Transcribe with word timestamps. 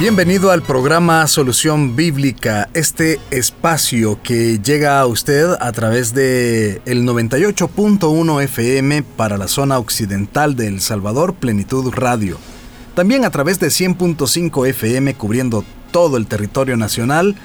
Bienvenido 0.00 0.50
al 0.50 0.62
programa 0.62 1.26
Solución 1.26 1.94
Bíblica, 1.94 2.70
este 2.72 3.20
espacio 3.30 4.18
que 4.22 4.58
llega 4.58 4.98
a 4.98 5.04
usted 5.04 5.50
a 5.60 5.72
través 5.72 6.14
de 6.14 6.80
el 6.86 7.04
98.1 7.06 8.42
FM 8.44 9.02
para 9.02 9.36
la 9.36 9.46
zona 9.46 9.78
occidental 9.78 10.56
de 10.56 10.68
El 10.68 10.80
Salvador, 10.80 11.34
Plenitud 11.34 11.92
Radio. 11.92 12.38
También 12.94 13.26
a 13.26 13.30
través 13.30 13.60
de 13.60 13.66
100.5 13.66 14.68
FM 14.68 15.12
cubriendo 15.16 15.66
todo 15.90 16.16
el 16.16 16.26
territorio 16.26 16.78
nacional, 16.78 17.36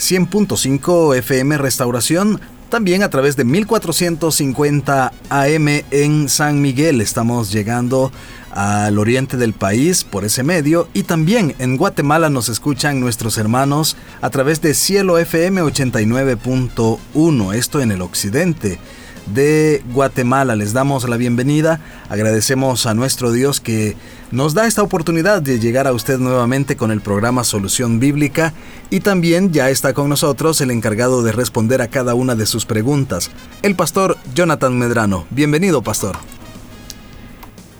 100.5 0.00 1.16
FM 1.18 1.58
Restauración, 1.58 2.40
también 2.70 3.04
a 3.04 3.08
través 3.08 3.36
de 3.36 3.44
1450 3.44 5.12
AM 5.28 5.68
en 5.92 6.28
San 6.28 6.60
Miguel. 6.60 7.00
Estamos 7.00 7.52
llegando 7.52 8.10
al 8.54 8.98
oriente 8.98 9.36
del 9.36 9.52
país 9.52 10.04
por 10.04 10.24
ese 10.24 10.44
medio 10.44 10.88
y 10.94 11.02
también 11.02 11.56
en 11.58 11.76
Guatemala 11.76 12.30
nos 12.30 12.48
escuchan 12.48 13.00
nuestros 13.00 13.36
hermanos 13.36 13.96
a 14.20 14.30
través 14.30 14.62
de 14.62 14.74
Cielo 14.74 15.18
FM 15.18 15.60
89.1, 15.62 17.54
esto 17.54 17.80
en 17.80 17.90
el 17.90 18.00
occidente 18.00 18.78
de 19.26 19.82
Guatemala. 19.92 20.54
Les 20.54 20.72
damos 20.72 21.08
la 21.08 21.16
bienvenida, 21.16 21.80
agradecemos 22.08 22.86
a 22.86 22.94
nuestro 22.94 23.32
Dios 23.32 23.60
que 23.60 23.96
nos 24.30 24.54
da 24.54 24.66
esta 24.66 24.82
oportunidad 24.82 25.42
de 25.42 25.58
llegar 25.58 25.88
a 25.88 25.92
usted 25.92 26.18
nuevamente 26.18 26.76
con 26.76 26.92
el 26.92 27.00
programa 27.00 27.42
Solución 27.42 27.98
Bíblica 27.98 28.52
y 28.88 29.00
también 29.00 29.52
ya 29.52 29.70
está 29.70 29.94
con 29.94 30.08
nosotros 30.08 30.60
el 30.60 30.70
encargado 30.70 31.24
de 31.24 31.32
responder 31.32 31.82
a 31.82 31.88
cada 31.88 32.14
una 32.14 32.36
de 32.36 32.46
sus 32.46 32.66
preguntas, 32.66 33.32
el 33.62 33.74
pastor 33.74 34.16
Jonathan 34.32 34.78
Medrano. 34.78 35.26
Bienvenido, 35.30 35.82
pastor. 35.82 36.16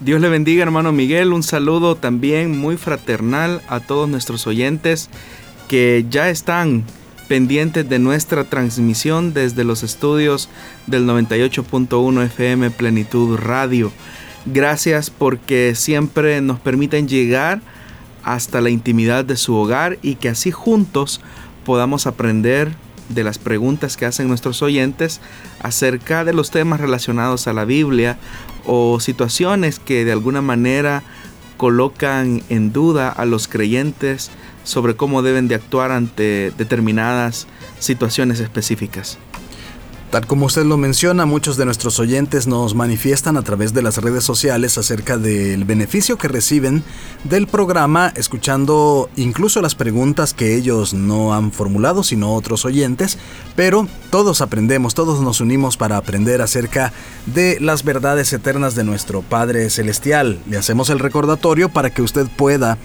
Dios 0.04 0.20
le 0.20 0.28
bendiga 0.28 0.62
hermano 0.62 0.92
Miguel, 0.92 1.32
un 1.32 1.42
saludo 1.42 1.96
también 1.96 2.58
muy 2.58 2.76
fraternal 2.76 3.62
a 3.68 3.80
todos 3.80 4.06
nuestros 4.06 4.46
oyentes 4.46 5.08
que 5.66 6.04
ya 6.10 6.28
están 6.28 6.84
pendientes 7.26 7.88
de 7.88 7.98
nuestra 7.98 8.44
transmisión 8.44 9.32
desde 9.32 9.64
los 9.64 9.82
estudios 9.82 10.50
del 10.86 11.06
98.1 11.06 12.22
FM 12.22 12.70
Plenitud 12.72 13.38
Radio. 13.38 13.92
Gracias 14.44 15.08
porque 15.08 15.74
siempre 15.74 16.42
nos 16.42 16.60
permiten 16.60 17.08
llegar 17.08 17.62
hasta 18.22 18.60
la 18.60 18.68
intimidad 18.68 19.24
de 19.24 19.38
su 19.38 19.54
hogar 19.54 19.98
y 20.02 20.16
que 20.16 20.28
así 20.28 20.50
juntos 20.50 21.22
podamos 21.64 22.06
aprender 22.06 22.76
de 23.08 23.24
las 23.24 23.38
preguntas 23.38 23.96
que 23.96 24.06
hacen 24.06 24.28
nuestros 24.28 24.62
oyentes 24.62 25.20
acerca 25.60 26.24
de 26.24 26.32
los 26.32 26.50
temas 26.50 26.80
relacionados 26.80 27.46
a 27.46 27.52
la 27.52 27.64
Biblia 27.64 28.18
o 28.66 29.00
situaciones 29.00 29.78
que 29.78 30.04
de 30.04 30.12
alguna 30.12 30.42
manera 30.42 31.02
colocan 31.56 32.42
en 32.48 32.72
duda 32.72 33.08
a 33.08 33.24
los 33.24 33.48
creyentes 33.48 34.30
sobre 34.64 34.96
cómo 34.96 35.22
deben 35.22 35.48
de 35.48 35.54
actuar 35.54 35.92
ante 35.92 36.52
determinadas 36.56 37.46
situaciones 37.78 38.40
específicas. 38.40 39.18
Tal 40.14 40.28
como 40.28 40.46
usted 40.46 40.64
lo 40.64 40.76
menciona, 40.76 41.26
muchos 41.26 41.56
de 41.56 41.64
nuestros 41.64 41.98
oyentes 41.98 42.46
nos 42.46 42.76
manifiestan 42.76 43.36
a 43.36 43.42
través 43.42 43.74
de 43.74 43.82
las 43.82 43.98
redes 43.98 44.22
sociales 44.22 44.78
acerca 44.78 45.18
del 45.18 45.64
beneficio 45.64 46.18
que 46.18 46.28
reciben 46.28 46.84
del 47.24 47.48
programa, 47.48 48.12
escuchando 48.14 49.10
incluso 49.16 49.60
las 49.60 49.74
preguntas 49.74 50.32
que 50.32 50.54
ellos 50.54 50.94
no 50.94 51.34
han 51.34 51.50
formulado, 51.50 52.04
sino 52.04 52.32
otros 52.32 52.64
oyentes, 52.64 53.18
pero 53.56 53.88
todos 54.10 54.40
aprendemos, 54.40 54.94
todos 54.94 55.20
nos 55.20 55.40
unimos 55.40 55.76
para 55.76 55.96
aprender 55.96 56.42
acerca 56.42 56.92
de 57.26 57.58
las 57.60 57.82
verdades 57.82 58.32
eternas 58.32 58.76
de 58.76 58.84
nuestro 58.84 59.22
Padre 59.22 59.68
Celestial. 59.68 60.38
Le 60.48 60.58
hacemos 60.58 60.90
el 60.90 61.00
recordatorio 61.00 61.70
para 61.70 61.90
que 61.90 62.02
usted 62.02 62.28
pueda 62.36 62.78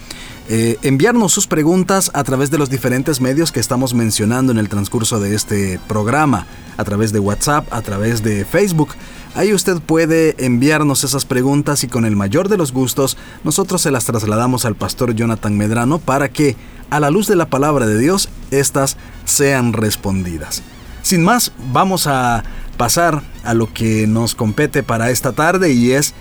eh, 0.52 0.78
enviarnos 0.82 1.32
sus 1.32 1.46
preguntas 1.46 2.10
a 2.12 2.24
través 2.24 2.50
de 2.50 2.58
los 2.58 2.68
diferentes 2.68 3.20
medios 3.20 3.52
que 3.52 3.60
estamos 3.60 3.94
mencionando 3.94 4.50
en 4.50 4.58
el 4.58 4.68
transcurso 4.68 5.20
de 5.20 5.36
este 5.36 5.78
programa, 5.86 6.44
a 6.76 6.82
través 6.82 7.12
de 7.12 7.20
WhatsApp, 7.20 7.72
a 7.72 7.82
través 7.82 8.24
de 8.24 8.44
Facebook. 8.44 8.88
Ahí 9.36 9.52
usted 9.52 9.78
puede 9.78 10.34
enviarnos 10.44 11.04
esas 11.04 11.24
preguntas 11.24 11.84
y 11.84 11.86
con 11.86 12.04
el 12.04 12.16
mayor 12.16 12.48
de 12.48 12.56
los 12.56 12.72
gustos 12.72 13.16
nosotros 13.44 13.80
se 13.82 13.92
las 13.92 14.06
trasladamos 14.06 14.64
al 14.64 14.74
pastor 14.74 15.14
Jonathan 15.14 15.56
Medrano 15.56 16.00
para 16.00 16.30
que, 16.30 16.56
a 16.90 16.98
la 16.98 17.10
luz 17.10 17.28
de 17.28 17.36
la 17.36 17.46
palabra 17.46 17.86
de 17.86 17.96
Dios, 17.96 18.28
estas 18.50 18.96
sean 19.26 19.72
respondidas. 19.72 20.64
Sin 21.02 21.22
más, 21.22 21.52
vamos 21.72 22.08
a 22.08 22.42
pasar 22.76 23.22
a 23.44 23.54
lo 23.54 23.72
que 23.72 24.08
nos 24.08 24.34
compete 24.34 24.82
para 24.82 25.10
esta 25.10 25.30
tarde 25.30 25.72
y 25.72 25.92
es 25.92 26.12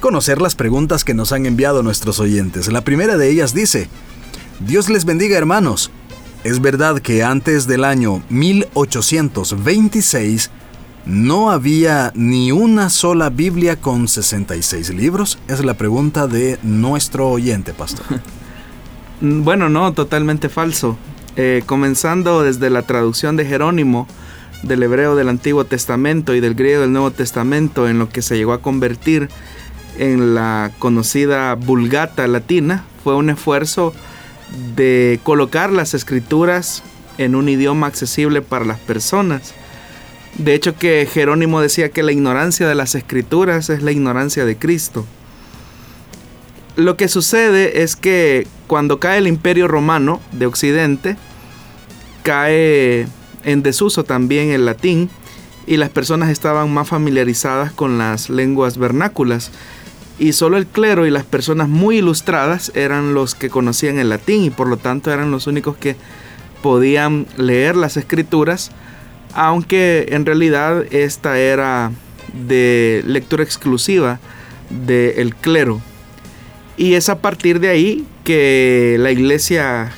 conocer 0.00 0.40
las 0.40 0.54
preguntas 0.54 1.04
que 1.04 1.14
nos 1.14 1.32
han 1.32 1.46
enviado 1.46 1.82
nuestros 1.82 2.20
oyentes. 2.20 2.72
La 2.72 2.82
primera 2.82 3.16
de 3.16 3.30
ellas 3.30 3.54
dice, 3.54 3.88
Dios 4.60 4.88
les 4.88 5.04
bendiga 5.04 5.36
hermanos. 5.36 5.90
¿Es 6.44 6.60
verdad 6.60 7.00
que 7.00 7.24
antes 7.24 7.66
del 7.66 7.84
año 7.84 8.22
1826 8.28 10.50
no 11.06 11.50
había 11.50 12.12
ni 12.14 12.52
una 12.52 12.90
sola 12.90 13.30
Biblia 13.30 13.76
con 13.76 14.08
66 14.08 14.94
libros? 14.94 15.38
Es 15.48 15.64
la 15.64 15.74
pregunta 15.74 16.26
de 16.26 16.58
nuestro 16.62 17.28
oyente, 17.28 17.72
pastor. 17.72 18.04
Bueno, 19.18 19.70
no, 19.70 19.94
totalmente 19.94 20.50
falso. 20.50 20.98
Eh, 21.36 21.62
comenzando 21.64 22.42
desde 22.42 22.68
la 22.68 22.82
traducción 22.82 23.36
de 23.36 23.46
Jerónimo 23.46 24.06
del 24.62 24.82
hebreo 24.82 25.16
del 25.16 25.28
Antiguo 25.28 25.64
Testamento 25.64 26.34
y 26.34 26.40
del 26.40 26.54
griego 26.54 26.82
del 26.82 26.92
Nuevo 26.92 27.10
Testamento 27.10 27.88
en 27.88 27.98
lo 27.98 28.08
que 28.08 28.22
se 28.22 28.36
llegó 28.36 28.52
a 28.52 28.60
convertir 28.60 29.28
en 29.98 30.34
la 30.34 30.72
conocida 30.78 31.54
Vulgata 31.54 32.26
latina 32.26 32.84
fue 33.02 33.16
un 33.16 33.30
esfuerzo 33.30 33.92
de 34.74 35.20
colocar 35.22 35.72
las 35.72 35.94
escrituras 35.94 36.82
en 37.18 37.34
un 37.34 37.48
idioma 37.48 37.86
accesible 37.86 38.42
para 38.42 38.64
las 38.64 38.78
personas. 38.78 39.54
De 40.38 40.54
hecho 40.54 40.76
que 40.76 41.08
Jerónimo 41.10 41.60
decía 41.60 41.90
que 41.90 42.02
la 42.02 42.12
ignorancia 42.12 42.68
de 42.68 42.74
las 42.74 42.94
escrituras 42.94 43.70
es 43.70 43.82
la 43.82 43.92
ignorancia 43.92 44.44
de 44.44 44.56
Cristo. 44.56 45.06
Lo 46.76 46.96
que 46.96 47.08
sucede 47.08 47.82
es 47.82 47.96
que 47.96 48.46
cuando 48.66 49.00
cae 49.00 49.18
el 49.18 49.28
imperio 49.28 49.66
romano 49.66 50.20
de 50.32 50.46
Occidente, 50.46 51.16
cae 52.22 53.06
en 53.44 53.62
desuso 53.62 54.04
también 54.04 54.50
el 54.50 54.66
latín 54.66 55.08
y 55.66 55.78
las 55.78 55.88
personas 55.88 56.28
estaban 56.28 56.72
más 56.72 56.88
familiarizadas 56.88 57.72
con 57.72 57.96
las 57.96 58.28
lenguas 58.28 58.76
vernáculas 58.76 59.52
y 60.18 60.32
solo 60.32 60.56
el 60.56 60.66
clero 60.66 61.06
y 61.06 61.10
las 61.10 61.24
personas 61.24 61.68
muy 61.68 61.98
ilustradas 61.98 62.72
eran 62.74 63.14
los 63.14 63.34
que 63.34 63.50
conocían 63.50 63.98
el 63.98 64.08
latín 64.08 64.44
y 64.44 64.50
por 64.50 64.68
lo 64.68 64.76
tanto 64.76 65.12
eran 65.12 65.30
los 65.30 65.46
únicos 65.46 65.76
que 65.76 65.96
podían 66.62 67.26
leer 67.36 67.76
las 67.76 67.96
escrituras, 67.96 68.70
aunque 69.34 70.06
en 70.10 70.24
realidad 70.24 70.84
esta 70.90 71.38
era 71.38 71.92
de 72.32 73.02
lectura 73.06 73.44
exclusiva 73.44 74.18
del 74.70 75.34
clero. 75.34 75.80
Y 76.76 76.94
es 76.94 77.08
a 77.08 77.20
partir 77.20 77.60
de 77.60 77.68
ahí 77.68 78.06
que 78.24 78.96
la 78.98 79.10
iglesia 79.10 79.92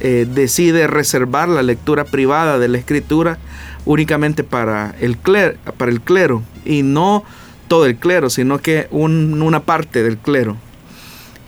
eh, 0.00 0.26
decide 0.32 0.86
reservar 0.86 1.48
la 1.48 1.62
lectura 1.62 2.04
privada 2.04 2.58
de 2.58 2.68
la 2.68 2.78
escritura 2.78 3.38
únicamente 3.84 4.44
para 4.44 4.94
el 5.00 5.16
clero, 5.16 5.56
para 5.76 5.90
el 5.90 6.00
clero 6.00 6.42
y 6.64 6.82
no 6.82 7.24
todo 7.72 7.86
el 7.86 7.96
clero, 7.96 8.28
sino 8.28 8.58
que 8.58 8.86
una 8.90 9.60
parte 9.60 10.02
del 10.02 10.18
clero. 10.18 10.58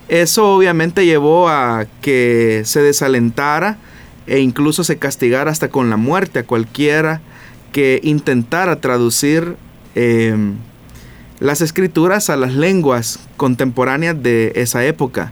Eso 0.09 0.55
obviamente 0.55 1.05
llevó 1.05 1.51
a 1.51 1.85
que 2.01 2.63
se 2.65 2.81
desalentara 2.81 3.77
e 4.27 4.39
incluso 4.39 4.85
se 4.85 4.97
castigara 4.97 5.51
hasta 5.51 5.69
con 5.69 5.91
la 5.91 5.99
muerte 5.99 6.39
a 6.39 6.45
cualquiera 6.45 7.21
que 7.73 8.01
intentara 8.03 8.81
traducir 8.81 9.57
em, 9.95 10.55
las 11.41 11.61
escrituras 11.61 12.31
a 12.31 12.37
las 12.37 12.55
lenguas 12.55 13.21
contemporáneas 13.37 14.23
de 14.23 14.53
esa 14.55 14.83
época. 14.87 15.31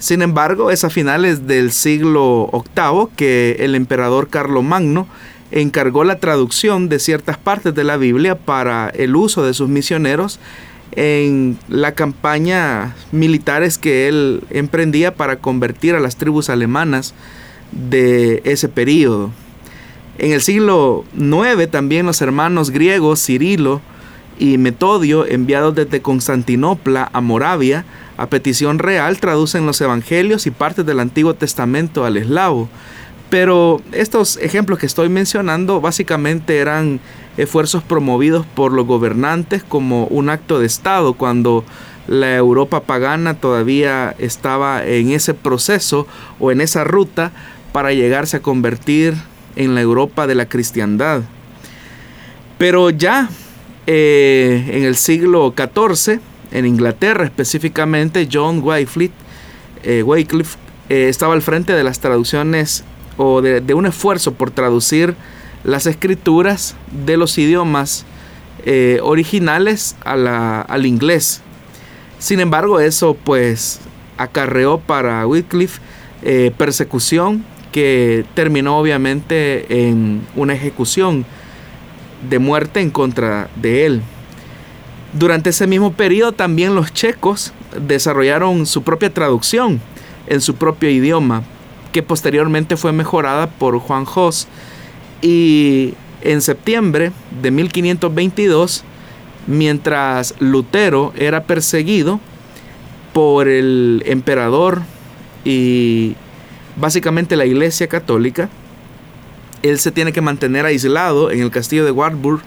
Sin 0.00 0.22
embargo, 0.22 0.72
es 0.72 0.82
a 0.82 0.90
finales 0.90 1.46
del 1.46 1.70
siglo 1.70 2.50
VIII 2.52 3.10
que 3.14 3.58
el 3.60 3.76
emperador 3.76 4.28
Carlomagno 4.28 5.06
encargó 5.50 6.04
la 6.04 6.18
traducción 6.18 6.88
de 6.88 6.98
ciertas 6.98 7.38
partes 7.38 7.74
de 7.74 7.84
la 7.84 7.96
Biblia 7.96 8.36
para 8.36 8.88
el 8.88 9.16
uso 9.16 9.44
de 9.44 9.54
sus 9.54 9.68
misioneros 9.68 10.38
en 10.92 11.58
la 11.68 11.92
campaña 11.92 12.94
militares 13.12 13.78
que 13.78 14.08
él 14.08 14.42
emprendía 14.50 15.14
para 15.14 15.36
convertir 15.36 15.94
a 15.94 16.00
las 16.00 16.16
tribus 16.16 16.48
alemanas 16.48 17.14
de 17.72 18.40
ese 18.44 18.68
periodo. 18.68 19.30
En 20.18 20.32
el 20.32 20.40
siglo 20.40 21.04
IX 21.14 21.70
también 21.70 22.06
los 22.06 22.22
hermanos 22.22 22.70
griegos 22.70 23.22
Cirilo 23.24 23.82
y 24.38 24.58
Metodio, 24.58 25.26
enviados 25.26 25.74
desde 25.74 26.00
Constantinopla 26.00 27.10
a 27.12 27.20
Moravia, 27.20 27.84
a 28.16 28.26
petición 28.28 28.78
real, 28.78 29.18
traducen 29.20 29.66
los 29.66 29.80
evangelios 29.80 30.46
y 30.46 30.50
partes 30.50 30.86
del 30.86 31.00
Antiguo 31.00 31.34
Testamento 31.34 32.04
al 32.04 32.16
eslavo. 32.16 32.68
Pero 33.36 33.82
estos 33.92 34.38
ejemplos 34.38 34.78
que 34.78 34.86
estoy 34.86 35.10
mencionando 35.10 35.82
básicamente 35.82 36.56
eran 36.56 37.00
esfuerzos 37.36 37.82
promovidos 37.82 38.46
por 38.46 38.72
los 38.72 38.86
gobernantes 38.86 39.62
como 39.62 40.06
un 40.06 40.30
acto 40.30 40.58
de 40.58 40.64
Estado 40.64 41.12
cuando 41.12 41.62
la 42.08 42.34
Europa 42.34 42.84
pagana 42.84 43.34
todavía 43.34 44.14
estaba 44.18 44.86
en 44.86 45.10
ese 45.10 45.34
proceso 45.34 46.06
o 46.40 46.50
en 46.50 46.62
esa 46.62 46.84
ruta 46.84 47.30
para 47.72 47.92
llegarse 47.92 48.38
a 48.38 48.40
convertir 48.40 49.12
en 49.54 49.74
la 49.74 49.82
Europa 49.82 50.26
de 50.26 50.34
la 50.34 50.48
cristiandad. 50.48 51.20
Pero 52.56 52.88
ya 52.88 53.28
eh, 53.86 54.64
en 54.72 54.84
el 54.84 54.96
siglo 54.96 55.52
XIV, 55.54 56.20
en 56.52 56.64
Inglaterra 56.64 57.26
específicamente, 57.26 58.30
John 58.32 58.62
Wycliffe, 58.62 59.12
eh, 59.82 60.02
eh, 60.88 61.08
estaba 61.10 61.34
al 61.34 61.42
frente 61.42 61.74
de 61.74 61.84
las 61.84 62.00
traducciones 62.00 62.82
o 63.16 63.40
de, 63.42 63.74
un 63.74 63.86
esfuerzo 63.86 64.32
por 64.32 64.50
traducir 64.50 65.14
las 65.64 65.86
escrituras 65.86 66.76
de 67.04 67.16
los 67.16 67.36
idiomas 67.38 68.04
eh, 68.64 68.98
originales 69.02 69.96
al 70.04 70.86
inglés. 70.86 71.42
Sin 72.18 72.40
embargo, 72.40 72.80
eso 72.80 73.16
pues 73.24 73.80
acarreó 74.16 74.78
para 74.78 75.26
Wycliffe 75.26 75.80
eh, 76.22 76.50
persecución 76.56 77.44
que 77.72 78.24
terminó 78.34 78.78
obviamente 78.78 79.88
en 79.88 80.22
una 80.34 80.54
ejecución 80.54 81.26
de 82.28 82.38
muerte 82.38 82.80
en 82.80 82.90
contra 82.90 83.50
de 83.56 83.86
él. 83.86 84.02
Durante 85.12 85.50
ese 85.50 85.66
mismo 85.66 85.92
periodo 85.92 86.32
también 86.32 86.74
los 86.74 86.92
checos 86.92 87.52
desarrollaron 87.86 88.66
su 88.66 88.82
propia 88.82 89.12
traducción 89.12 89.80
en 90.26 90.40
su 90.40 90.54
propio 90.54 90.90
idioma 90.90 91.42
que 91.96 92.02
posteriormente 92.02 92.76
fue 92.76 92.92
mejorada 92.92 93.48
por 93.48 93.78
Juan 93.78 94.04
Jos. 94.04 94.48
Y 95.22 95.94
en 96.20 96.42
septiembre 96.42 97.10
de 97.40 97.50
1522, 97.50 98.84
mientras 99.46 100.34
Lutero 100.38 101.14
era 101.16 101.44
perseguido 101.44 102.20
por 103.14 103.48
el 103.48 104.02
emperador 104.04 104.82
y 105.42 106.16
básicamente 106.76 107.34
la 107.34 107.46
iglesia 107.46 107.86
católica, 107.86 108.50
él 109.62 109.78
se 109.78 109.90
tiene 109.90 110.12
que 110.12 110.20
mantener 110.20 110.66
aislado 110.66 111.30
en 111.30 111.40
el 111.40 111.50
castillo 111.50 111.86
de 111.86 111.92
Wartburg, 111.92 112.42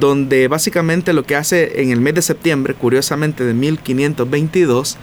donde 0.00 0.48
básicamente 0.48 1.12
lo 1.12 1.22
que 1.22 1.36
hace 1.36 1.80
en 1.80 1.92
el 1.92 2.00
mes 2.00 2.16
de 2.16 2.22
septiembre, 2.22 2.74
curiosamente 2.74 3.44
de 3.44 3.54
1522, 3.54 4.98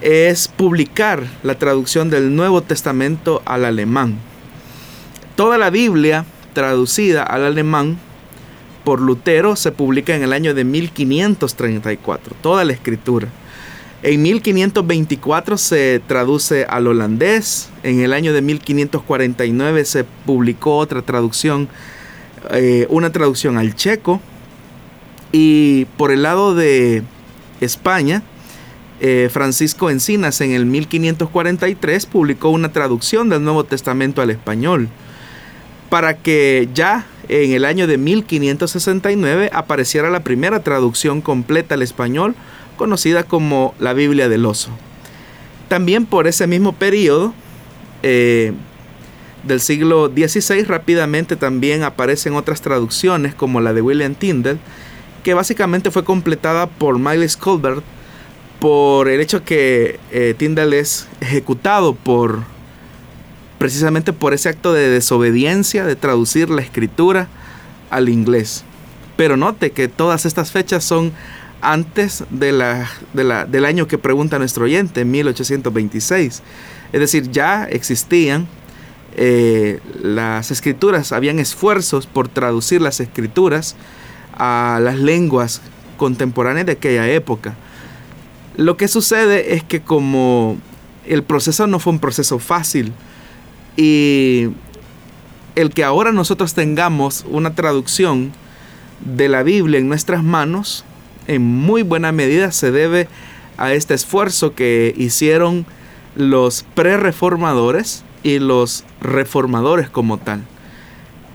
es 0.00 0.48
publicar 0.48 1.24
la 1.42 1.56
traducción 1.56 2.10
del 2.10 2.34
Nuevo 2.34 2.62
Testamento 2.62 3.42
al 3.44 3.64
alemán. 3.64 4.18
Toda 5.36 5.58
la 5.58 5.70
Biblia 5.70 6.24
traducida 6.52 7.22
al 7.22 7.44
alemán 7.44 7.98
por 8.84 9.00
Lutero 9.00 9.54
se 9.56 9.72
publica 9.72 10.14
en 10.14 10.22
el 10.22 10.32
año 10.32 10.54
de 10.54 10.64
1534, 10.64 12.36
toda 12.40 12.64
la 12.64 12.72
escritura. 12.72 13.28
En 14.02 14.22
1524 14.22 15.58
se 15.58 16.00
traduce 16.06 16.64
al 16.64 16.86
holandés, 16.86 17.68
en 17.82 18.00
el 18.00 18.12
año 18.12 18.32
de 18.32 18.42
1549 18.42 19.84
se 19.84 20.04
publicó 20.04 20.76
otra 20.76 21.02
traducción, 21.02 21.68
eh, 22.50 22.86
una 22.90 23.10
traducción 23.10 23.58
al 23.58 23.74
checo, 23.74 24.20
y 25.32 25.86
por 25.96 26.12
el 26.12 26.22
lado 26.22 26.54
de 26.54 27.02
España, 27.60 28.22
eh, 29.00 29.28
Francisco 29.32 29.90
Encinas 29.90 30.40
en 30.40 30.52
el 30.52 30.66
1543 30.66 32.06
publicó 32.06 32.48
una 32.50 32.72
traducción 32.72 33.28
del 33.28 33.44
Nuevo 33.44 33.64
Testamento 33.64 34.22
al 34.22 34.30
español, 34.30 34.88
para 35.88 36.16
que 36.16 36.68
ya 36.74 37.06
en 37.28 37.52
el 37.52 37.64
año 37.64 37.86
de 37.86 37.96
1569 37.96 39.50
apareciera 39.52 40.10
la 40.10 40.20
primera 40.20 40.62
traducción 40.62 41.20
completa 41.20 41.74
al 41.74 41.82
español, 41.82 42.34
conocida 42.76 43.22
como 43.22 43.74
la 43.78 43.92
Biblia 43.92 44.28
del 44.28 44.46
Oso. 44.46 44.70
También 45.68 46.06
por 46.06 46.26
ese 46.26 46.46
mismo 46.46 46.72
periodo 46.72 47.34
eh, 48.02 48.52
del 49.44 49.60
siglo 49.60 50.08
XVI 50.08 50.64
rápidamente 50.64 51.36
también 51.36 51.84
aparecen 51.84 52.34
otras 52.34 52.62
traducciones 52.62 53.34
como 53.34 53.60
la 53.60 53.72
de 53.72 53.82
William 53.82 54.14
Tyndale, 54.14 54.58
que 55.22 55.34
básicamente 55.34 55.90
fue 55.90 56.04
completada 56.04 56.66
por 56.66 56.98
Miles 56.98 57.36
Colbert 57.36 57.84
por 58.60 59.08
el 59.08 59.20
hecho 59.20 59.44
que 59.44 60.00
eh, 60.10 60.34
Tyndall 60.36 60.72
es 60.74 61.06
ejecutado 61.20 61.94
por 61.94 62.42
precisamente 63.58 64.12
por 64.12 64.34
ese 64.34 64.48
acto 64.48 64.72
de 64.72 64.88
desobediencia 64.88 65.84
de 65.84 65.96
traducir 65.96 66.48
la 66.48 66.62
escritura 66.62 67.28
al 67.90 68.08
inglés. 68.08 68.64
Pero 69.16 69.36
note 69.36 69.72
que 69.72 69.88
todas 69.88 70.26
estas 70.26 70.52
fechas 70.52 70.84
son 70.84 71.12
antes 71.60 72.24
del 72.30 73.64
año 73.64 73.88
que 73.88 73.98
pregunta 73.98 74.38
nuestro 74.38 74.64
oyente, 74.64 75.04
1826. 75.04 76.42
Es 76.92 77.00
decir, 77.00 77.30
ya 77.32 77.64
existían 77.64 78.46
eh, 79.16 79.80
las 80.00 80.52
escrituras, 80.52 81.12
habían 81.12 81.40
esfuerzos 81.40 82.06
por 82.06 82.28
traducir 82.28 82.80
las 82.80 83.00
escrituras 83.00 83.74
a 84.34 84.78
las 84.80 84.98
lenguas 84.98 85.60
contemporáneas 85.96 86.66
de 86.66 86.72
aquella 86.72 87.08
época. 87.08 87.56
Lo 88.58 88.76
que 88.76 88.88
sucede 88.88 89.54
es 89.54 89.62
que 89.62 89.80
como 89.80 90.56
el 91.06 91.22
proceso 91.22 91.68
no 91.68 91.78
fue 91.78 91.92
un 91.92 92.00
proceso 92.00 92.40
fácil 92.40 92.92
y 93.76 94.48
el 95.54 95.70
que 95.70 95.84
ahora 95.84 96.10
nosotros 96.10 96.54
tengamos 96.54 97.24
una 97.30 97.54
traducción 97.54 98.32
de 99.00 99.28
la 99.28 99.44
Biblia 99.44 99.78
en 99.78 99.88
nuestras 99.88 100.24
manos, 100.24 100.84
en 101.28 101.40
muy 101.40 101.82
buena 101.82 102.10
medida 102.10 102.50
se 102.50 102.72
debe 102.72 103.06
a 103.58 103.72
este 103.74 103.94
esfuerzo 103.94 104.56
que 104.56 104.92
hicieron 104.96 105.64
los 106.16 106.64
pre-reformadores 106.74 108.02
y 108.24 108.40
los 108.40 108.82
reformadores 109.00 109.88
como 109.88 110.18
tal. 110.18 110.42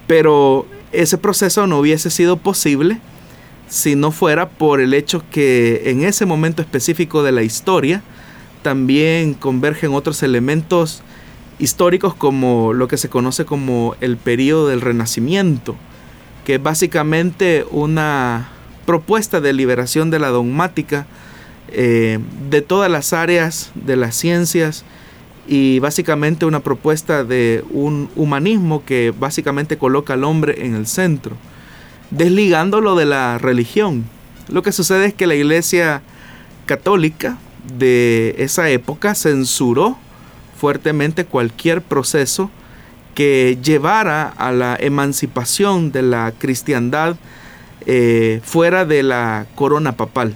Pero 0.08 0.66
ese 0.92 1.18
proceso 1.18 1.68
no 1.68 1.80
hubiese 1.80 2.10
sido 2.10 2.36
posible 2.36 3.00
si 3.74 3.96
no 3.96 4.12
fuera 4.12 4.50
por 4.50 4.82
el 4.82 4.94
hecho 4.94 5.24
que 5.32 5.90
en 5.90 6.04
ese 6.04 6.28
momento 6.28 6.62
específico 6.62 7.24
de 7.24 7.32
la 7.32 7.42
historia 7.42 8.04
también 8.62 9.34
convergen 9.34 9.96
otros 9.96 10.22
elementos 10.22 11.02
históricos 11.58 12.14
como 12.14 12.74
lo 12.74 12.88
que 12.88 12.98
se 12.98 13.10
conoce 13.10 13.46
como 13.46 13.96
el 14.00 14.18
periodo 14.18 14.68
del 14.68 14.80
Renacimiento, 14.80 15.76
que 16.46 16.56
es 16.56 16.64
básicamente 16.64 17.66
una 17.72 18.50
propuesta 18.86 19.42
de 19.42 19.54
liberación 19.54 20.12
de 20.12 20.20
la 20.20 20.28
dogmática 20.28 21.08
eh, 21.70 22.20
de 22.52 22.62
todas 22.62 22.92
las 22.92 23.12
áreas 23.12 23.72
de 23.74 23.96
las 23.96 24.16
ciencias 24.16 24.86
y 25.48 25.80
básicamente 25.80 26.46
una 26.46 26.60
propuesta 26.60 27.24
de 27.24 27.64
un 27.72 28.12
humanismo 28.16 28.86
que 28.86 29.12
básicamente 29.20 29.80
coloca 29.80 30.14
al 30.14 30.26
hombre 30.26 30.64
en 30.64 30.76
el 30.76 30.86
centro 30.86 31.36
desligándolo 32.18 32.96
de 32.96 33.06
la 33.06 33.38
religión. 33.38 34.06
Lo 34.50 34.62
que 34.62 34.72
sucede 34.72 35.06
es 35.06 35.14
que 35.14 35.28
la 35.28 35.36
iglesia 35.36 36.02
católica 36.66 37.38
de 37.78 38.36
esa 38.38 38.70
época 38.70 39.16
censuró 39.16 39.98
fuertemente 40.58 41.26
cualquier 41.26 41.82
proceso 41.82 42.50
que 43.16 43.58
llevara 43.64 44.28
a 44.28 44.52
la 44.52 44.76
emancipación 44.80 45.92
de 45.92 46.02
la 46.02 46.34
cristiandad 46.38 47.16
eh, 47.86 48.42
fuera 48.44 48.86
de 48.86 49.04
la 49.04 49.46
corona 49.56 49.94
papal. 49.94 50.34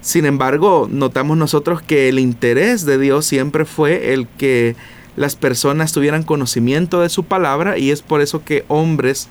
Sin 0.00 0.26
embargo, 0.26 0.88
notamos 0.90 1.36
nosotros 1.36 1.80
que 1.82 2.08
el 2.08 2.18
interés 2.18 2.84
de 2.84 2.98
Dios 2.98 3.24
siempre 3.26 3.64
fue 3.64 4.12
el 4.12 4.26
que 4.26 4.74
las 5.16 5.36
personas 5.36 5.92
tuvieran 5.92 6.22
conocimiento 6.22 7.00
de 7.00 7.08
su 7.08 7.24
palabra 7.24 7.78
y 7.78 7.90
es 7.90 8.02
por 8.02 8.20
eso 8.20 8.44
que 8.44 8.64
hombres 8.68 9.28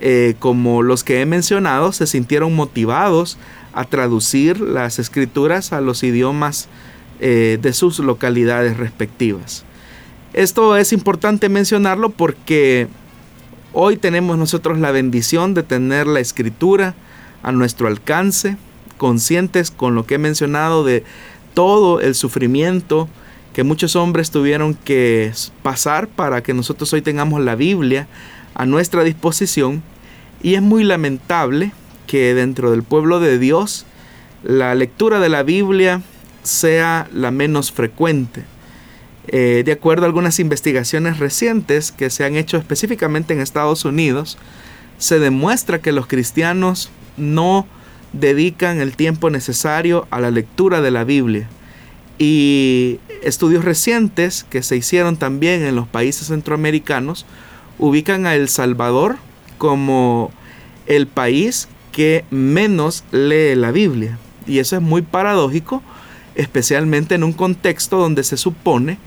eh, 0.00 0.34
como 0.38 0.82
los 0.82 1.04
que 1.04 1.20
he 1.20 1.26
mencionado, 1.26 1.92
se 1.92 2.06
sintieron 2.06 2.54
motivados 2.54 3.38
a 3.72 3.84
traducir 3.84 4.60
las 4.60 4.98
escrituras 4.98 5.72
a 5.72 5.80
los 5.80 6.02
idiomas 6.02 6.68
eh, 7.20 7.58
de 7.60 7.72
sus 7.72 7.98
localidades 7.98 8.76
respectivas. 8.76 9.64
Esto 10.32 10.76
es 10.76 10.92
importante 10.92 11.48
mencionarlo 11.48 12.10
porque 12.10 12.86
hoy 13.72 13.96
tenemos 13.96 14.38
nosotros 14.38 14.78
la 14.78 14.90
bendición 14.90 15.54
de 15.54 15.62
tener 15.62 16.06
la 16.06 16.20
escritura 16.20 16.94
a 17.42 17.52
nuestro 17.52 17.88
alcance, 17.88 18.56
conscientes 18.98 19.70
con 19.70 19.94
lo 19.94 20.06
que 20.06 20.14
he 20.14 20.18
mencionado 20.18 20.84
de 20.84 21.04
todo 21.54 22.00
el 22.00 22.14
sufrimiento 22.14 23.08
que 23.52 23.64
muchos 23.64 23.96
hombres 23.96 24.30
tuvieron 24.30 24.74
que 24.74 25.32
pasar 25.64 26.06
para 26.06 26.42
que 26.42 26.54
nosotros 26.54 26.92
hoy 26.92 27.02
tengamos 27.02 27.40
la 27.40 27.56
Biblia 27.56 28.06
a 28.58 28.66
nuestra 28.66 29.04
disposición 29.04 29.82
y 30.42 30.54
es 30.54 30.62
muy 30.62 30.84
lamentable 30.84 31.72
que 32.06 32.34
dentro 32.34 32.70
del 32.70 32.82
pueblo 32.82 33.20
de 33.20 33.38
Dios 33.38 33.86
la 34.42 34.74
lectura 34.74 35.20
de 35.20 35.28
la 35.28 35.42
Biblia 35.42 36.02
sea 36.42 37.08
la 37.12 37.30
menos 37.30 37.72
frecuente. 37.72 38.44
Eh, 39.28 39.62
de 39.64 39.72
acuerdo 39.72 40.04
a 40.04 40.06
algunas 40.06 40.38
investigaciones 40.38 41.18
recientes 41.18 41.92
que 41.92 42.08
se 42.10 42.24
han 42.24 42.36
hecho 42.36 42.56
específicamente 42.56 43.34
en 43.34 43.40
Estados 43.40 43.84
Unidos, 43.84 44.38
se 44.98 45.18
demuestra 45.18 45.80
que 45.80 45.92
los 45.92 46.06
cristianos 46.06 46.90
no 47.16 47.66
dedican 48.12 48.80
el 48.80 48.96
tiempo 48.96 49.28
necesario 49.30 50.06
a 50.10 50.20
la 50.20 50.30
lectura 50.30 50.80
de 50.80 50.90
la 50.90 51.04
Biblia. 51.04 51.48
Y 52.18 53.00
estudios 53.22 53.64
recientes 53.64 54.44
que 54.48 54.62
se 54.62 54.76
hicieron 54.76 55.16
también 55.16 55.62
en 55.62 55.76
los 55.76 55.86
países 55.86 56.28
centroamericanos 56.28 57.26
ubican 57.78 58.26
a 58.26 58.34
El 58.34 58.48
Salvador 58.48 59.16
como 59.58 60.30
el 60.86 61.06
país 61.06 61.68
que 61.92 62.24
menos 62.30 63.04
lee 63.12 63.54
la 63.54 63.70
Biblia. 63.70 64.18
Y 64.46 64.60
eso 64.60 64.76
es 64.76 64.82
muy 64.82 65.02
paradójico, 65.02 65.82
especialmente 66.34 67.14
en 67.14 67.24
un 67.24 67.32
contexto 67.32 67.98
donde 67.98 68.24
se 68.24 68.36
supone 68.36 68.98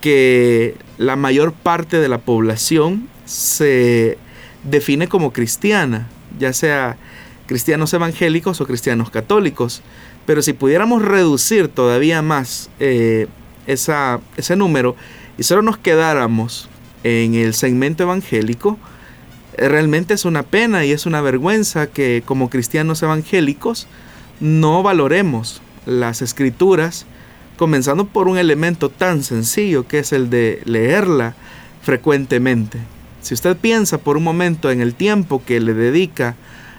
que 0.00 0.76
la 0.98 1.16
mayor 1.16 1.52
parte 1.52 1.98
de 1.98 2.08
la 2.08 2.18
población 2.18 3.08
se 3.24 4.18
define 4.64 5.08
como 5.08 5.32
cristiana, 5.32 6.08
ya 6.38 6.52
sea 6.52 6.96
cristianos 7.46 7.92
evangélicos 7.94 8.60
o 8.60 8.66
cristianos 8.66 9.10
católicos. 9.10 9.82
Pero 10.26 10.42
si 10.42 10.52
pudiéramos 10.52 11.02
reducir 11.02 11.68
todavía 11.68 12.22
más 12.22 12.70
eh, 12.80 13.28
ese 13.66 14.56
número 14.56 14.96
y 15.38 15.42
solo 15.42 15.62
nos 15.62 15.78
quedáramos 15.78 16.68
en 17.04 17.34
el 17.34 17.54
segmento 17.54 18.02
evangélico, 18.02 18.78
eh, 19.56 19.68
realmente 19.68 20.14
es 20.14 20.24
una 20.24 20.42
pena 20.42 20.84
y 20.84 20.90
es 20.90 21.06
una 21.06 21.20
vergüenza 21.20 21.86
que 21.86 22.22
como 22.26 22.50
cristianos 22.50 23.02
evangélicos 23.02 23.86
no 24.40 24.82
valoremos 24.82 25.62
las 25.86 26.22
escrituras, 26.22 27.06
comenzando 27.56 28.06
por 28.06 28.26
un 28.26 28.38
elemento 28.38 28.88
tan 28.88 29.22
sencillo 29.22 29.86
que 29.86 30.00
es 30.00 30.12
el 30.12 30.28
de 30.28 30.60
leerla 30.64 31.36
frecuentemente. 31.82 32.78
Si 33.20 33.34
usted 33.34 33.56
piensa 33.56 33.98
por 33.98 34.16
un 34.16 34.24
momento 34.24 34.70
en 34.70 34.80
el 34.80 34.94
tiempo 34.94 35.42
que 35.44 35.60
le 35.60 35.72
dedica 35.72 36.34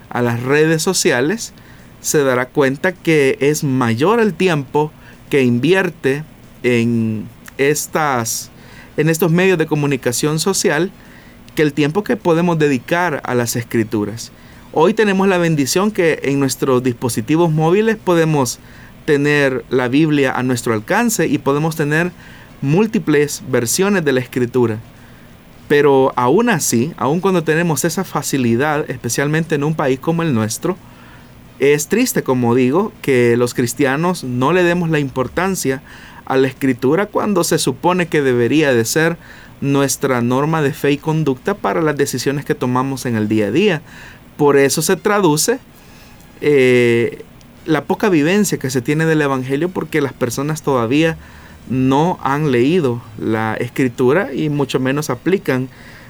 a 0.10 0.22
las 0.22 0.44
redes 0.44 0.82
sociales, 0.84 1.54
se 2.02 2.24
dará 2.24 2.48
cuenta 2.48 2.94
que 2.94 3.38
es 3.40 3.64
mayor 3.64 4.20
el 4.20 4.34
tiempo 4.34 4.92
que 5.30 5.44
invierte 5.44 6.24
en 6.62 7.28
estas 7.58 8.52
en 8.98 9.10
estos 9.10 9.32
medios 9.32 9.58
de 9.58 9.66
comunicación 9.66 10.40
social 10.40 10.92
que 11.56 11.62
el 11.62 11.74
tiempo 11.74 12.04
que 12.04 12.18
podemos 12.18 12.60
dedicar 12.60 13.22
a 13.24 13.36
las 13.36 13.56
escrituras. 13.56 14.32
Hoy 14.74 14.94
tenemos 14.94 15.28
la 15.28 15.38
bendición 15.38 15.92
que 15.92 16.20
en 16.24 16.40
nuestros 16.40 16.84
dispositivos 16.84 17.52
móviles 17.52 17.96
podemos 17.96 18.60
tener 19.06 19.64
la 19.70 19.88
Biblia 19.88 20.34
a 20.34 20.44
nuestro 20.44 20.74
alcance 20.74 21.28
y 21.28 21.38
podemos 21.38 21.76
tener 21.76 22.12
múltiples 22.62 23.44
versiones 23.50 24.04
de 24.04 24.12
la 24.12 24.20
escritura. 24.20 24.80
Pero 25.68 26.12
aún 26.16 26.50
así, 26.50 26.92
aun 26.98 27.22
cuando 27.22 27.44
tenemos 27.44 27.86
esa 27.86 28.04
facilidad, 28.04 28.90
especialmente 28.90 29.56
en 29.56 29.64
un 29.64 29.76
país 29.76 30.00
como 30.00 30.24
el 30.24 30.34
nuestro, 30.34 30.78
es 31.60 31.88
triste, 31.88 32.22
como 32.22 32.54
digo, 32.54 32.92
que 33.02 33.38
los 33.38 33.54
cristianos 33.54 34.24
no 34.24 34.52
le 34.52 34.64
demos 34.64 34.90
la 34.90 35.00
importancia 35.00 35.82
a 36.26 36.38
la 36.38 36.48
escritura 36.48 37.06
cuando 37.06 37.44
se 37.44 37.58
supone 37.58 38.08
que 38.08 38.22
debería 38.22 38.74
de 38.74 38.86
ser 38.86 39.18
nuestra 39.62 40.22
norma 40.22 40.62
de 40.62 40.74
fe 40.74 40.92
y 40.92 40.98
conducta 40.98 41.54
para 41.54 41.82
las 41.82 41.96
decisiones 41.98 42.46
que 42.46 42.56
tomamos 42.56 43.06
en 43.06 43.16
el 43.16 43.28
día 43.28 43.48
a 43.48 43.52
día. 43.52 43.82
Por 44.38 44.58
eso 44.58 44.82
se 44.82 44.96
traduce 44.96 45.60
eh, 46.42 47.24
la 47.66 47.86
poca 47.86 48.10
vivencia 48.10 48.58
que 48.58 48.70
se 48.70 48.82
tiene 48.82 49.06
del 49.06 49.22
Evangelio 49.22 49.70
porque 49.70 50.02
las 50.02 50.14
personas 50.14 50.62
todavía 50.62 51.18
no 51.70 52.20
han 52.22 52.52
leído 52.52 53.02
la 53.18 53.56
escritura 53.56 54.34
y 54.34 54.50
mucho 54.50 54.80
menos 54.80 55.10
aplican 55.10 55.70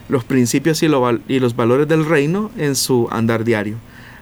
los 0.09 0.23
principios 0.23 0.83
y, 0.83 0.87
los 0.87 1.55
valores 1.55 1.87
del 1.87 2.05
reino 2.05 2.51
en 2.57 2.75
su 2.75 3.07
andar 3.11 3.43
diario. 3.43 3.77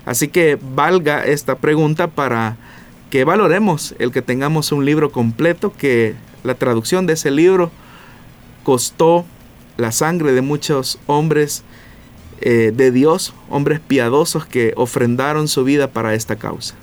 Así 0.05 0.27
que 0.27 0.57
valga 0.75 1.25
esta 1.25 1.55
pregunta 1.55 2.07
para 2.07 2.57
que 3.13 3.25
valoremos 3.25 3.93
el 3.99 4.11
que 4.11 4.23
tengamos 4.23 4.71
un 4.71 4.85
libro 4.85 5.11
completo, 5.11 5.71
que 5.71 6.15
la 6.43 6.55
traducción 6.55 7.05
de 7.05 7.13
ese 7.13 7.29
libro 7.29 7.69
costó 8.63 9.23
la 9.77 9.91
sangre 9.91 10.31
de 10.31 10.41
muchos 10.41 10.97
hombres 11.05 11.61
eh, 12.41 12.73
de 12.75 12.89
Dios, 12.89 13.35
hombres 13.51 13.79
piadosos 13.79 14.47
que 14.47 14.73
ofrendaron 14.77 15.47
su 15.47 15.63
vida 15.63 15.91
para 15.91 16.15
esta 16.15 16.37
causa. 16.37 16.73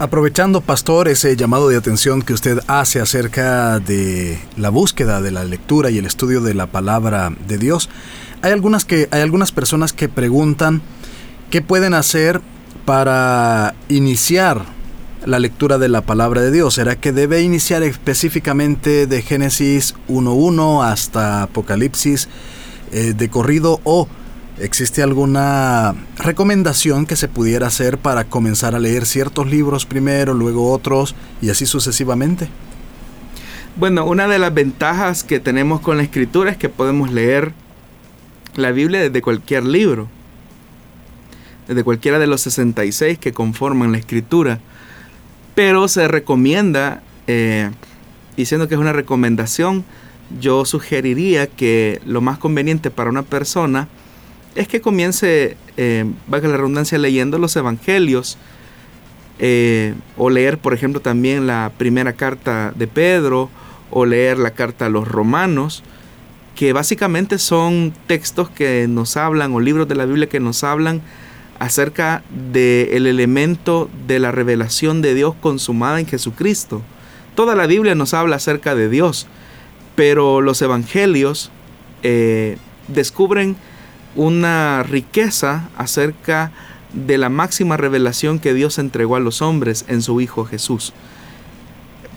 Aprovechando, 0.00 0.60
pastor, 0.60 1.06
ese 1.06 1.36
llamado 1.36 1.68
de 1.68 1.76
atención 1.76 2.20
que 2.20 2.32
usted 2.32 2.58
hace 2.66 3.00
acerca 3.00 3.78
de 3.78 4.40
la 4.56 4.70
búsqueda 4.70 5.20
de 5.20 5.30
la 5.30 5.44
lectura 5.44 5.88
y 5.88 5.98
el 5.98 6.06
estudio 6.06 6.40
de 6.40 6.54
la 6.54 6.66
palabra 6.66 7.32
de 7.46 7.58
Dios, 7.58 7.90
hay 8.42 8.50
algunas, 8.50 8.84
que, 8.84 9.06
hay 9.12 9.20
algunas 9.20 9.52
personas 9.52 9.92
que 9.92 10.08
preguntan 10.08 10.82
qué 11.48 11.62
pueden 11.62 11.94
hacer 11.94 12.40
para 12.84 13.76
iniciar 13.88 14.74
la 15.26 15.38
lectura 15.38 15.76
de 15.76 15.88
la 15.88 16.00
palabra 16.00 16.40
de 16.40 16.50
Dios. 16.50 16.74
¿Será 16.74 16.96
que 16.96 17.12
debe 17.12 17.42
iniciar 17.42 17.82
específicamente 17.82 19.06
de 19.06 19.22
Génesis 19.22 19.94
1.1 20.08 20.84
hasta 20.84 21.42
Apocalipsis 21.42 22.28
eh, 22.92 23.12
de 23.14 23.28
corrido 23.28 23.80
o 23.84 24.08
¿Existe 24.58 25.02
alguna 25.02 25.94
recomendación 26.16 27.04
que 27.04 27.16
se 27.16 27.28
pudiera 27.28 27.66
hacer 27.66 27.98
para 27.98 28.24
comenzar 28.24 28.74
a 28.74 28.78
leer 28.78 29.04
ciertos 29.04 29.46
libros 29.46 29.84
primero, 29.84 30.32
luego 30.32 30.72
otros 30.72 31.14
y 31.42 31.50
así 31.50 31.66
sucesivamente? 31.66 32.48
Bueno, 33.76 34.06
una 34.06 34.26
de 34.28 34.38
las 34.38 34.54
ventajas 34.54 35.24
que 35.24 35.40
tenemos 35.40 35.82
con 35.82 35.98
la 35.98 36.04
escritura 36.04 36.50
es 36.50 36.56
que 36.56 36.70
podemos 36.70 37.12
leer 37.12 37.52
la 38.54 38.72
Biblia 38.72 39.00
desde 39.02 39.20
cualquier 39.20 39.64
libro, 39.64 40.08
desde 41.68 41.84
cualquiera 41.84 42.18
de 42.18 42.26
los 42.26 42.40
66 42.40 43.18
que 43.18 43.34
conforman 43.34 43.92
la 43.92 43.98
escritura, 43.98 44.60
pero 45.56 45.88
se 45.88 46.06
recomienda, 46.06 47.02
eh, 47.26 47.70
diciendo 48.36 48.68
que 48.68 48.74
es 48.74 48.80
una 48.80 48.92
recomendación, 48.92 49.84
yo 50.38 50.66
sugeriría 50.66 51.46
que 51.46 51.98
lo 52.04 52.20
más 52.20 52.36
conveniente 52.36 52.90
para 52.90 53.08
una 53.08 53.22
persona 53.22 53.88
es 54.54 54.68
que 54.68 54.82
comience, 54.82 55.56
eh, 55.78 56.04
valga 56.28 56.48
la 56.48 56.58
redundancia, 56.58 56.98
leyendo 56.98 57.38
los 57.38 57.56
evangelios, 57.56 58.36
eh, 59.38 59.94
o 60.18 60.28
leer, 60.28 60.58
por 60.58 60.74
ejemplo, 60.74 61.00
también 61.00 61.46
la 61.46 61.72
primera 61.78 62.12
carta 62.12 62.74
de 62.76 62.86
Pedro, 62.86 63.48
o 63.90 64.04
leer 64.04 64.38
la 64.38 64.50
carta 64.50 64.86
a 64.86 64.88
los 64.90 65.08
romanos, 65.08 65.82
que 66.54 66.74
básicamente 66.74 67.38
son 67.38 67.94
textos 68.06 68.50
que 68.50 68.88
nos 68.88 69.16
hablan, 69.16 69.54
o 69.54 69.60
libros 69.60 69.88
de 69.88 69.94
la 69.94 70.04
Biblia 70.04 70.28
que 70.28 70.40
nos 70.40 70.64
hablan 70.64 71.00
acerca 71.58 72.22
del 72.30 73.06
elemento 73.06 73.88
de 74.06 74.18
la 74.18 74.32
revelación 74.32 75.02
de 75.02 75.14
Dios 75.14 75.34
consumada 75.40 76.00
en 76.00 76.06
Jesucristo. 76.06 76.82
Toda 77.34 77.54
la 77.54 77.66
Biblia 77.66 77.94
nos 77.94 78.14
habla 78.14 78.36
acerca 78.36 78.74
de 78.74 78.88
Dios, 78.88 79.26
pero 79.94 80.40
los 80.40 80.60
evangelios 80.62 81.50
eh, 82.02 82.58
descubren 82.88 83.56
una 84.14 84.82
riqueza 84.82 85.68
acerca 85.76 86.52
de 86.92 87.18
la 87.18 87.28
máxima 87.28 87.76
revelación 87.76 88.38
que 88.38 88.54
Dios 88.54 88.78
entregó 88.78 89.16
a 89.16 89.20
los 89.20 89.42
hombres 89.42 89.84
en 89.88 90.02
su 90.02 90.20
Hijo 90.20 90.44
Jesús. 90.44 90.92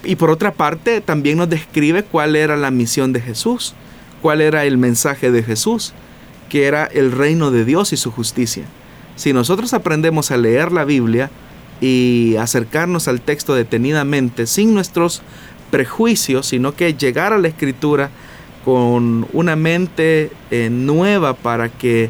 Y 0.03 0.15
por 0.15 0.29
otra 0.29 0.53
parte, 0.53 1.01
también 1.01 1.37
nos 1.37 1.49
describe 1.49 2.03
cuál 2.03 2.35
era 2.35 2.55
la 2.55 2.71
misión 2.71 3.11
de 3.11 3.19
Jesús, 3.19 3.73
cuál 4.21 4.39
era 4.39 4.63
el 4.63 4.77
mensaje 4.77 5.31
de 5.31 5.43
Jesús, 5.43 5.93
que 6.47 6.65
era 6.65 6.85
el 6.85 7.11
reino 7.11 7.51
de 7.51 7.65
Dios 7.65 7.91
y 7.91 7.97
su 7.97 8.11
justicia. 8.11 8.63
Si 9.19 9.33
nosotros 9.33 9.73
aprendemos 9.73 10.31
a 10.31 10.37
leer 10.37 10.71
la 10.71 10.85
Biblia 10.85 11.29
y 11.81 12.37
acercarnos 12.37 13.09
al 13.09 13.19
texto 13.19 13.53
detenidamente, 13.53 14.47
sin 14.47 14.73
nuestros 14.73 15.23
prejuicios, 15.71 16.45
sino 16.45 16.73
que 16.73 16.93
llegar 16.93 17.33
a 17.33 17.37
la 17.37 17.49
escritura 17.49 18.11
con 18.63 19.27
una 19.33 19.57
mente 19.57 20.31
eh, 20.51 20.69
nueva 20.71 21.33
para 21.33 21.67
que 21.67 22.09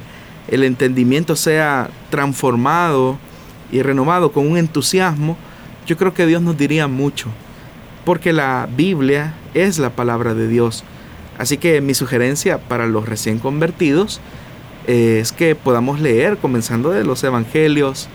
el 0.50 0.64
entendimiento 0.64 1.36
sea 1.36 1.90
transformado 2.12 3.18
y 3.72 3.82
renovado 3.82 4.32
con 4.32 4.46
un 4.46 4.58
entusiasmo, 4.58 5.36
yo 5.88 5.98
creo 5.98 6.14
que 6.14 6.28
Dios 6.28 6.44
nos 6.44 6.60
diría 6.60 6.88
mucho, 6.88 7.30
porque 8.06 8.34
la 8.34 8.70
Biblia 8.78 9.34
es 9.56 9.80
la 9.80 9.90
palabra 9.90 10.36
de 10.36 10.48
Dios. 10.48 10.84
Así 11.40 11.58
que 11.58 11.82
mi 11.82 11.96
sugerencia 11.96 12.60
para 12.60 12.86
los 12.86 13.10
recién 13.10 13.40
convertidos 13.40 14.22
eh, 14.88 15.20
es 15.22 15.32
que 15.32 15.56
podamos 15.56 16.00
leer, 16.00 16.38
comenzando 16.38 16.90
de 16.90 17.04
los 17.04 17.24
Evangelios, 17.24 18.08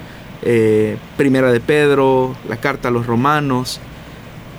eh, 0.42 0.97
Primera 1.16 1.52
de 1.52 1.61
Pedro, 1.61 2.35
la 2.49 2.56
carta 2.56 2.88
a 2.88 2.90
los 2.90 3.06
Romanos, 3.06 3.80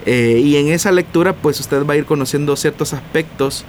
eh, 0.05 0.41
y 0.43 0.57
en 0.57 0.67
esa 0.67 0.91
lectura 0.91 1.33
pues 1.33 1.59
usted 1.59 1.85
va 1.85 1.93
a 1.93 1.97
ir 1.97 2.05
conociendo 2.05 2.55
ciertos 2.55 2.93
aspectos 2.93 3.65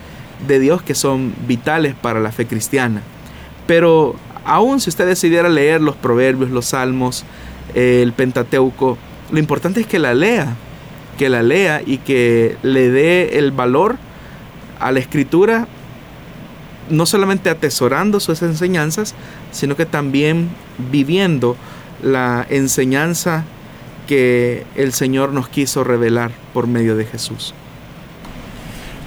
de 0.47 0.61
Dios 0.61 0.83
que 0.83 0.95
son 0.95 1.35
vitales 1.47 1.95
para 1.95 2.21
la 2.21 2.31
fe 2.31 2.47
cristiana. 2.47 3.03
Pero 3.67 4.17
Aún 4.47 4.81
si 4.81 4.91
usted 4.91 5.09
decidiera 5.09 5.49
leer 5.49 5.81
los 5.81 5.97
proverbios, 5.97 6.51
los 6.53 6.67
salmos, 6.67 7.25
el 7.75 8.13
Pentateuco, 8.13 8.97
lo 9.33 9.39
importante 9.41 9.81
es 9.81 9.89
que 9.89 9.99
la 9.99 10.15
lea, 10.15 10.55
que 11.19 11.29
la 11.29 11.43
lea 11.43 11.83
y 11.85 11.99
que 11.99 12.57
le 12.63 12.91
dé 12.91 13.41
el 13.41 13.51
valor 13.51 13.97
a 14.79 14.93
la 14.93 15.01
escritura, 15.01 15.67
no 16.91 17.07
solamente 17.07 17.51
atesorando 17.51 18.21
sus 18.21 18.43
enseñanzas, 18.43 19.15
sino 19.51 19.77
que 19.77 19.87
también 19.87 20.51
viviendo 20.91 21.57
la 22.03 22.47
enseñanza 22.49 23.45
que 24.07 24.65
el 24.77 24.93
Señor 24.93 25.33
nos 25.33 25.49
quiso 25.49 25.85
revelar 25.85 26.31
por 26.53 26.67
medio 26.67 26.97
de 26.97 27.05
Jesús. 27.05 27.55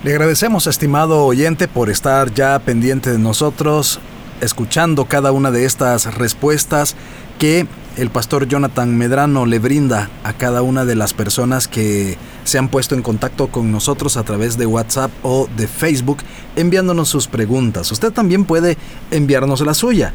Le 0.03 0.11
agradecemos, 0.11 0.67
estimado 0.67 1.25
oyente, 1.25 1.67
por 1.67 1.89
estar 1.89 2.33
ya 2.33 2.57
pendiente 2.59 3.11
de 3.11 3.19
nosotros, 3.19 3.99
escuchando 4.41 5.05
cada 5.05 5.31
una 5.31 5.51
de 5.51 5.65
estas 5.65 6.15
respuestas 6.15 6.95
que 7.37 7.67
el 7.97 8.09
pastor 8.09 8.47
Jonathan 8.47 8.97
Medrano 8.97 9.45
le 9.45 9.59
brinda 9.59 10.09
a 10.23 10.33
cada 10.33 10.61
una 10.61 10.85
de 10.85 10.95
las 10.95 11.13
personas 11.13 11.67
que 11.67 12.17
se 12.49 12.57
han 12.57 12.67
puesto 12.67 12.95
en 12.95 13.03
contacto 13.03 13.47
con 13.47 13.71
nosotros 13.71 14.17
a 14.17 14.23
través 14.23 14.57
de 14.57 14.65
WhatsApp 14.65 15.11
o 15.21 15.47
de 15.55 15.67
Facebook 15.67 16.17
enviándonos 16.55 17.07
sus 17.07 17.27
preguntas. 17.27 17.91
Usted 17.91 18.11
también 18.11 18.43
puede 18.43 18.75
enviarnos 19.11 19.61
la 19.61 19.75
suya. 19.75 20.13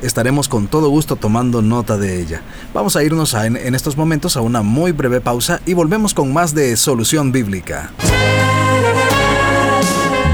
Estaremos 0.00 0.48
con 0.48 0.66
todo 0.66 0.88
gusto 0.88 1.16
tomando 1.16 1.62
nota 1.62 1.98
de 1.98 2.20
ella. 2.20 2.42
Vamos 2.72 2.96
a 2.96 3.04
irnos 3.04 3.34
en, 3.34 3.56
en 3.56 3.74
estos 3.74 3.96
momentos 3.96 4.36
a 4.36 4.40
una 4.40 4.62
muy 4.62 4.92
breve 4.92 5.20
pausa 5.20 5.60
y 5.66 5.74
volvemos 5.74 6.14
con 6.14 6.32
más 6.32 6.54
de 6.54 6.76
Solución 6.76 7.32
Bíblica. 7.32 7.90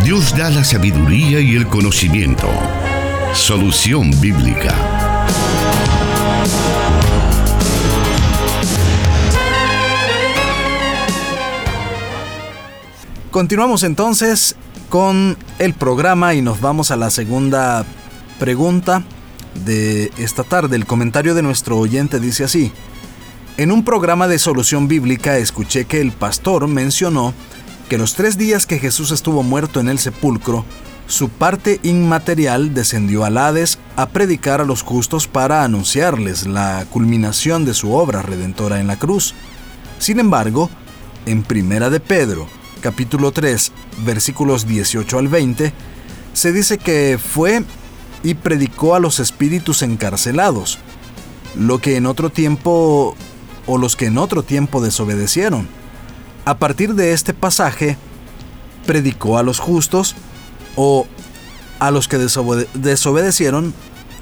Dios 0.05 0.37
da 0.37 0.51
la 0.51 0.65
sabiduría 0.65 1.41
y 1.41 1.57
el 1.57 1.67
conocimiento. 1.67 2.49
Solución 3.35 4.11
Bíblica. 4.21 4.75
Continuamos 13.31 13.85
entonces 13.85 14.57
con 14.89 15.37
el 15.61 15.73
programa 15.75 16.35
y 16.35 16.43
nos 16.43 16.61
vamos 16.61 16.91
a 16.91 16.97
la 16.97 17.11
segunda 17.11 17.85
pregunta 18.41 19.05
de 19.65 20.11
esta 20.19 20.43
tarde. 20.43 20.75
El 20.75 20.85
comentario 20.85 21.37
de 21.37 21.43
nuestro 21.43 21.79
oyente 21.79 22.19
dice 22.19 22.43
así. 22.43 22.73
En 23.57 23.71
un 23.71 23.85
programa 23.85 24.27
de 24.27 24.41
solución 24.41 24.89
bíblica 24.89 25.39
escuché 25.39 25.85
que 25.85 26.01
el 26.01 26.11
pastor 26.11 26.67
mencionó 26.67 27.33
que 27.89 27.99
los 27.99 28.15
tres 28.15 28.37
días 28.37 28.67
que 28.67 28.81
Jesús 28.81 29.13
estuvo 29.13 29.45
muerto 29.45 29.79
en 29.79 29.89
el 29.89 30.01
sepulcro, 30.01 30.65
su 31.07 31.29
parte 31.29 31.79
inmaterial 31.85 32.75
descendió 32.75 33.25
al 33.25 33.39
Hades 33.39 33.79
a 33.95 34.09
predicar 34.09 34.61
a 34.61 34.65
los 34.65 34.83
justos 34.83 35.29
para 35.29 35.63
anunciarles 35.63 36.49
la 36.49 36.85
culminación 36.91 37.65
de 37.65 37.75
su 37.75 37.93
obra 37.95 38.23
redentora 38.23 38.81
en 38.81 38.89
la 38.89 38.99
cruz. 38.99 39.35
Sin 40.01 40.19
embargo, 40.19 40.69
en 41.27 41.45
Primera 41.45 41.91
de 41.91 42.01
Pedro, 42.01 42.49
capítulo 42.81 43.33
3, 43.33 43.73
versículos 44.05 44.67
18 44.67 45.19
al 45.19 45.29
20, 45.29 45.73
se 46.33 46.53
dice 46.53 46.79
que 46.79 47.19
fue 47.19 47.65
y 48.23 48.35
predicó 48.35 48.95
a 48.95 49.01
los 49.01 49.21
espíritus 49.21 49.83
encarcelados, 49.83 50.79
lo 51.55 51.79
que 51.79 51.97
en 51.97 52.07
otro 52.07 52.31
tiempo 52.31 53.17
o 53.67 53.79
los 53.79 53.97
que 53.97 54.07
en 54.07 54.19
otro 54.19 54.43
tiempo 54.43 54.81
desobedecieron. 54.81 55.69
A 56.45 56.59
partir 56.59 56.95
de 56.95 57.13
este 57.13 57.35
pasaje, 57.35 57.97
predicó 58.87 59.39
a 59.39 59.43
los 59.43 59.59
justos 59.59 60.17
o 60.77 61.07
a 61.79 61.91
los 61.91 62.09
que 62.09 62.19
desobedecieron 62.19 63.75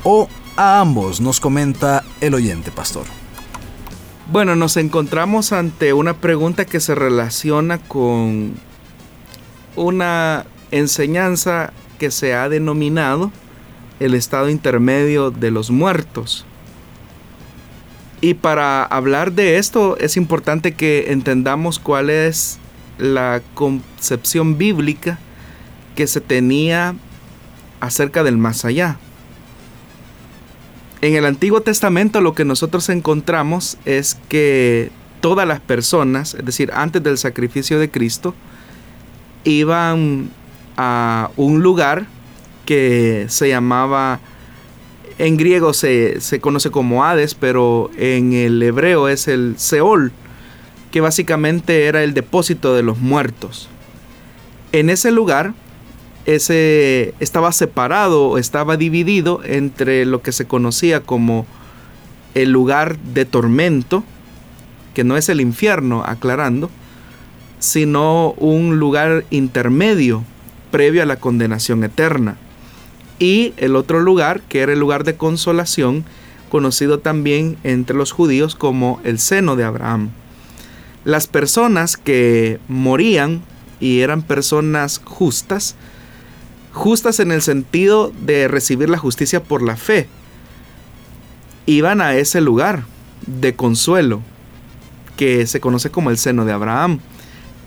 o 0.04 0.28
a 0.56 0.80
ambos, 0.80 1.20
nos 1.20 1.40
comenta 1.40 2.04
el 2.20 2.34
oyente 2.34 2.70
pastor. 2.70 3.17
Bueno, 4.30 4.56
nos 4.56 4.76
encontramos 4.76 5.52
ante 5.52 5.94
una 5.94 6.12
pregunta 6.12 6.66
que 6.66 6.81
se 6.81 6.94
relaciona 6.94 7.79
con 7.79 8.57
una 9.74 10.44
enseñanza 10.70 11.72
que 11.98 12.11
se 12.11 12.35
ha 12.35 12.50
denominado 12.50 13.33
el 14.00 14.12
estado 14.12 14.50
intermedio 14.50 15.31
de 15.31 15.50
los 15.50 15.70
muertos. 15.70 16.44
Y 18.20 18.35
para 18.35 18.85
hablar 18.85 19.33
de 19.33 19.57
esto 19.57 19.96
es 19.96 20.18
importante 20.18 20.74
que 20.74 21.11
entendamos 21.11 21.79
cuál 21.79 22.11
es 22.11 22.59
la 22.98 23.40
concepción 23.55 24.59
bíblica 24.59 25.18
que 25.96 26.07
se 26.07 26.20
tenía 26.20 26.94
acerca 27.81 28.22
del 28.24 28.37
más 28.37 28.66
allá. 28.66 28.98
En 31.00 31.14
el 31.14 31.24
Antiguo 31.24 31.61
Testamento 31.61 32.20
lo 32.20 32.34
que 32.34 32.44
nosotros 32.44 32.88
encontramos 32.88 33.78
es 33.84 34.16
que 34.28 34.90
todas 35.20 35.46
las 35.46 35.61
personas, 35.61 36.34
es 36.34 36.44
decir, 36.44 36.70
antes 36.74 37.02
del 37.02 37.18
sacrificio 37.18 37.78
de 37.78 37.90
Cristo, 37.90 38.34
iban 39.44 40.30
a 40.76 41.30
un 41.37 41.62
lugar 41.62 42.06
que 42.66 43.26
se 43.28 43.48
llamaba, 43.48 44.18
en 45.18 45.37
griego 45.37 45.72
se, 45.72 46.20
se, 46.20 46.40
conoce 46.40 46.70
como 46.70 47.04
Hades, 47.04 47.34
pero 47.34 47.90
en 47.96 48.32
el 48.32 48.61
hebreo 48.62 49.08
es 49.08 49.28
el 49.28 49.54
Seol, 49.56 50.12
que 50.90 51.00
básicamente 51.00 51.87
era 51.87 52.02
el 52.02 52.12
depósito 52.12 52.74
de 52.74 52.82
los 52.82 52.98
muertos. 52.98 53.68
En 54.72 54.90
ese 54.90 55.12
lugar 55.12 55.54
ese 56.28 57.14
estaba 57.20 57.52
separado, 57.52 58.36
estaba 58.36 58.76
dividido 58.76 59.40
entre 59.44 60.04
lo 60.04 60.20
que 60.20 60.32
se 60.32 60.46
conocía 60.46 61.00
como 61.00 61.46
el 62.34 62.50
lugar 62.50 62.98
de 62.98 63.24
tormento, 63.24 64.04
que 64.92 65.04
no 65.04 65.16
es 65.16 65.30
el 65.30 65.40
infierno, 65.40 66.04
aclarando, 66.04 66.68
sino 67.60 68.32
un 68.32 68.78
lugar 68.78 69.24
intermedio 69.30 70.22
previo 70.70 71.02
a 71.02 71.06
la 71.06 71.16
condenación 71.16 71.82
eterna. 71.82 72.36
Y 73.18 73.54
el 73.56 73.74
otro 73.74 74.00
lugar, 74.00 74.42
que 74.42 74.60
era 74.60 74.74
el 74.74 74.80
lugar 74.80 75.04
de 75.04 75.16
consolación, 75.16 76.04
conocido 76.50 76.98
también 76.98 77.56
entre 77.64 77.96
los 77.96 78.12
judíos 78.12 78.54
como 78.54 79.00
el 79.02 79.18
seno 79.18 79.56
de 79.56 79.64
Abraham. 79.64 80.10
Las 81.04 81.26
personas 81.26 81.96
que 81.96 82.60
morían 82.68 83.40
y 83.80 84.00
eran 84.00 84.20
personas 84.20 85.00
justas, 85.02 85.74
justas 86.78 87.18
en 87.20 87.32
el 87.32 87.42
sentido 87.42 88.12
de 88.24 88.48
recibir 88.48 88.88
la 88.88 88.98
justicia 88.98 89.42
por 89.42 89.62
la 89.62 89.76
fe, 89.76 90.08
iban 91.66 92.00
a 92.00 92.14
ese 92.14 92.40
lugar 92.40 92.84
de 93.26 93.54
consuelo 93.54 94.22
que 95.16 95.46
se 95.46 95.60
conoce 95.60 95.90
como 95.90 96.10
el 96.10 96.16
seno 96.16 96.44
de 96.44 96.52
Abraham. 96.52 97.00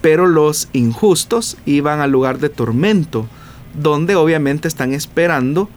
Pero 0.02 0.26
los 0.26 0.69
injustos 0.74 1.58
iban 1.65 2.00
al 2.00 2.10
lugar 2.10 2.39
de 2.39 2.50
tormento, 2.50 3.28
donde 3.80 4.15
obviamente 4.15 4.67
están 4.67 4.93
esperando 4.93 5.69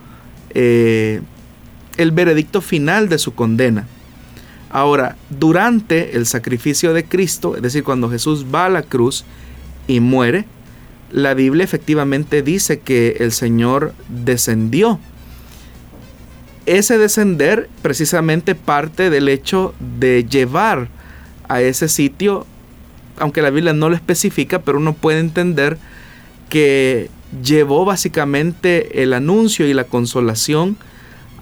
eh, 0.50 1.20
el 1.98 2.12
veredicto 2.12 2.62
final 2.62 3.08
de 3.08 3.18
su 3.18 3.34
condena. 3.34 3.86
Ahora, 4.70 5.16
durante 5.28 6.16
el 6.16 6.26
sacrificio 6.26 6.94
de 6.94 7.04
Cristo, 7.04 7.56
es 7.56 7.62
decir, 7.62 7.84
cuando 7.84 8.08
Jesús 8.08 8.46
va 8.52 8.66
a 8.66 8.70
la 8.70 8.82
cruz 8.82 9.24
y 9.86 10.00
muere, 10.00 10.46
la 11.10 11.34
Biblia 11.34 11.64
efectivamente 11.64 12.42
dice 12.42 12.80
que 12.80 13.16
el 13.20 13.32
Señor 13.32 13.94
descendió. 14.08 14.98
Ese 16.66 16.98
descender 16.98 17.68
precisamente 17.82 18.54
parte 18.54 19.10
del 19.10 19.28
hecho 19.28 19.74
de 19.98 20.24
llevar 20.24 20.88
a 21.48 21.60
ese 21.60 21.88
sitio, 21.88 22.46
aunque 23.18 23.42
la 23.42 23.50
Biblia 23.50 23.74
no 23.74 23.90
lo 23.90 23.94
especifica, 23.94 24.62
pero 24.62 24.78
uno 24.78 24.94
puede 24.94 25.20
entender 25.20 25.78
que 26.48 27.10
llevó 27.42 27.84
básicamente 27.84 29.02
el 29.02 29.12
anuncio 29.12 29.66
y 29.66 29.74
la 29.74 29.84
consolación 29.84 30.76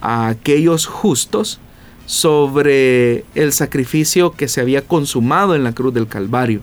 a 0.01 0.29
aquellos 0.29 0.87
justos 0.87 1.61
sobre 2.07 3.25
el 3.35 3.53
sacrificio 3.53 4.33
que 4.33 4.49
se 4.49 4.61
había 4.61 4.83
consumado 4.83 5.55
en 5.55 5.65
la 5.65 5.73
cruz 5.73 5.95
del 5.95 6.09
Calvario. 6.09 6.61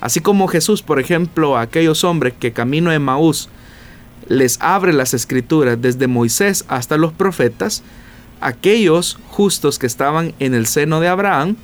Así 0.00 0.20
como 0.20 0.48
Jesús, 0.48 0.82
por 0.82 1.00
ejemplo, 1.00 1.56
a 1.56 1.62
aquellos 1.62 2.04
hombres 2.04 2.34
que 2.38 2.52
camino 2.52 2.90
a 2.90 2.98
Maús 2.98 3.48
les 4.28 4.60
abre 4.60 4.92
las 4.92 5.14
escrituras 5.14 5.80
desde 5.80 6.06
Moisés 6.06 6.64
hasta 6.68 6.96
los 6.96 7.12
profetas, 7.12 7.82
aquellos 8.40 9.18
justos 9.28 9.78
que 9.78 9.86
estaban 9.86 10.34
en 10.38 10.54
el 10.54 10.66
seno 10.66 11.00
de 11.00 11.08
Abraham 11.08 11.56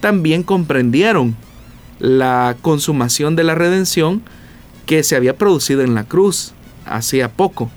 también 0.00 0.42
comprendieron 0.42 1.36
la 1.98 2.56
consumación 2.62 3.36
de 3.36 3.44
la 3.44 3.54
redención 3.54 4.22
que 4.86 5.02
se 5.02 5.16
había 5.16 5.36
producido 5.36 5.82
en 5.82 5.94
la 5.94 6.04
cruz 6.04 6.54
hacía 6.86 7.32
poco. 7.32 7.70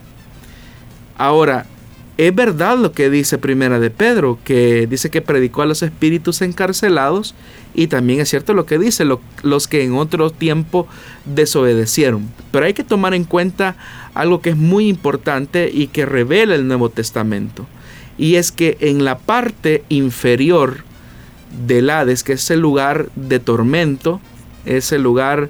Ahora, 1.17 1.65
es 2.27 2.35
verdad 2.35 2.77
lo 2.77 2.91
que 2.91 3.09
dice 3.09 3.39
Primera 3.39 3.79
de 3.79 3.89
Pedro, 3.89 4.37
que 4.43 4.85
dice 4.85 5.09
que 5.09 5.23
predicó 5.23 5.63
a 5.63 5.65
los 5.65 5.81
espíritus 5.81 6.43
encarcelados 6.43 7.33
y 7.73 7.87
también 7.87 8.19
es 8.19 8.29
cierto 8.29 8.53
lo 8.53 8.67
que 8.67 8.77
dice 8.77 9.05
los 9.41 9.67
que 9.67 9.83
en 9.83 9.93
otro 9.93 10.29
tiempo 10.29 10.87
desobedecieron. 11.25 12.29
Pero 12.51 12.67
hay 12.67 12.75
que 12.75 12.83
tomar 12.83 13.15
en 13.15 13.23
cuenta 13.23 13.75
algo 14.13 14.39
que 14.39 14.51
es 14.51 14.55
muy 14.55 14.87
importante 14.87 15.71
y 15.73 15.87
que 15.87 16.05
revela 16.05 16.53
el 16.53 16.67
Nuevo 16.67 16.89
Testamento. 16.89 17.65
Y 18.19 18.35
es 18.35 18.51
que 18.51 18.77
en 18.81 19.03
la 19.03 19.17
parte 19.17 19.83
inferior 19.89 20.83
del 21.65 21.89
Hades, 21.89 22.23
que 22.23 22.33
es 22.33 22.51
el 22.51 22.59
lugar 22.59 23.09
de 23.15 23.39
tormento, 23.39 24.21
es 24.65 24.91
el 24.91 25.01
lugar, 25.01 25.49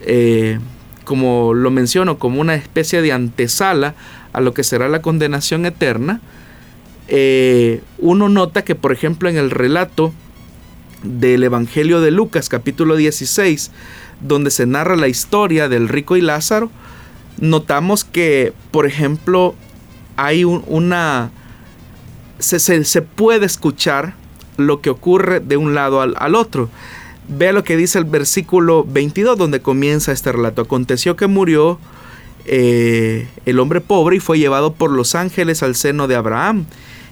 eh, 0.00 0.58
como 1.04 1.54
lo 1.54 1.70
menciono, 1.70 2.18
como 2.18 2.40
una 2.40 2.56
especie 2.56 3.00
de 3.00 3.12
antesala 3.12 3.94
a 4.32 4.40
lo 4.40 4.54
que 4.54 4.64
será 4.64 4.88
la 4.88 5.02
condenación 5.02 5.66
eterna, 5.66 6.20
eh, 7.08 7.82
uno 7.98 8.28
nota 8.28 8.62
que, 8.62 8.74
por 8.74 8.92
ejemplo, 8.92 9.28
en 9.28 9.36
el 9.36 9.50
relato 9.50 10.12
del 11.02 11.42
Evangelio 11.42 12.00
de 12.00 12.10
Lucas, 12.10 12.48
capítulo 12.48 12.96
16, 12.96 13.70
donde 14.20 14.50
se 14.50 14.66
narra 14.66 14.96
la 14.96 15.08
historia 15.08 15.68
del 15.68 15.88
rico 15.88 16.16
y 16.16 16.20
Lázaro, 16.20 16.70
notamos 17.40 18.04
que, 18.04 18.52
por 18.70 18.86
ejemplo, 18.86 19.54
hay 20.16 20.44
una... 20.44 21.30
Se, 22.38 23.02
puede 23.02 23.46
escuchar 23.46 24.14
lo 24.56 24.80
que 24.80 24.90
ocurre 24.90 25.40
de 25.40 25.56
un 25.56 25.74
lado 25.74 26.00
al, 26.00 26.34
otro. 26.34 26.70
Vea 27.28 27.52
lo 27.52 27.64
que 27.64 27.76
dice 27.76 27.98
el 27.98 28.04
versículo 28.04 28.84
22 28.84 29.36
donde 29.36 29.60
comienza 29.60 30.12
este 30.12 30.32
relato. 30.32 30.62
Aconteció 30.62 31.16
que 31.16 31.26
murió 31.26 31.78
eh, 32.46 33.28
el 33.46 33.58
hombre 33.58 33.80
pobre 33.80 34.16
y 34.16 34.20
fue 34.20 34.38
llevado 34.38 34.74
por 34.74 34.90
los 34.90 35.14
ángeles 35.14 35.62
al 35.62 35.74
seno 35.74 36.08
de 36.08 36.16
Abraham. 36.16 36.66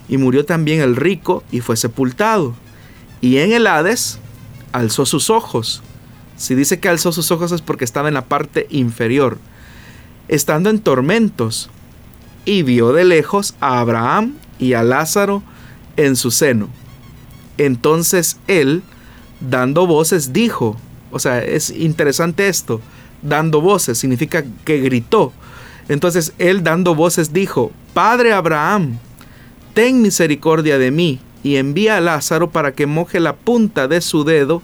Y 0.08 0.16
murió 0.16 0.44
también 0.44 0.80
el 0.80 0.96
rico 0.96 1.44
y 1.50 1.60
fue 1.60 1.76
sepultado. 1.76 2.54
Y 3.20 3.38
en 3.38 3.52
el 3.52 3.66
Hades 3.66 4.18
alzó 4.72 5.04
sus 5.06 5.28
ojos. 5.28 5.82
Si 6.36 6.54
dice 6.54 6.80
que 6.80 6.88
alzó 6.88 7.12
sus 7.12 7.30
ojos 7.30 7.52
es 7.52 7.62
porque 7.62 7.84
estaba 7.84 8.08
en 8.08 8.14
la 8.14 8.24
parte 8.24 8.66
inferior 8.70 9.38
estando 10.28 10.70
en 10.70 10.78
tormentos, 10.78 11.70
y 12.44 12.62
vio 12.62 12.92
de 12.92 13.04
lejos 13.04 13.54
a 13.60 13.80
Abraham 13.80 14.34
y 14.58 14.72
a 14.72 14.82
Lázaro 14.82 15.42
en 15.96 16.16
su 16.16 16.30
seno. 16.30 16.68
Entonces 17.58 18.38
él, 18.46 18.82
dando 19.40 19.86
voces, 19.86 20.32
dijo, 20.32 20.76
o 21.10 21.18
sea, 21.18 21.42
es 21.42 21.70
interesante 21.70 22.48
esto, 22.48 22.80
dando 23.22 23.60
voces 23.60 23.98
significa 23.98 24.44
que 24.64 24.80
gritó. 24.80 25.32
Entonces 25.88 26.32
él 26.38 26.62
dando 26.62 26.94
voces 26.94 27.32
dijo, 27.32 27.72
Padre 27.94 28.32
Abraham, 28.32 28.98
ten 29.74 30.02
misericordia 30.02 30.78
de 30.78 30.90
mí 30.90 31.20
y 31.42 31.56
envía 31.56 31.96
a 31.96 32.00
Lázaro 32.00 32.50
para 32.50 32.72
que 32.72 32.86
moje 32.86 33.20
la 33.20 33.36
punta 33.36 33.88
de 33.88 34.00
su 34.00 34.24
dedo 34.24 34.62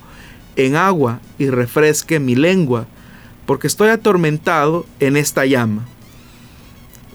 en 0.56 0.76
agua 0.76 1.20
y 1.38 1.50
refresque 1.50 2.20
mi 2.20 2.34
lengua, 2.34 2.86
porque 3.46 3.66
estoy 3.66 3.88
atormentado 3.88 4.86
en 5.00 5.16
esta 5.16 5.46
llama. 5.46 5.86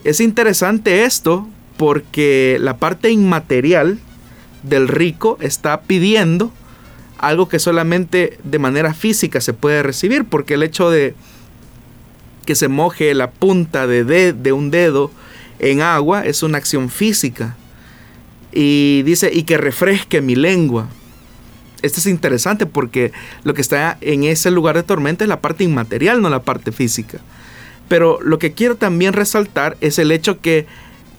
Es 0.03 0.19
interesante 0.19 1.03
esto 1.03 1.47
porque 1.77 2.57
la 2.59 2.77
parte 2.77 3.11
inmaterial 3.11 3.99
del 4.63 4.87
rico 4.87 5.37
está 5.41 5.81
pidiendo 5.81 6.51
algo 7.19 7.49
que 7.49 7.59
solamente 7.59 8.37
de 8.43 8.59
manera 8.59 8.93
física 8.93 9.41
se 9.41 9.53
puede 9.53 9.83
recibir, 9.83 10.25
porque 10.25 10.55
el 10.55 10.63
hecho 10.63 10.89
de 10.89 11.13
que 12.45 12.55
se 12.55 12.67
moje 12.67 13.13
la 13.13 13.29
punta 13.29 13.85
de, 13.85 14.33
de, 14.33 14.51
un 14.51 14.71
dedo 14.71 15.11
en 15.59 15.81
agua 15.81 16.25
es 16.25 16.41
una 16.41 16.57
acción 16.57 16.89
física. 16.89 17.55
Y 18.51 19.03
dice, 19.03 19.29
y 19.31 19.43
que 19.43 19.57
refresque 19.57 20.21
mi 20.21 20.35
lengua. 20.35 20.87
Esto 21.81 21.99
es 21.99 22.07
interesante 22.07 22.65
porque 22.65 23.11
lo 23.43 23.53
que 23.53 23.61
está 23.61 23.97
en 24.01 24.23
ese 24.23 24.49
lugar 24.49 24.75
de 24.75 24.83
tormenta 24.83 25.23
es 25.23 25.29
la 25.29 25.41
parte 25.41 25.63
inmaterial, 25.63 26.21
no 26.21 26.29
la 26.29 26.41
parte 26.41 26.71
física. 26.71 27.19
Pero 27.87 28.19
lo 28.21 28.39
que 28.39 28.53
quiero 28.53 28.75
también 28.75 29.13
resaltar 29.13 29.77
es 29.81 29.99
el 29.99 30.11
hecho 30.11 30.39
que 30.39 30.65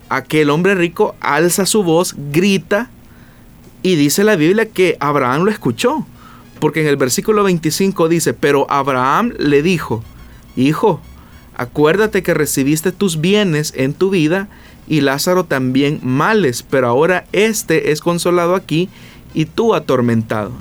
aquel 0.08 0.50
hombre 0.50 0.74
rico 0.74 1.14
alza 1.20 1.66
su 1.66 1.82
voz, 1.82 2.14
grita 2.32 2.90
y 3.82 3.96
dice 3.96 4.24
la 4.24 4.36
Biblia 4.36 4.66
que 4.66 4.96
Abraham 5.00 5.44
lo 5.44 5.50
escuchó. 5.50 6.06
Porque 6.58 6.82
en 6.82 6.88
el 6.88 6.96
versículo 6.96 7.42
25 7.42 8.08
dice, 8.08 8.34
pero 8.34 8.66
Abraham 8.70 9.32
le 9.38 9.62
dijo, 9.62 10.04
Hijo, 10.56 11.00
acuérdate 11.56 12.22
que 12.22 12.34
recibiste 12.34 12.92
tus 12.92 13.20
bienes 13.20 13.72
en 13.76 13.94
tu 13.94 14.10
vida 14.10 14.48
y 14.86 15.00
Lázaro 15.00 15.44
también 15.44 16.00
males, 16.02 16.62
pero 16.62 16.88
ahora 16.88 17.24
este 17.32 17.92
es 17.92 18.00
consolado 18.00 18.54
aquí 18.54 18.88
y 19.34 19.46
tú 19.46 19.74
atormentado. 19.74 20.52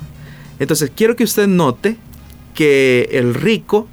Entonces 0.58 0.90
quiero 0.94 1.16
que 1.16 1.24
usted 1.24 1.48
note 1.48 1.96
que 2.54 3.08
el 3.12 3.34
rico 3.34 3.88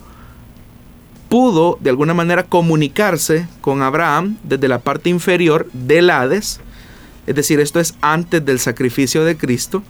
pudo 1.30 1.78
de 1.82 1.90
alguna 1.90 2.14
manera 2.14 2.44
comunicarse 2.44 3.48
con 3.62 3.82
Abraham 3.82 4.38
desde 4.44 4.68
la 4.68 4.80
parte 4.80 5.10
inferior 5.10 5.68
del 5.74 6.10
Hades, 6.10 6.62
es 7.28 7.36
decir, 7.36 7.60
esto 7.60 7.80
es 7.80 7.94
antes 8.02 8.44
del 8.44 8.60
sacrificio 8.60 9.24
de 9.24 9.38
Cristo, 9.38 9.84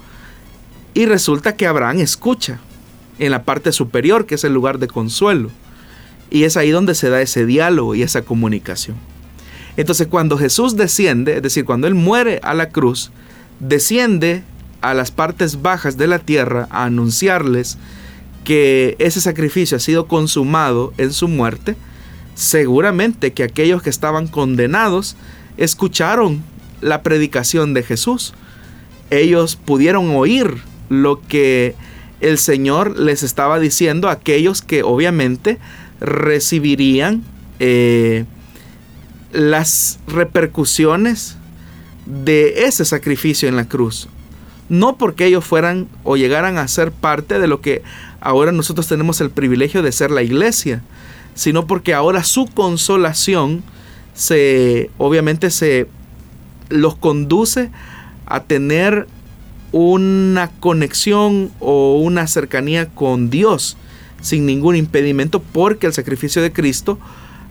y 0.93 1.05
resulta 1.05 1.55
que 1.55 1.67
Abraham 1.67 1.99
escucha 1.99 2.59
en 3.19 3.31
la 3.31 3.43
parte 3.43 3.71
superior, 3.71 4.25
que 4.25 4.35
es 4.35 4.43
el 4.43 4.53
lugar 4.53 4.79
de 4.79 4.87
consuelo, 4.87 5.51
y 6.29 6.43
es 6.43 6.57
ahí 6.57 6.71
donde 6.71 6.95
se 6.95 7.09
da 7.09 7.21
ese 7.21 7.45
diálogo 7.45 7.95
y 7.95 8.01
esa 8.01 8.23
comunicación. 8.23 8.97
Entonces 9.77 10.07
cuando 10.07 10.37
Jesús 10.37 10.75
desciende, 10.75 11.37
es 11.37 11.43
decir, 11.43 11.63
cuando 11.63 11.87
Él 11.87 11.93
muere 11.93 12.39
a 12.43 12.55
la 12.55 12.69
cruz, 12.69 13.11
desciende 13.59 14.43
a 14.81 14.93
las 14.93 15.11
partes 15.11 15.61
bajas 15.61 15.97
de 15.97 16.07
la 16.07 16.19
tierra 16.19 16.67
a 16.71 16.85
anunciarles 16.85 17.77
que 18.43 18.95
ese 18.99 19.21
sacrificio 19.21 19.77
ha 19.77 19.79
sido 19.79 20.07
consumado 20.07 20.93
en 20.97 21.13
su 21.13 21.27
muerte, 21.27 21.75
seguramente 22.33 23.33
que 23.33 23.43
aquellos 23.43 23.83
que 23.83 23.89
estaban 23.89 24.27
condenados 24.27 25.15
escucharon 25.57 26.43
la 26.81 27.03
predicación 27.03 27.73
de 27.73 27.83
Jesús. 27.83 28.33
Ellos 29.09 29.55
pudieron 29.55 30.15
oír 30.15 30.57
lo 30.89 31.21
que 31.21 31.75
el 32.19 32.37
Señor 32.37 32.99
les 32.99 33.23
estaba 33.23 33.59
diciendo 33.59 34.09
a 34.09 34.13
aquellos 34.13 34.61
que 34.61 34.83
obviamente 34.83 35.59
recibirían 35.99 37.23
eh, 37.59 38.25
las 39.31 39.99
repercusiones 40.07 41.37
de 42.05 42.65
ese 42.65 42.85
sacrificio 42.85 43.49
en 43.49 43.55
la 43.55 43.67
cruz 43.67 44.07
no 44.69 44.97
porque 44.97 45.25
ellos 45.25 45.45
fueran 45.45 45.87
o 46.03 46.17
llegaran 46.17 46.57
a 46.57 46.67
ser 46.67 46.91
parte 46.91 47.39
de 47.39 47.47
lo 47.47 47.61
que 47.61 47.83
ahora 48.19 48.51
nosotros 48.51 48.87
tenemos 48.87 49.21
el 49.21 49.29
privilegio 49.29 49.81
de 49.81 49.91
ser 49.91 50.11
la 50.11 50.23
iglesia, 50.23 50.81
sino 51.35 51.67
porque 51.67 51.93
ahora 51.93 52.23
su 52.23 52.47
consolación 52.47 53.63
se 54.13 54.89
obviamente 54.97 55.51
se 55.51 55.87
los 56.69 56.95
conduce 56.95 57.69
a 58.25 58.43
tener 58.43 59.07
una 59.71 60.49
conexión 60.59 61.51
o 61.59 61.99
una 61.99 62.27
cercanía 62.27 62.87
con 62.87 63.29
Dios 63.29 63.77
sin 64.21 64.45
ningún 64.45 64.75
impedimento 64.75 65.41
porque 65.41 65.87
el 65.87 65.93
sacrificio 65.93 66.41
de 66.41 66.51
Cristo 66.51 66.97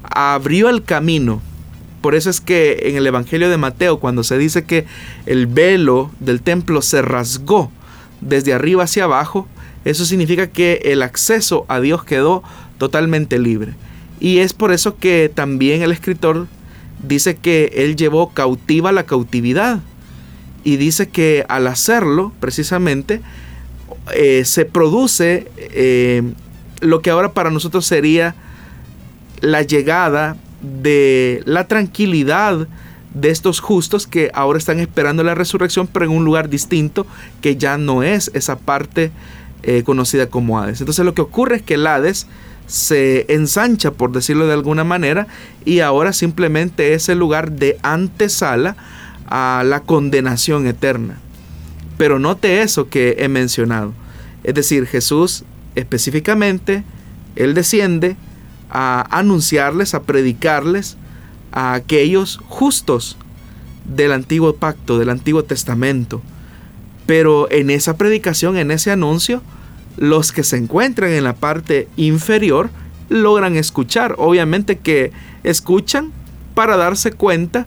abrió 0.03 0.69
el 0.69 0.83
camino 0.83 1.41
por 2.07 2.15
eso 2.15 2.31
es 2.31 2.41
que 2.41 2.79
en 2.83 2.95
el 2.95 3.05
Evangelio 3.05 3.51
de 3.51 3.57
Mateo, 3.57 3.99
cuando 3.99 4.23
se 4.23 4.39
dice 4.39 4.65
que 4.65 4.87
el 5.27 5.49
velo 5.49 6.13
del 6.21 6.41
templo 6.41 6.81
se 6.81 7.03
rasgó 7.03 7.73
desde 8.21 8.53
arriba 8.53 8.85
hacia 8.85 9.03
abajo, 9.03 9.49
eso 9.85 10.05
significa 10.05 10.47
que 10.47 10.83
el 10.85 11.03
acceso 11.03 11.67
a 11.67 11.81
Dios 11.81 12.05
quedó 12.05 12.45
totalmente 12.79 13.41
libre. 13.41 13.75
Y 14.21 14.39
es 14.39 14.53
por 14.53 14.71
eso 14.71 14.97
que 14.99 15.33
también 15.35 15.83
el 15.83 15.91
escritor 15.91 16.47
dice 17.07 17.37
que 17.37 17.73
él 17.75 17.97
llevó 17.97 18.31
cautiva 18.31 18.93
la 18.93 19.05
cautividad. 19.05 19.81
Y 20.65 20.77
dice 20.77 21.09
que 21.09 21.45
al 21.49 21.67
hacerlo, 21.69 22.33
precisamente, 22.41 23.21
eh, 24.15 24.45
se 24.45 24.65
produce 24.65 25.51
eh, 25.57 26.23
lo 26.81 27.03
que 27.03 27.11
ahora 27.11 27.33
para 27.33 27.51
nosotros 27.51 27.87
sería 27.87 28.35
la 29.41 29.63
llegada 29.63 30.37
de 30.63 31.43
la 31.45 31.69
tranquilidad 31.69 32.67
de 33.15 33.31
estos 33.31 33.61
justos 33.61 34.07
que 34.07 34.31
ahora 34.35 34.59
están 34.59 34.79
esperando 34.81 35.23
la 35.23 35.35
resurrección, 35.35 35.87
pero 35.87 36.05
en 36.05 36.11
un 36.11 36.25
lugar 36.25 36.49
distinto 36.49 37.07
que 37.41 37.57
ya 37.57 37.79
no 37.79 38.03
es 38.03 38.31
esa 38.35 38.59
parte 38.59 39.11
eh, 39.63 39.83
conocida 39.85 40.29
como 40.29 40.59
Hades. 40.59 40.81
Entonces 40.81 41.05
lo 41.05 41.15
que 41.15 41.23
ocurre 41.23 41.57
es 41.57 41.63
que 41.63 41.75
el 41.75 41.87
Hades 41.87 42.27
se 42.67 43.27
ensancha, 43.33 43.93
por 43.93 44.13
decirlo 44.13 44.47
de 44.47 44.55
alguna 44.55 44.85
manera, 44.85 45.27
y 45.65 45.81
ahora 45.81 46.13
simplemente 46.13 46.95
es 46.95 47.09
el 47.09 47.19
lugar 47.19 47.53
de 47.53 47.79
antesala 47.83 48.77
a 49.27 49.63
la 49.65 49.81
condenación 49.81 50.67
eterna. 50.67 51.19
Pero 51.99 52.19
note 52.19 52.63
eso 52.63 52.89
que 52.89 53.17
he 53.19 53.29
mencionado. 53.29 53.93
Es 54.45 54.55
decir, 54.55 54.87
Jesús 54.87 55.45
específicamente, 55.75 56.85
Él 57.37 57.55
desciende, 57.55 58.17
a 58.69 59.07
anunciarles, 59.17 59.95
a 59.95 60.03
predicarles 60.03 60.97
a 61.53 61.75
aquellos 61.75 62.41
justos 62.49 63.17
del 63.85 64.13
antiguo 64.13 64.57
pacto, 64.57 64.99
del 64.99 65.11
antiguo 65.11 65.45
testamento. 65.45 66.21
Pero 67.07 67.49
en 67.53 67.71
esa 67.71 67.97
predicación, 67.97 68.57
en 68.57 68.73
ese 68.73 68.91
anuncio, 68.91 69.43
los 69.97 70.33
que 70.33 70.43
se 70.43 70.57
encuentran 70.57 71.11
en 71.13 71.25
la 71.25 71.35
parte 71.35 71.89
inferior 71.97 72.71
logran 73.09 73.57
escuchar. 73.57 74.15
Obviamente 74.19 74.79
que 74.79 75.13
escuchan 75.43 76.13
para 76.55 76.77
darse 76.77 77.13
cuenta 77.13 77.67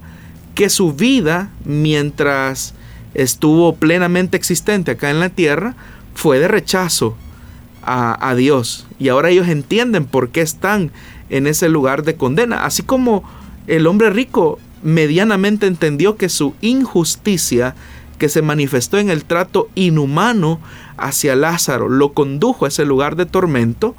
que 0.56 0.70
su 0.70 0.94
vida 0.94 1.50
mientras 1.66 2.74
estuvo 3.14 3.76
plenamente 3.76 4.38
existente 4.38 4.92
acá 4.92 5.10
en 5.10 5.20
la 5.20 5.30
tierra 5.30 5.76
fue 6.14 6.40
de 6.40 6.48
rechazo 6.48 7.16
a, 7.82 8.36
Dios. 8.36 8.86
Y 9.00 9.10
ahora 9.10 9.30
ellos 9.30 9.48
entienden 9.48 10.06
por 10.06 10.30
qué 10.30 10.42
están 10.42 10.92
en 11.30 11.48
ese 11.48 11.70
lugar 11.70 12.04
de 12.04 12.16
condena. 12.16 12.66
Así 12.66 12.84
como 12.84 13.24
el 13.66 13.88
hombre 13.88 14.12
rico 14.12 14.60
medianamente 14.84 15.66
entendió 15.66 16.16
que 16.16 16.30
su 16.30 16.54
injusticia 16.62 17.76
que 18.20 18.30
se 18.30 18.44
manifestó 18.44 19.00
en 19.00 19.10
el 19.10 19.24
trato 19.24 19.70
inhumano 19.74 20.60
hacia 20.98 21.36
Lázaro 21.36 21.90
lo 21.90 22.14
condujo 22.14 22.66
a 22.66 22.68
ese 22.68 22.86
lugar 22.86 23.16
de 23.16 23.26
tormento, 23.26 23.96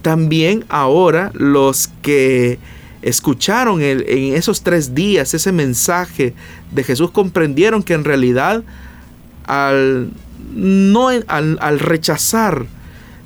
también 0.00 0.64
ahora 0.68 1.30
los 1.34 1.90
que 2.02 2.58
escucharon 3.02 3.82
en 3.82 4.34
esos 4.34 4.62
tres 4.62 4.94
días 4.94 5.34
ese 5.34 5.52
mensaje 5.52 6.34
de 6.70 6.84
Jesús 6.84 7.10
comprendieron 7.10 7.82
que 7.82 7.94
en 7.94 8.04
realidad 8.04 8.62
al, 9.44 10.10
no, 10.54 11.08
al, 11.08 11.78
rechazar 11.78 12.66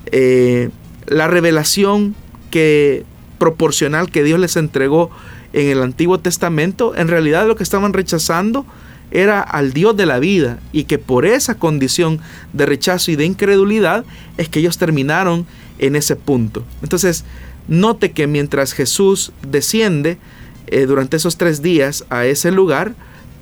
eh, 0.06 0.70
la 1.06 1.28
revelación 1.28 2.14
que 2.50 3.04
proporcional 3.38 4.10
que 4.10 4.22
Dios 4.22 4.40
les 4.40 4.56
entregó 4.56 5.10
en 5.52 5.68
el 5.68 5.82
Antiguo 5.82 6.18
Testamento, 6.18 6.94
en 6.96 7.08
realidad 7.08 7.46
lo 7.46 7.56
que 7.56 7.62
estaban 7.62 7.92
rechazando 7.92 8.66
era 9.10 9.40
al 9.40 9.72
Dios 9.72 9.96
de 9.96 10.06
la 10.06 10.18
vida 10.18 10.58
y 10.72 10.84
que 10.84 10.98
por 10.98 11.26
esa 11.26 11.56
condición 11.56 12.20
de 12.52 12.66
rechazo 12.66 13.10
y 13.10 13.16
de 13.16 13.24
incredulidad 13.24 14.04
es 14.36 14.48
que 14.48 14.60
ellos 14.60 14.78
terminaron 14.78 15.46
en 15.78 15.96
ese 15.96 16.16
punto. 16.16 16.64
Entonces, 16.82 17.24
note 17.68 18.12
que 18.12 18.26
mientras 18.26 18.72
Jesús 18.72 19.32
desciende 19.46 20.18
eh, 20.66 20.86
durante 20.86 21.16
esos 21.16 21.36
tres 21.36 21.62
días 21.62 22.04
a 22.10 22.26
ese 22.26 22.50
lugar, 22.50 22.94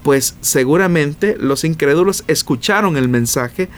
pues 0.02 0.36
seguramente 0.40 1.36
los 1.38 1.64
incrédulos 1.64 2.24
escucharon 2.28 2.96
el 2.96 3.08
mensaje 3.08 3.68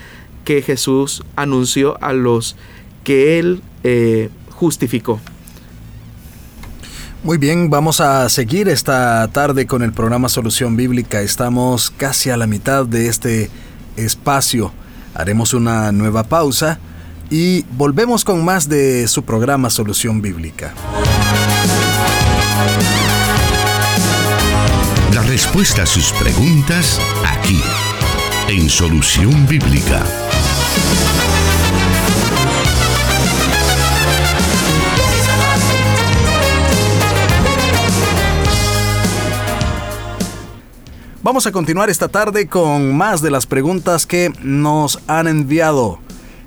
que 0.44 0.62
Jesús 0.62 1.22
anunció 1.36 2.02
a 2.02 2.12
los 2.12 2.56
que 3.04 3.38
él 3.38 3.62
eh, 3.84 4.30
justificó. 4.50 5.20
Muy 7.22 7.38
bien, 7.38 7.70
vamos 7.70 8.00
a 8.00 8.28
seguir 8.28 8.68
esta 8.68 9.26
tarde 9.28 9.66
con 9.66 9.82
el 9.82 9.92
programa 9.92 10.28
Solución 10.28 10.76
Bíblica. 10.76 11.22
Estamos 11.22 11.90
casi 11.90 12.30
a 12.30 12.36
la 12.36 12.46
mitad 12.46 12.86
de 12.86 13.08
este 13.08 13.50
espacio. 13.96 14.72
Haremos 15.14 15.54
una 15.54 15.90
nueva 15.92 16.24
pausa 16.24 16.78
y 17.30 17.64
volvemos 17.72 18.24
con 18.24 18.44
más 18.44 18.68
de 18.68 19.08
su 19.08 19.24
programa 19.24 19.70
Solución 19.70 20.22
Bíblica. 20.22 20.72
La 25.12 25.22
respuesta 25.22 25.82
a 25.82 25.86
sus 25.86 26.12
preguntas 26.12 27.00
aquí, 27.24 27.60
en 28.48 28.68
Solución 28.68 29.46
Bíblica. 29.48 30.04
Vamos 41.26 41.44
a 41.48 41.50
continuar 41.50 41.90
esta 41.90 42.06
tarde 42.06 42.46
con 42.46 42.96
más 42.96 43.20
de 43.20 43.32
las 43.32 43.46
preguntas 43.46 44.06
que 44.06 44.32
nos 44.44 45.00
han 45.08 45.26
enviado. 45.26 45.98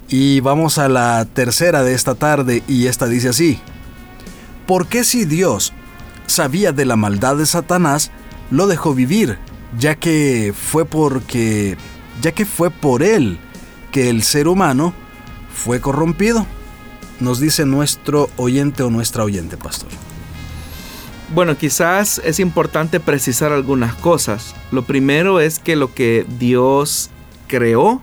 Y 0.08 0.39
vamos 0.39 0.78
a 0.78 0.88
la 0.88 1.26
tercera 1.26 1.84
de 1.84 1.94
esta 1.94 2.15
tarde 2.15 2.63
y 2.65 2.88
esta 2.88 3.08
dice 3.08 3.28
así. 3.28 3.60
¿Por 4.65 4.88
qué 4.88 5.04
si 5.04 5.26
Dios 5.26 5.74
sabía 6.28 6.72
de 6.72 6.86
la 6.86 6.96
maldad 6.96 7.36
de 7.36 7.46
Satanás, 7.46 8.10
lo 8.52 8.68
dejó 8.68 8.96
vivir, 8.96 9.38
ya 9.78 9.96
que 9.96 10.54
fue 10.56 10.86
porque 10.86 11.76
ya 12.22 12.32
que 12.32 12.46
fue 12.46 12.72
por 12.72 13.04
él 13.04 13.38
que 13.92 14.10
el 14.10 14.24
ser 14.24 14.48
humano 14.48 14.94
fue 15.54 15.82
corrompido? 15.82 16.46
Nos 17.20 17.42
dice 17.42 17.65
nuestro 17.65 18.30
oyente 18.38 18.84
o 18.84 18.89
nuestra 18.89 19.26
oyente, 19.26 19.58
pastor. 19.58 19.89
Bueno, 21.34 21.56
quizás 21.58 22.20
es 22.26 22.39
importante 22.39 23.00
precisar 23.00 23.52
algunas 23.52 23.94
cosas. 23.94 24.56
Lo 24.72 24.84
primero 24.84 25.39
es 25.39 25.60
que 25.60 25.76
lo 25.76 25.94
que 25.94 26.26
Dios 26.39 27.12
creó 27.48 28.02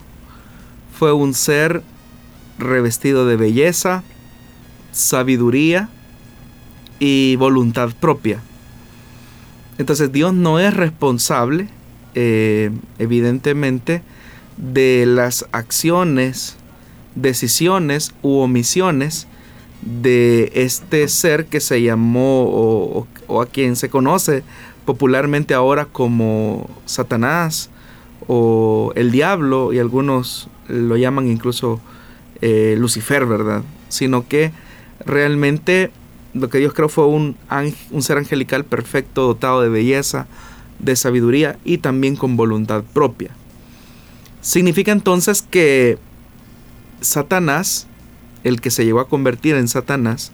fue 0.97 1.13
un 1.13 1.35
ser 1.35 1.83
revestido 2.57 3.27
de 3.27 3.37
belleza, 3.37 4.05
sabiduría 4.93 5.89
y 7.01 7.35
voluntad 7.35 7.91
propia. 7.99 8.41
Entonces 9.77 10.13
Dios 10.13 10.33
no 10.33 10.61
es 10.61 10.73
responsable, 10.73 11.69
eh, 12.15 12.71
evidentemente, 13.01 14.03
de 14.57 15.05
las 15.05 15.47
acciones, 15.51 16.57
decisiones 17.17 18.15
u 18.23 18.39
omisiones 18.39 19.27
de 19.83 20.51
este 20.55 21.09
ser 21.09 21.47
que 21.47 21.61
se 21.61 21.83
llamó 21.83 22.45
o, 22.45 23.07
a 23.29 23.47
quien 23.47 23.77
se 23.77 23.89
conoce 23.89 24.43
popularmente 24.85 25.55
ahora 25.55 25.87
como 25.87 26.69
Satanás 26.85 27.71
o 28.29 28.93
el 28.95 29.11
diablo 29.11 29.73
y 29.73 29.79
algunos 29.79 30.49
lo 30.69 30.97
llaman 30.97 31.29
incluso 31.29 31.81
eh, 32.41 32.77
Lucifer, 32.79 33.27
¿verdad? 33.27 33.63
Sino 33.89 34.27
que 34.27 34.53
realmente 35.05 35.91
lo 36.35 36.49
que 36.49 36.59
Dios 36.59 36.73
creó 36.73 36.89
fue 36.89 37.07
un, 37.07 37.37
un 37.91 38.03
ser 38.03 38.19
angelical 38.19 38.65
perfecto, 38.65 39.27
dotado 39.27 39.63
de 39.63 39.69
belleza, 39.69 40.27
de 40.79 40.97
sabiduría 40.97 41.59
y 41.65 41.79
también 41.79 42.17
con 42.17 42.37
voluntad 42.37 42.83
propia. 42.93 43.31
Significa 44.43 44.93
entonces 44.93 45.43
que 45.43 45.99
Satanás 47.01 47.87
el 48.47 48.61
que 48.61 48.71
se 48.71 48.85
llegó 48.85 49.01
a 49.01 49.09
convertir 49.09 49.57
en 49.57 49.67
Satanás, 49.67 50.31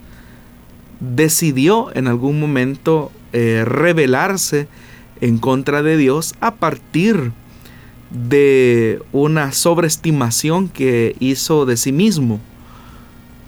decidió 1.03 1.93
en 1.95 2.07
algún 2.07 2.39
momento 2.39 3.11
eh, 3.33 3.63
rebelarse 3.65 4.67
en 5.21 5.37
contra 5.37 5.83
de 5.83 5.97
Dios 5.97 6.35
a 6.39 6.55
partir 6.55 7.31
de 8.09 9.01
una 9.11 9.51
sobreestimación 9.51 10.69
que 10.69 11.15
hizo 11.19 11.65
de 11.65 11.77
sí 11.77 11.91
mismo 11.91 12.39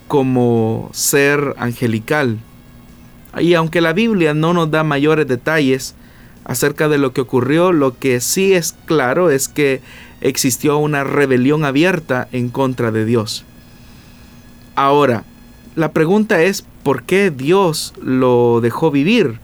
como 0.07 0.89
ser 0.93 1.55
angelical. 1.57 2.39
Y 3.39 3.53
aunque 3.53 3.81
la 3.81 3.93
Biblia 3.93 4.33
no 4.33 4.53
nos 4.53 4.71
da 4.71 4.83
mayores 4.83 5.27
detalles 5.27 5.95
acerca 6.45 6.87
de 6.87 6.97
lo 6.97 7.13
que 7.13 7.21
ocurrió, 7.21 7.71
lo 7.71 7.97
que 7.97 8.21
sí 8.21 8.53
es 8.53 8.73
claro 8.85 9.29
es 9.29 9.47
que 9.47 9.81
existió 10.21 10.77
una 10.77 11.03
rebelión 11.03 11.65
abierta 11.65 12.27
en 12.31 12.49
contra 12.49 12.91
de 12.91 13.05
Dios. 13.05 13.45
Ahora, 14.75 15.23
la 15.75 15.91
pregunta 15.91 16.41
es, 16.41 16.65
¿por 16.85 17.01
qué 17.01 17.31
Dios 17.31 17.95
lo 17.99 18.59
dejó 18.61 18.91
vivir? 18.91 19.39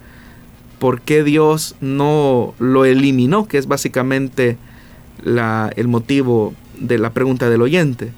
¿Por 0.77 1.01
qué 1.01 1.23
Dios 1.23 1.75
no 1.81 2.53
lo 2.59 2.85
eliminó? 2.85 3.47
Que 3.47 3.57
es 3.57 3.67
básicamente 3.67 4.59
el 5.25 5.87
motivo 5.87 6.53
de 6.79 6.99
la 6.99 7.09
pregunta 7.13 7.49
del 7.49 7.63
oyente. 7.63 8.11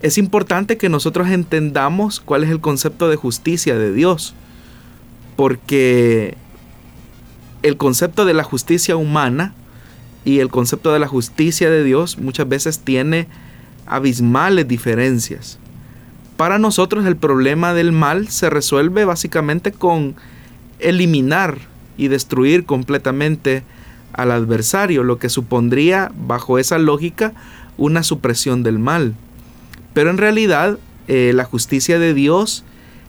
Es 0.00 0.16
importante 0.16 0.76
que 0.76 0.88
nosotros 0.88 1.28
entendamos 1.28 2.20
cuál 2.20 2.44
es 2.44 2.50
el 2.50 2.60
concepto 2.60 3.08
de 3.08 3.16
justicia 3.16 3.76
de 3.76 3.92
Dios. 3.92 4.36
Porque 5.34 6.36
el 7.64 7.76
concepto 7.76 8.26
de 8.26 8.34
la 8.34 8.44
justicia 8.44 8.94
humana 8.94 9.54
y 10.24 10.38
el 10.38 10.50
concepto 10.50 10.92
de 10.92 11.00
la 11.00 11.08
justicia 11.08 11.68
de 11.68 11.82
Dios 11.82 12.16
muchas 12.16 12.48
veces 12.48 12.78
tiene 12.78 13.26
abismales 13.86 14.68
diferencias. 14.68 15.58
Para 16.36 16.58
nosotros 16.58 17.06
el 17.06 17.16
problema 17.16 17.72
del 17.72 17.92
mal 17.92 18.28
se 18.28 18.50
resuelve 18.50 19.04
básicamente 19.04 19.72
con 19.72 20.14
eliminar 20.78 21.58
y 21.96 22.08
destruir 22.08 22.66
completamente 22.66 23.62
al 24.12 24.30
adversario, 24.30 25.02
lo 25.02 25.18
que 25.18 25.30
supondría, 25.30 26.10
bajo 26.14 26.58
esa 26.58 26.78
lógica, 26.78 27.32
una 27.78 28.02
supresión 28.02 28.62
del 28.62 28.78
mal. 28.78 29.14
Pero 29.94 30.10
en 30.10 30.18
realidad 30.18 30.78
eh, 31.08 31.32
la 31.34 31.44
justicia 31.44 31.98
de 31.98 32.12
Dios 32.12 32.64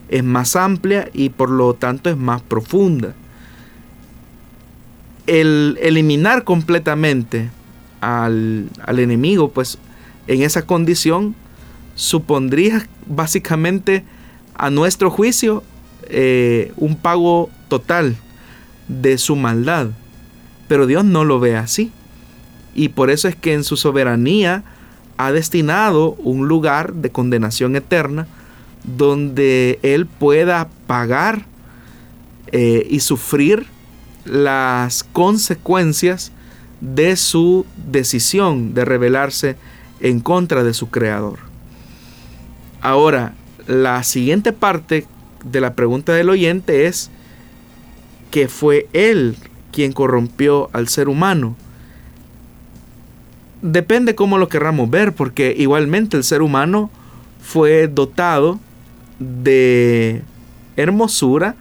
es 0.08 0.24
más 0.24 0.56
amplia 0.56 1.10
y 1.14 1.30
por 1.30 1.50
lo 1.50 1.74
tanto 1.74 2.10
es 2.10 2.16
más 2.16 2.42
profunda. 2.42 3.14
El 5.26 5.78
eliminar 5.82 6.46
completamente 6.46 7.50
al, 8.00 8.70
al 8.86 9.00
enemigo, 9.00 9.52
pues 9.52 9.80
en 10.28 10.44
esa 10.44 10.62
condición 10.62 11.36
supondría 11.98 12.88
básicamente 13.08 14.06
a 14.54 14.70
nuestro 14.70 15.10
juicio 15.10 15.64
eh, 16.04 16.72
un 16.78 16.96
pago 16.96 17.50
total 17.68 18.16
de 18.88 19.18
su 19.18 19.36
maldad. 19.36 19.88
Pero 20.70 20.86
Dios 20.86 21.04
no 21.04 21.26
lo 21.26 21.40
ve 21.40 21.58
así. 21.58 21.92
Y 22.74 22.90
por 22.90 23.10
eso 23.10 23.28
es 23.28 23.36
que 23.36 23.54
en 23.54 23.64
su 23.64 23.76
soberanía 23.76 24.64
ha 25.18 25.32
destinado 25.32 26.12
un 26.14 26.48
lugar 26.48 26.94
de 26.94 27.10
condenación 27.10 27.76
eterna 27.76 28.28
donde 28.84 29.80
él 29.82 30.06
pueda 30.06 30.70
pagar 30.86 31.46
eh, 32.52 32.86
y 32.90 33.00
sufrir 33.00 33.66
las 34.24 35.04
consecuencias 35.04 36.32
de 36.80 37.16
su 37.16 37.66
decisión 37.76 38.76
de 38.76 38.86
rebelarse 38.86 39.56
en 40.00 40.20
contra 40.20 40.64
de 40.64 40.76
su 40.76 40.92
creador. 40.92 41.47
Ahora, 42.82 43.34
la 43.68 44.04
siguiente 44.04 44.54
parte 44.54 45.06
de 45.44 45.62
la 45.62 45.74
pregunta 45.74 46.14
del 46.14 46.30
oyente 46.30 46.88
es 46.88 47.10
que 48.32 48.48
fue 48.48 48.88
él 48.94 49.36
quien 49.72 49.94
corrompió 49.94 50.70
al 50.74 50.88
ser 50.88 51.10
humano. 51.10 51.56
Depende 53.62 54.16
cómo 54.16 54.38
lo 54.38 54.50
querramos 54.50 54.90
ver, 54.90 55.14
porque 55.14 55.56
igualmente 55.58 56.18
el 56.18 56.24
ser 56.24 56.42
humano 56.42 56.90
fue 57.42 57.88
dotado 57.88 58.60
de 59.20 60.22
hermosura. 60.76 61.56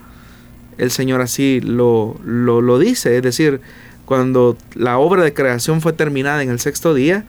El 0.77 0.91
Señor 0.91 1.21
así 1.21 1.59
lo, 1.61 2.15
lo, 2.23 2.61
lo 2.61 2.77
dice, 2.77 3.17
es 3.17 3.23
decir, 3.23 3.61
cuando 4.05 4.55
la 4.75 4.99
obra 4.99 5.23
de 5.23 5.33
creación 5.33 5.81
fue 5.81 5.91
terminada 5.91 6.43
en 6.43 6.49
el 6.49 6.59
sexto 6.59 6.93
día, 6.93 7.25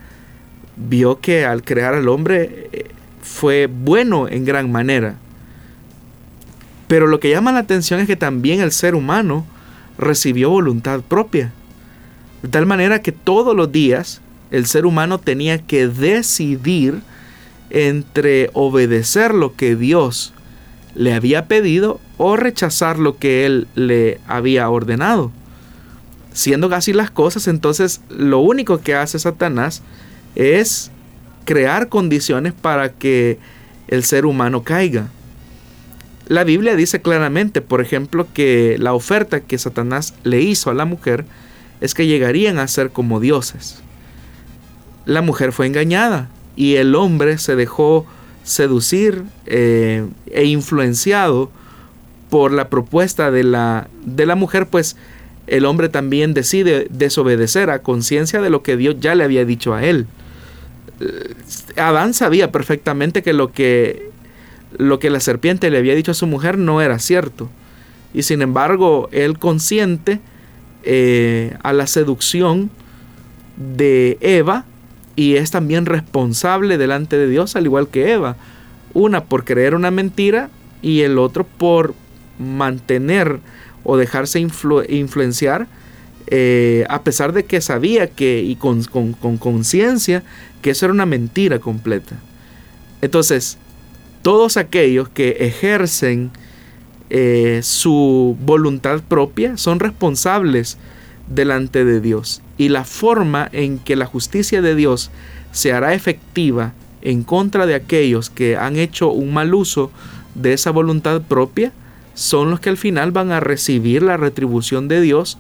vio 0.77 1.21
que 1.21 1.45
al 1.45 1.63
crear 1.65 1.95
al 1.95 2.09
hombre 2.09 2.69
eh, 2.73 2.91
fue 3.29 3.67
bueno 3.67 4.29
en 4.29 4.45
gran 4.45 4.71
manera. 4.73 5.17
Pero 6.87 7.07
lo 7.07 7.21
que 7.21 7.31
llama 7.31 7.53
la 7.53 7.61
atención 7.61 8.01
es 8.01 8.07
que 8.07 8.17
también 8.17 8.61
el 8.61 8.73
ser 8.73 8.95
humano 8.95 9.47
recibió 9.99 10.51
voluntad 10.51 11.01
propia. 11.01 11.53
De 12.43 12.49
tal 12.49 12.67
manera 12.67 13.03
que 13.03 13.13
todos 13.13 13.55
los 13.55 13.71
días 13.71 14.21
el 14.51 14.67
ser 14.67 14.87
humano 14.87 15.19
tenía 15.19 15.59
que 15.59 15.89
decidir 15.89 17.03
entre 17.71 18.51
obedecer 18.55 19.35
lo 19.35 19.55
que 19.55 19.77
Dios 19.77 20.33
le 20.95 21.13
había 21.13 21.47
pedido 21.47 22.01
o 22.17 22.37
rechazar 22.37 22.99
lo 22.99 23.19
que 23.19 23.45
él 23.45 23.69
le 23.75 24.21
había 24.27 24.69
ordenado 24.71 25.31
siendo 26.39 26.73
así 26.73 26.93
las 26.93 27.11
cosas, 27.11 27.49
entonces 27.49 28.01
lo 28.09 28.39
único 28.39 28.81
que 28.81 28.95
hace 28.95 29.19
Satanás 29.19 29.83
es 30.37 30.93
crear 31.49 31.89
condiciones 31.89 32.53
para 32.53 32.93
que 32.93 33.39
el 33.89 34.05
ser 34.05 34.27
humano 34.27 34.65
caiga. 34.65 35.09
La 36.27 36.45
Biblia 36.45 36.77
dice 36.77 37.01
claramente, 37.01 37.63
por 37.63 37.81
ejemplo, 37.81 38.29
que 38.35 38.77
la 38.79 38.93
oferta 38.93 39.41
que 39.41 39.57
Satanás 39.57 40.13
le 40.25 40.43
hizo 40.43 40.69
a 40.69 40.75
la 40.75 40.85
mujer 40.85 41.25
es 41.81 41.95
que 41.95 42.07
llegarían 42.07 42.59
a 42.59 42.69
ser 42.69 42.91
como 42.91 43.19
dioses. 43.19 43.81
La 45.07 45.23
mujer 45.23 45.53
fue 45.53 45.67
engañada 45.67 46.29
y 46.55 46.75
el 46.75 46.95
hombre 46.95 47.39
se 47.39 47.57
dejó 47.57 48.05
seducir 48.43 49.23
eh, 49.47 50.07
e 50.27 50.45
influenciado 50.45 51.51
por 52.29 52.53
la 52.53 52.69
propuesta 52.69 53.31
de 53.31 53.45
la, 53.45 53.89
de 54.05 54.27
la 54.27 54.35
mujer, 54.35 54.67
pues 54.67 54.97
el 55.47 55.65
hombre 55.65 55.89
también 55.89 56.35
decide 56.35 56.89
desobedecer 56.91 57.71
a 57.71 57.79
conciencia 57.79 58.43
de 58.43 58.51
lo 58.51 58.63
que 58.63 58.77
Dios 58.77 58.97
ya 59.01 59.15
le 59.15 59.25
había 59.25 59.47
dicho 59.47 59.73
a 59.73 59.83
él. 59.83 60.07
Eh, 61.01 61.35
Adán 61.77 62.15
sabía 62.15 62.51
perfectamente 62.53 63.23
que 63.23 63.33
lo 63.33 63.53
que 63.53 64.11
lo 64.77 64.99
que 64.99 65.11
la 65.11 65.21
serpiente 65.21 65.71
le 65.71 65.79
había 65.79 65.95
dicho 65.95 66.11
a 66.11 66.15
su 66.15 66.27
mujer 66.27 66.59
no 66.59 66.83
era 66.83 66.99
cierto. 66.99 67.49
Y 68.13 68.23
sin 68.23 68.43
embargo, 68.43 69.09
él 69.13 69.39
consciente 69.39 70.21
eh, 70.83 71.57
a 71.63 71.73
la 71.73 71.87
seducción 71.87 72.71
de 73.57 74.19
Eva 74.21 74.65
y 75.17 75.37
es 75.37 75.51
también 75.51 75.87
responsable 75.87 76.79
delante 76.79 77.17
de 77.17 77.29
Dios, 77.29 77.57
al 77.57 77.67
igual 77.67 77.89
que 77.89 78.13
Eva. 78.13 78.37
Una 78.95 79.25
por 79.25 79.45
creer 79.45 79.75
una 79.75 79.91
mentira 79.91 80.51
y 80.81 81.01
el 81.01 81.19
otro 81.19 81.45
por 81.45 81.95
mantener 82.39 83.41
o 83.85 83.97
dejarse 83.97 84.39
influenciar, 84.39 85.67
eh, 86.29 86.85
a 86.89 87.03
pesar 87.03 87.33
de 87.33 87.45
que 87.45 87.61
sabía 87.61 88.09
que, 88.09 88.43
y 88.43 88.57
con 88.57 88.85
conciencia, 89.39 90.23
que 90.63 90.71
eso 90.71 90.87
era 90.87 90.95
una 90.95 91.07
mentira 91.07 91.59
completa. 91.59 92.17
Entonces, 93.01 93.59
todos 94.23 94.57
aquellos 94.57 95.09
que 95.09 95.37
ejercen 95.41 96.31
eh, 97.11 97.61
su 97.63 98.37
voluntad 98.41 99.01
propia 99.01 99.57
son 99.57 99.81
responsables 99.81 100.79
delante 101.29 101.85
de 101.85 102.01
Dios. 102.01 102.43
Y 102.57 102.69
la 102.69 102.85
forma 102.85 103.49
en 103.53 103.79
que 103.79 103.97
la 103.97 104.07
justicia 104.07 104.61
de 104.61 104.75
Dios 104.75 105.11
se 105.53 105.73
hará 105.73 105.95
efectiva 105.95 106.73
en 107.03 107.23
contra 107.23 107.67
de 107.67 107.75
aquellos 107.75 108.31
que 108.31 108.57
han 108.57 108.77
hecho 108.77 109.11
un 109.11 109.33
mal 109.33 109.55
uso 109.55 109.91
de 110.35 110.53
esa 110.53 110.71
voluntad 110.71 111.23
propia 111.23 111.73
son 112.15 112.51
los 112.51 112.61
que 112.61 112.71
al 112.71 112.77
final 112.77 113.13
van 113.13 113.31
a 113.31 113.41
recibir 113.41 114.03
la 114.03 114.17
retribución 114.17 114.89
de 114.89 115.01
Dios 115.01 115.39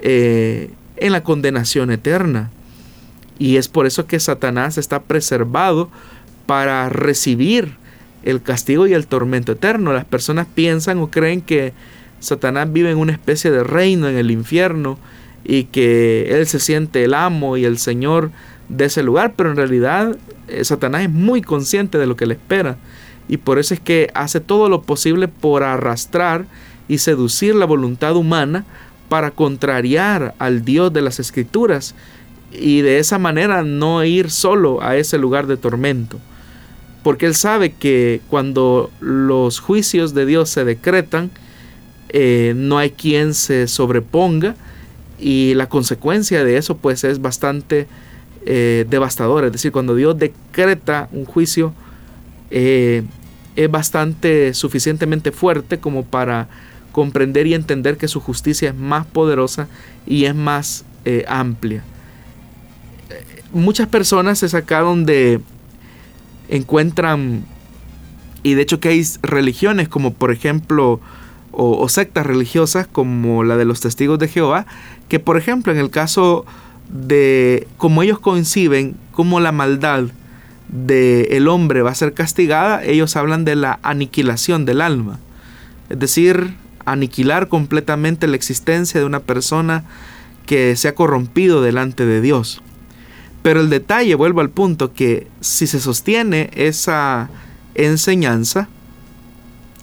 eh, 0.00 0.70
en 0.96 1.12
la 1.12 1.22
condenación 1.22 1.90
eterna. 1.90 2.50
Y 3.38 3.56
es 3.56 3.68
por 3.68 3.86
eso 3.86 4.06
que 4.06 4.20
Satanás 4.20 4.78
está 4.78 5.02
preservado 5.02 5.90
para 6.46 6.88
recibir 6.88 7.76
el 8.22 8.42
castigo 8.42 8.86
y 8.86 8.94
el 8.94 9.06
tormento 9.06 9.52
eterno. 9.52 9.92
Las 9.92 10.04
personas 10.04 10.46
piensan 10.52 10.98
o 10.98 11.10
creen 11.10 11.40
que 11.40 11.72
Satanás 12.20 12.72
vive 12.72 12.90
en 12.90 12.98
una 12.98 13.12
especie 13.12 13.50
de 13.50 13.62
reino 13.62 14.08
en 14.08 14.16
el 14.16 14.30
infierno 14.30 14.98
y 15.44 15.64
que 15.64 16.38
él 16.38 16.46
se 16.46 16.58
siente 16.58 17.04
el 17.04 17.14
amo 17.14 17.56
y 17.56 17.64
el 17.64 17.78
señor 17.78 18.30
de 18.68 18.86
ese 18.86 19.02
lugar, 19.02 19.34
pero 19.36 19.50
en 19.50 19.56
realidad 19.56 20.16
eh, 20.48 20.64
Satanás 20.64 21.02
es 21.02 21.10
muy 21.10 21.40
consciente 21.40 21.98
de 21.98 22.06
lo 22.06 22.16
que 22.16 22.26
le 22.26 22.34
espera 22.34 22.78
y 23.28 23.38
por 23.38 23.58
eso 23.58 23.74
es 23.74 23.80
que 23.80 24.10
hace 24.14 24.40
todo 24.40 24.68
lo 24.68 24.82
posible 24.82 25.28
por 25.28 25.62
arrastrar 25.62 26.46
y 26.88 26.98
seducir 26.98 27.54
la 27.54 27.66
voluntad 27.66 28.16
humana 28.16 28.64
para 29.08 29.30
contrariar 29.30 30.34
al 30.38 30.64
Dios 30.64 30.92
de 30.92 31.02
las 31.02 31.18
Escrituras 31.18 31.94
y 32.58 32.82
de 32.82 32.98
esa 32.98 33.18
manera 33.18 33.62
no 33.62 34.04
ir 34.04 34.30
solo 34.30 34.82
a 34.82 34.96
ese 34.96 35.18
lugar 35.18 35.46
de 35.46 35.56
tormento. 35.56 36.18
Porque 37.02 37.26
él 37.26 37.34
sabe 37.34 37.72
que 37.72 38.20
cuando 38.28 38.90
los 39.00 39.60
juicios 39.60 40.12
de 40.12 40.26
Dios 40.26 40.50
se 40.50 40.64
decretan, 40.64 41.30
eh, 42.08 42.52
no 42.56 42.78
hay 42.78 42.90
quien 42.90 43.34
se 43.34 43.68
sobreponga 43.68 44.54
y 45.18 45.54
la 45.54 45.68
consecuencia 45.68 46.44
de 46.44 46.56
eso 46.56 46.76
pues 46.76 47.04
es 47.04 47.20
bastante 47.20 47.86
eh, 48.44 48.86
devastadora. 48.88 49.46
Es 49.46 49.52
decir, 49.52 49.72
cuando 49.72 49.94
Dios 49.94 50.18
decreta 50.18 51.08
un 51.12 51.24
juicio, 51.24 51.74
eh, 52.50 53.04
es 53.54 53.70
bastante 53.70 54.52
suficientemente 54.54 55.30
fuerte 55.30 55.78
como 55.78 56.04
para 56.04 56.48
comprender 56.92 57.46
y 57.46 57.54
entender 57.54 57.96
que 57.98 58.08
su 58.08 58.20
justicia 58.20 58.70
es 58.70 58.74
más 58.74 59.06
poderosa 59.06 59.68
y 60.06 60.24
es 60.24 60.34
más 60.34 60.84
amplia. 61.28 61.84
Muchas 63.52 63.88
personas 63.88 64.38
se 64.38 64.48
sacaron 64.48 65.06
de, 65.06 65.40
encuentran, 66.48 67.44
y 68.42 68.54
de 68.54 68.62
hecho 68.62 68.80
que 68.80 68.90
hay 68.90 69.04
religiones 69.22 69.88
como 69.88 70.12
por 70.12 70.32
ejemplo, 70.32 71.00
o, 71.52 71.88
sectas 71.88 72.26
religiosas 72.26 72.86
como 72.86 73.42
la 73.42 73.56
de 73.56 73.64
los 73.64 73.80
testigos 73.80 74.18
de 74.18 74.28
Jehová, 74.28 74.66
que 75.08 75.18
por 75.18 75.36
ejemplo 75.38 75.72
en 75.72 75.78
el 75.78 75.90
caso 75.90 76.44
de 76.88 77.66
como 77.78 78.02
ellos 78.02 78.18
conciben 78.20 78.96
como 79.12 79.40
la 79.40 79.52
maldad 79.52 80.04
de 80.68 81.22
el 81.30 81.48
hombre 81.48 81.82
va 81.82 81.90
a 81.90 81.94
ser 81.94 82.12
castigada, 82.12 82.84
ellos 82.84 83.16
hablan 83.16 83.44
de 83.44 83.56
la 83.56 83.78
aniquilación 83.82 84.66
del 84.66 84.80
alma. 84.80 85.18
Es 85.88 85.98
decir, 85.98 86.54
aniquilar 86.84 87.48
completamente 87.48 88.26
la 88.26 88.36
existencia 88.36 89.00
de 89.00 89.06
una 89.06 89.20
persona 89.20 89.84
que 90.44 90.76
se 90.76 90.88
ha 90.88 90.94
corrompido 90.94 91.62
delante 91.62 92.04
de 92.04 92.20
Dios. 92.20 92.62
Pero 93.46 93.60
el 93.60 93.70
detalle, 93.70 94.16
vuelvo 94.16 94.40
al 94.40 94.50
punto, 94.50 94.92
que 94.92 95.28
si 95.40 95.68
se 95.68 95.78
sostiene 95.78 96.50
esa 96.56 97.30
enseñanza, 97.76 98.68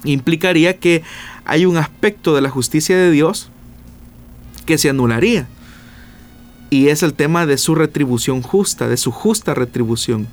implicaría 0.03 0.79
que 0.79 1.01
hay 1.45 1.65
un 1.65 1.77
aspecto 1.77 2.35
de 2.35 2.41
la 2.41 2.49
justicia 2.49 2.97
de 2.97 3.09
Dios 3.09 3.49
que 4.65 4.77
se 4.77 4.89
anularía. 4.89 5.47
Y 6.71 6.89
es 6.89 7.03
el 7.03 7.13
tema 7.13 7.45
de 7.45 7.57
su 7.57 7.73
retribución 7.73 8.41
justa, 8.41 8.89
de 8.89 8.97
su 8.97 9.11
justa 9.11 9.53
retribución. 9.53 10.27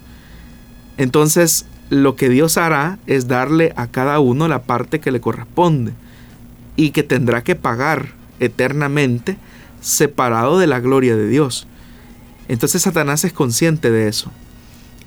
Entonces, 0.96 1.66
lo 1.88 2.16
que 2.16 2.30
Dios 2.30 2.58
hará 2.58 2.98
es 3.06 3.28
darle 3.28 3.72
a 3.76 3.86
cada 3.86 4.18
uno 4.18 4.48
la 4.48 4.62
parte 4.62 4.98
que 4.98 5.12
le 5.12 5.20
corresponde 5.20 5.92
y 6.74 6.90
que 6.90 7.04
tendrá 7.04 7.44
que 7.44 7.54
pagar 7.54 8.08
eternamente 8.40 9.36
separado 9.80 10.58
de 10.58 10.66
la 10.66 10.80
gloria 10.80 11.14
de 11.14 11.28
Dios. 11.28 11.68
Entonces 12.50 12.82
Satanás 12.82 13.24
es 13.24 13.32
consciente 13.32 13.92
de 13.92 14.08
eso. 14.08 14.32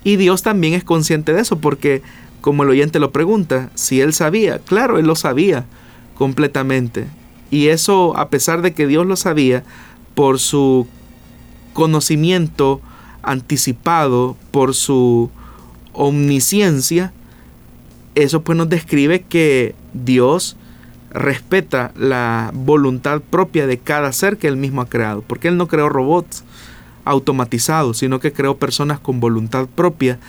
Y 0.06 0.16
Dios 0.16 0.44
también 0.44 0.76
es 0.76 0.86
consciente 0.86 1.34
de 1.34 1.42
eso 1.42 1.60
porque, 1.60 2.02
como 2.40 2.64
el 2.64 2.70
oyente 2.70 3.00
lo 3.00 3.12
pregunta, 3.12 3.70
si 3.76 4.00
él 4.00 4.14
sabía, 4.14 4.60
claro, 4.60 4.98
él 4.98 5.08
lo 5.08 5.18
sabía 5.18 5.66
completamente. 6.18 7.06
Y 7.52 7.68
eso, 7.68 8.16
a 8.16 8.30
pesar 8.30 8.62
de 8.62 8.74
que 8.74 8.88
Dios 8.88 9.06
lo 9.06 9.18
sabía, 9.18 9.66
por 10.16 10.40
su 10.40 10.88
conocimiento 11.74 12.80
anticipado, 13.24 14.38
por 14.52 14.74
su 14.74 15.30
omnisciencia, 15.92 17.12
eso 18.16 18.42
pues 18.42 18.58
nos 18.58 18.70
describe 18.70 19.22
que 19.22 19.76
Dios 19.94 20.56
respeta 21.12 21.92
la 21.98 22.52
voluntad 22.54 23.20
propia 23.20 23.68
de 23.68 23.80
cada 23.80 24.14
ser 24.14 24.38
que 24.38 24.48
él 24.48 24.56
mismo 24.56 24.80
ha 24.80 24.88
creado, 24.88 25.24
porque 25.28 25.50
él 25.50 25.58
no 25.58 25.68
creó 25.68 25.90
robots 25.90 26.46
automatizados, 27.06 27.98
sino 27.98 28.20
que 28.20 28.34
creó 28.34 28.58
personas 28.58 29.00
con 29.00 29.20
voluntad 29.20 29.68
propia 29.68 30.20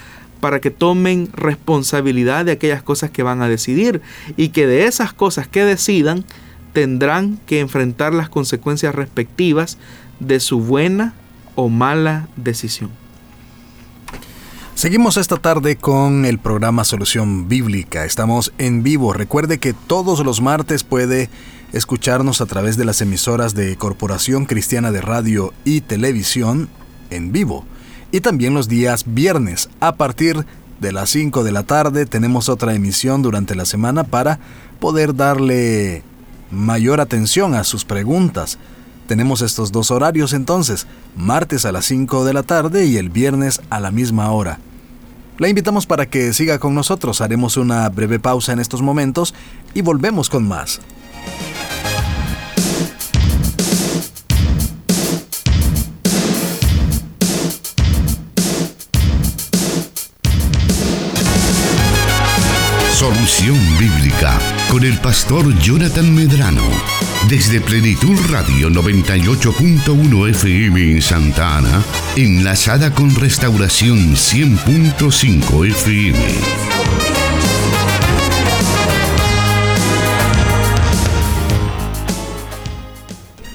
para 0.40 0.60
que 0.60 0.70
tomen 0.70 1.30
responsabilidad 1.32 2.44
de 2.44 2.52
aquellas 2.52 2.82
cosas 2.82 3.10
que 3.10 3.22
van 3.22 3.40
a 3.40 3.48
decidir 3.48 4.02
y 4.36 4.48
que 4.48 4.66
de 4.66 4.86
esas 4.86 5.12
cosas 5.12 5.48
que 5.48 5.64
decidan 5.64 6.24
tendrán 6.72 7.38
que 7.46 7.60
enfrentar 7.60 8.12
las 8.12 8.28
consecuencias 8.28 8.94
respectivas 8.94 9.78
de 10.20 10.40
su 10.40 10.60
buena 10.60 11.14
o 11.54 11.68
mala 11.68 12.28
decisión. 12.36 12.90
Seguimos 14.74 15.16
esta 15.16 15.36
tarde 15.36 15.76
con 15.76 16.24
el 16.24 16.38
programa 16.38 16.84
Solución 16.84 17.48
Bíblica. 17.48 18.04
Estamos 18.04 18.52
en 18.58 18.82
vivo. 18.82 19.12
Recuerde 19.12 19.58
que 19.58 19.72
todos 19.72 20.24
los 20.26 20.40
martes 20.40 20.82
puede 20.82 21.30
escucharnos 21.74 22.40
a 22.40 22.46
través 22.46 22.76
de 22.76 22.84
las 22.84 23.00
emisoras 23.00 23.54
de 23.54 23.76
Corporación 23.76 24.46
Cristiana 24.46 24.92
de 24.92 25.00
Radio 25.00 25.52
y 25.64 25.80
Televisión 25.80 26.68
en 27.10 27.32
vivo. 27.32 27.64
Y 28.12 28.20
también 28.20 28.54
los 28.54 28.68
días 28.68 29.04
viernes 29.08 29.68
a 29.80 29.96
partir 29.96 30.46
de 30.80 30.92
las 30.92 31.10
5 31.10 31.42
de 31.42 31.50
la 31.50 31.64
tarde 31.64 32.06
tenemos 32.06 32.48
otra 32.48 32.74
emisión 32.74 33.22
durante 33.22 33.56
la 33.56 33.64
semana 33.64 34.04
para 34.04 34.38
poder 34.78 35.16
darle 35.16 36.04
mayor 36.52 37.00
atención 37.00 37.54
a 37.54 37.64
sus 37.64 37.84
preguntas. 37.84 38.56
Tenemos 39.08 39.42
estos 39.42 39.72
dos 39.72 39.90
horarios 39.90 40.32
entonces, 40.32 40.86
martes 41.16 41.64
a 41.64 41.72
las 41.72 41.86
5 41.86 42.24
de 42.24 42.34
la 42.34 42.44
tarde 42.44 42.86
y 42.86 42.98
el 42.98 43.10
viernes 43.10 43.60
a 43.68 43.80
la 43.80 43.90
misma 43.90 44.30
hora. 44.30 44.60
La 45.38 45.48
invitamos 45.48 45.86
para 45.86 46.06
que 46.06 46.32
siga 46.32 46.60
con 46.60 46.76
nosotros, 46.76 47.20
haremos 47.20 47.56
una 47.56 47.88
breve 47.88 48.20
pausa 48.20 48.52
en 48.52 48.60
estos 48.60 48.80
momentos 48.80 49.34
y 49.74 49.82
volvemos 49.82 50.30
con 50.30 50.46
más. 50.46 50.80
Con 64.74 64.82
el 64.82 64.98
pastor 64.98 65.56
Jonathan 65.60 66.12
Medrano. 66.12 66.68
Desde 67.28 67.60
Plenitud 67.60 68.18
Radio 68.28 68.70
98.1 68.70 70.30
FM 70.30 70.94
en 70.94 71.00
Santa 71.00 71.58
Ana, 71.58 71.80
enlazada 72.16 72.92
con 72.92 73.14
Restauración 73.14 74.16
100.5 74.16 75.68
FM. 75.68 76.18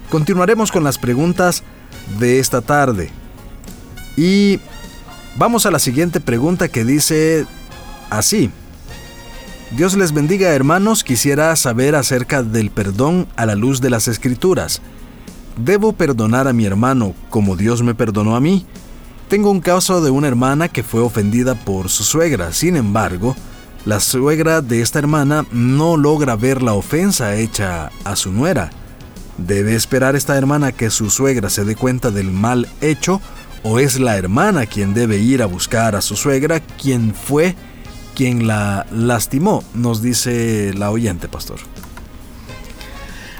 Continuaremos 0.09 0.72
con 0.72 0.86
las 0.86 0.97
preguntas 0.97 1.63
de 2.17 2.39
esta 2.39 2.61
tarde. 2.61 3.11
Y 4.15 4.61
vamos 5.36 5.65
a 5.65 5.72
la 5.72 5.80
siguiente 5.80 6.22
pregunta 6.22 6.70
que 6.70 6.86
dice 6.86 7.45
así. 8.09 8.49
Dios 9.72 9.95
les 9.95 10.13
bendiga 10.13 10.49
hermanos, 10.49 11.03
quisiera 11.03 11.55
saber 11.55 11.93
acerca 11.93 12.41
del 12.41 12.72
perdón 12.72 13.28
a 13.36 13.45
la 13.45 13.53
luz 13.53 13.82
de 13.82 13.91
las 13.91 14.07
escrituras. 14.07 14.82
¿Debo 15.57 15.93
perdonar 15.93 16.47
a 16.47 16.53
mi 16.53 16.65
hermano 16.65 17.13
como 17.30 17.55
Dios 17.55 17.84
me 17.84 17.93
perdonó 17.93 18.36
a 18.36 18.39
mí? 18.39 18.65
Tengo 19.28 19.51
un 19.51 19.61
caso 19.61 20.01
de 20.01 20.09
una 20.09 20.28
hermana 20.28 20.70
que 20.70 20.82
fue 20.82 21.01
ofendida 21.01 21.53
por 21.53 21.89
su 21.89 22.03
suegra, 22.03 22.51
sin 22.51 22.78
embargo, 22.78 23.36
la 23.86 23.99
suegra 23.99 24.61
de 24.61 24.82
esta 24.82 24.97
hermana 24.97 25.45
no 25.51 25.97
logra 25.97 26.36
ver 26.36 26.63
la 26.63 26.74
ofensa 26.74 27.36
hecha 27.36 27.91
a 28.03 28.15
su 28.15 28.32
nuera. 28.32 28.72
¿Debe 29.38 29.76
esperar 29.76 30.15
esta 30.15 30.36
hermana 30.36 30.72
que 30.72 30.89
su 30.89 31.11
suegra 31.11 31.47
se 31.51 31.63
dé 31.63 31.76
cuenta 31.76 32.09
del 32.09 32.32
mal 32.32 32.67
hecho 32.82 33.22
o 33.61 33.78
es 33.78 33.99
la 33.99 34.17
hermana 34.17 34.65
quien 34.65 34.95
debe 34.95 35.17
ir 35.17 35.43
a 35.43 35.45
buscar 35.45 35.95
a 35.95 36.01
su 36.01 36.15
suegra 36.15 36.59
quien 36.59 37.13
fue 37.13 37.55
quien 38.20 38.47
la 38.47 38.86
lastimó, 38.91 39.63
nos 39.74 40.01
dice 40.01 40.74
la 40.76 40.91
oyente, 40.91 41.30
pastor. 41.30 41.57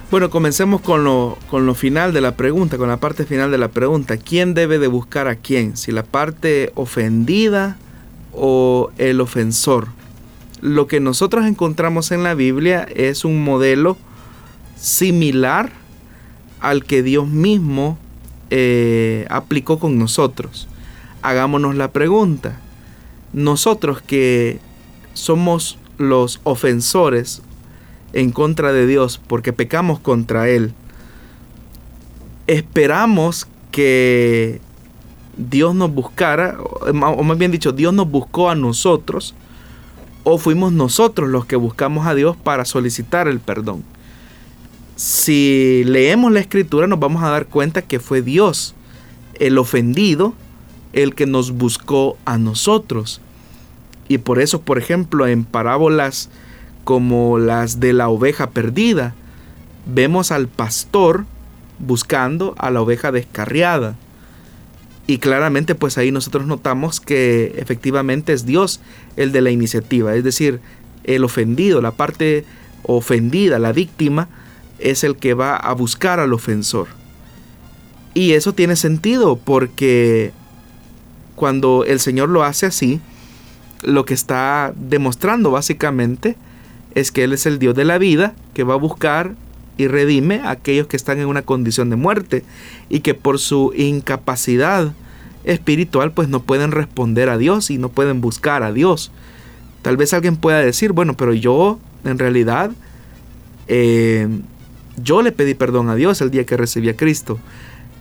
Bueno, 0.10 0.30
comencemos 0.30 0.80
con 0.80 1.04
lo, 1.04 1.38
con 1.50 1.66
lo 1.66 1.76
final 1.76 2.14
de 2.14 2.22
la 2.22 2.38
pregunta, 2.38 2.78
con 2.78 2.88
la 2.88 2.96
parte 2.96 3.26
final 3.26 3.52
de 3.52 3.58
la 3.58 3.68
pregunta. 3.68 4.16
¿Quién 4.16 4.54
debe 4.54 4.80
de 4.80 4.88
buscar 4.88 5.28
a 5.28 5.36
quién? 5.36 5.76
Si 5.76 5.92
la 5.92 6.04
parte 6.04 6.72
ofendida 6.76 7.76
o 8.32 8.90
el 8.98 9.20
ofensor. 9.20 9.90
Lo 10.62 10.88
que 10.88 11.02
nosotros 11.02 11.46
encontramos 11.46 12.14
en 12.14 12.24
la 12.24 12.34
Biblia 12.34 12.88
es 12.96 13.26
un 13.26 13.44
modelo 13.44 13.98
similar 14.78 15.74
al 16.62 16.86
que 16.86 17.04
Dios 17.04 17.28
mismo 17.28 17.98
eh, 18.50 19.26
aplicó 19.30 19.78
con 19.78 20.00
nosotros. 20.00 20.70
Hagámonos 21.22 21.76
la 21.76 21.92
pregunta. 21.92 22.62
Nosotros 23.34 24.02
que 24.02 24.62
somos 25.14 25.78
los 25.98 26.40
ofensores 26.44 27.42
en 28.14 28.32
contra 28.32 28.72
de 28.72 28.88
Dios 28.88 29.22
porque 29.28 29.54
pecamos 29.54 30.00
contra 30.00 30.50
Él, 30.50 30.74
esperamos 32.48 33.48
que 33.72 34.62
Dios 35.38 35.76
nos 35.76 35.94
buscara, 35.94 36.58
o 36.60 37.24
más 37.24 37.38
bien 37.38 37.52
dicho, 37.52 37.72
Dios 37.72 37.94
nos 37.94 38.10
buscó 38.10 38.50
a 38.50 38.56
nosotros, 38.56 39.36
o 40.24 40.38
fuimos 40.38 40.74
nosotros 40.74 41.30
los 41.30 41.46
que 41.46 41.56
buscamos 41.56 42.08
a 42.08 42.16
Dios 42.16 42.36
para 42.36 42.66
solicitar 42.66 43.28
el 43.28 43.40
perdón. 43.40 43.84
Si 44.96 45.84
leemos 45.86 46.32
la 46.32 46.42
escritura 46.42 46.88
nos 46.88 47.00
vamos 47.00 47.24
a 47.24 47.30
dar 47.30 47.46
cuenta 47.46 47.82
que 47.82 48.00
fue 48.00 48.22
Dios, 48.22 48.76
el 49.36 49.58
ofendido, 49.58 50.34
el 50.92 51.16
que 51.16 51.26
nos 51.26 51.52
buscó 51.52 52.18
a 52.26 52.38
nosotros. 52.38 53.22
Y 54.10 54.18
por 54.18 54.42
eso, 54.42 54.62
por 54.62 54.78
ejemplo, 54.78 55.28
en 55.28 55.46
parábolas 55.46 56.30
como 56.84 57.38
las 57.38 57.80
de 57.80 57.94
la 57.94 58.10
oveja 58.10 58.50
perdida, 58.50 59.14
vemos 59.86 60.32
al 60.32 60.48
pastor 60.48 61.26
buscando 61.78 62.56
a 62.58 62.72
la 62.72 62.82
oveja 62.82 63.12
descarriada. 63.12 63.96
Y 65.08 65.20
claramente 65.20 65.76
pues 65.76 65.98
ahí 65.98 66.12
nosotros 66.12 66.46
notamos 66.46 67.00
que 67.00 67.54
efectivamente 67.58 68.34
es 68.34 68.46
Dios 68.46 68.82
el 69.16 69.32
de 69.32 69.42
la 69.42 69.52
iniciativa, 69.52 70.16
es 70.16 70.24
decir, 70.24 70.60
el 71.04 71.24
ofendido, 71.24 71.82
la 71.82 71.92
parte 71.92 72.46
ofendida, 72.84 73.60
la 73.60 73.72
víctima, 73.72 74.28
es 74.80 75.04
el 75.04 75.16
que 75.16 75.34
va 75.34 75.56
a 75.56 75.74
buscar 75.74 76.20
al 76.20 76.34
ofensor. 76.34 76.88
Y 78.14 78.34
eso 78.34 78.54
tiene 78.54 78.76
sentido 78.76 79.36
porque 79.38 80.32
cuando 81.36 81.86
el 81.86 82.00
Señor 82.00 82.30
lo 82.30 82.44
hace 82.44 82.66
así, 82.66 83.00
lo 83.84 84.06
que 84.06 84.14
está 84.14 84.74
demostrando 84.76 85.52
básicamente 85.52 86.36
es 86.96 87.12
que 87.12 87.24
Él 87.24 87.34
es 87.34 87.46
el 87.46 87.60
Dios 87.60 87.76
de 87.76 87.86
la 87.86 87.98
vida 87.98 88.34
que 88.54 88.64
va 88.64 88.74
a 88.74 88.78
buscar 88.78 89.36
y 89.78 89.88
redime 89.88 90.42
a 90.44 90.52
aquellos 90.52 90.88
que 90.88 90.98
están 90.98 91.20
en 91.20 91.28
una 91.28 91.42
condición 91.42 91.90
de 91.90 91.96
muerte 91.96 92.44
y 92.90 93.00
que 93.00 93.14
por 93.14 93.40
su 93.40 93.72
incapacidad 93.76 94.94
espiritual 95.46 96.12
pues 96.12 96.28
no 96.28 96.42
pueden 96.42 96.72
responder 96.72 97.30
a 97.30 97.38
Dios 97.38 97.70
y 97.72 97.78
no 97.78 97.90
pueden 97.90 98.20
buscar 98.20 98.64
a 98.64 98.74
Dios. 98.74 99.12
Tal 99.82 99.96
vez 99.96 100.14
alguien 100.14 100.36
pueda 100.36 100.60
decir, 100.60 100.92
bueno, 100.92 101.16
pero 101.16 101.34
yo 101.34 101.80
en 102.04 102.20
realidad 102.20 102.72
eh, 103.68 104.28
yo 105.02 105.22
le 105.22 105.32
pedí 105.32 105.54
perdón 105.54 105.90
a 105.90 105.96
Dios 105.96 106.20
el 106.22 106.32
día 106.32 106.46
que 106.46 106.58
recibí 106.58 106.90
a 106.90 106.98
Cristo. 106.98 107.40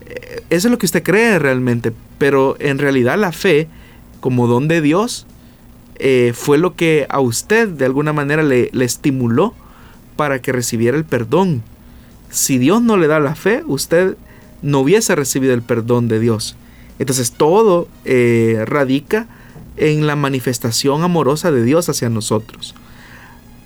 Eh, 0.06 0.42
eso 0.50 0.66
es 0.66 0.72
lo 0.72 0.78
que 0.78 0.86
usted 0.86 1.04
cree 1.04 1.38
realmente, 1.38 1.92
pero 2.18 2.56
en 2.58 2.78
realidad 2.78 3.16
la 3.18 3.30
fe 3.30 3.68
como 4.20 4.48
don 4.48 4.66
de 4.66 4.80
Dios 4.80 5.26
eh, 5.98 6.32
fue 6.34 6.58
lo 6.58 6.74
que 6.74 7.06
a 7.08 7.20
usted 7.20 7.68
de 7.68 7.84
alguna 7.84 8.12
manera 8.12 8.42
le, 8.42 8.70
estimuló 8.80 9.54
para 10.16 10.40
que 10.40 10.52
recibiera 10.52 10.96
el 10.96 11.04
perdón. 11.04 11.62
Si 12.30 12.58
Dios 12.58 12.82
no 12.82 12.96
le 12.96 13.06
da 13.06 13.20
la 13.20 13.34
fe, 13.34 13.62
usted 13.66 14.16
no 14.62 14.80
hubiese 14.80 15.14
recibido 15.14 15.54
el 15.54 15.62
perdón 15.62 16.08
de 16.08 16.20
Dios. 16.20 16.56
Entonces 16.98 17.32
todo 17.32 17.88
eh, 18.04 18.64
radica 18.66 19.26
en 19.76 20.06
la 20.06 20.16
manifestación 20.16 21.02
amorosa 21.02 21.50
de 21.50 21.62
Dios 21.62 21.88
hacia 21.88 22.08
nosotros. 22.08 22.74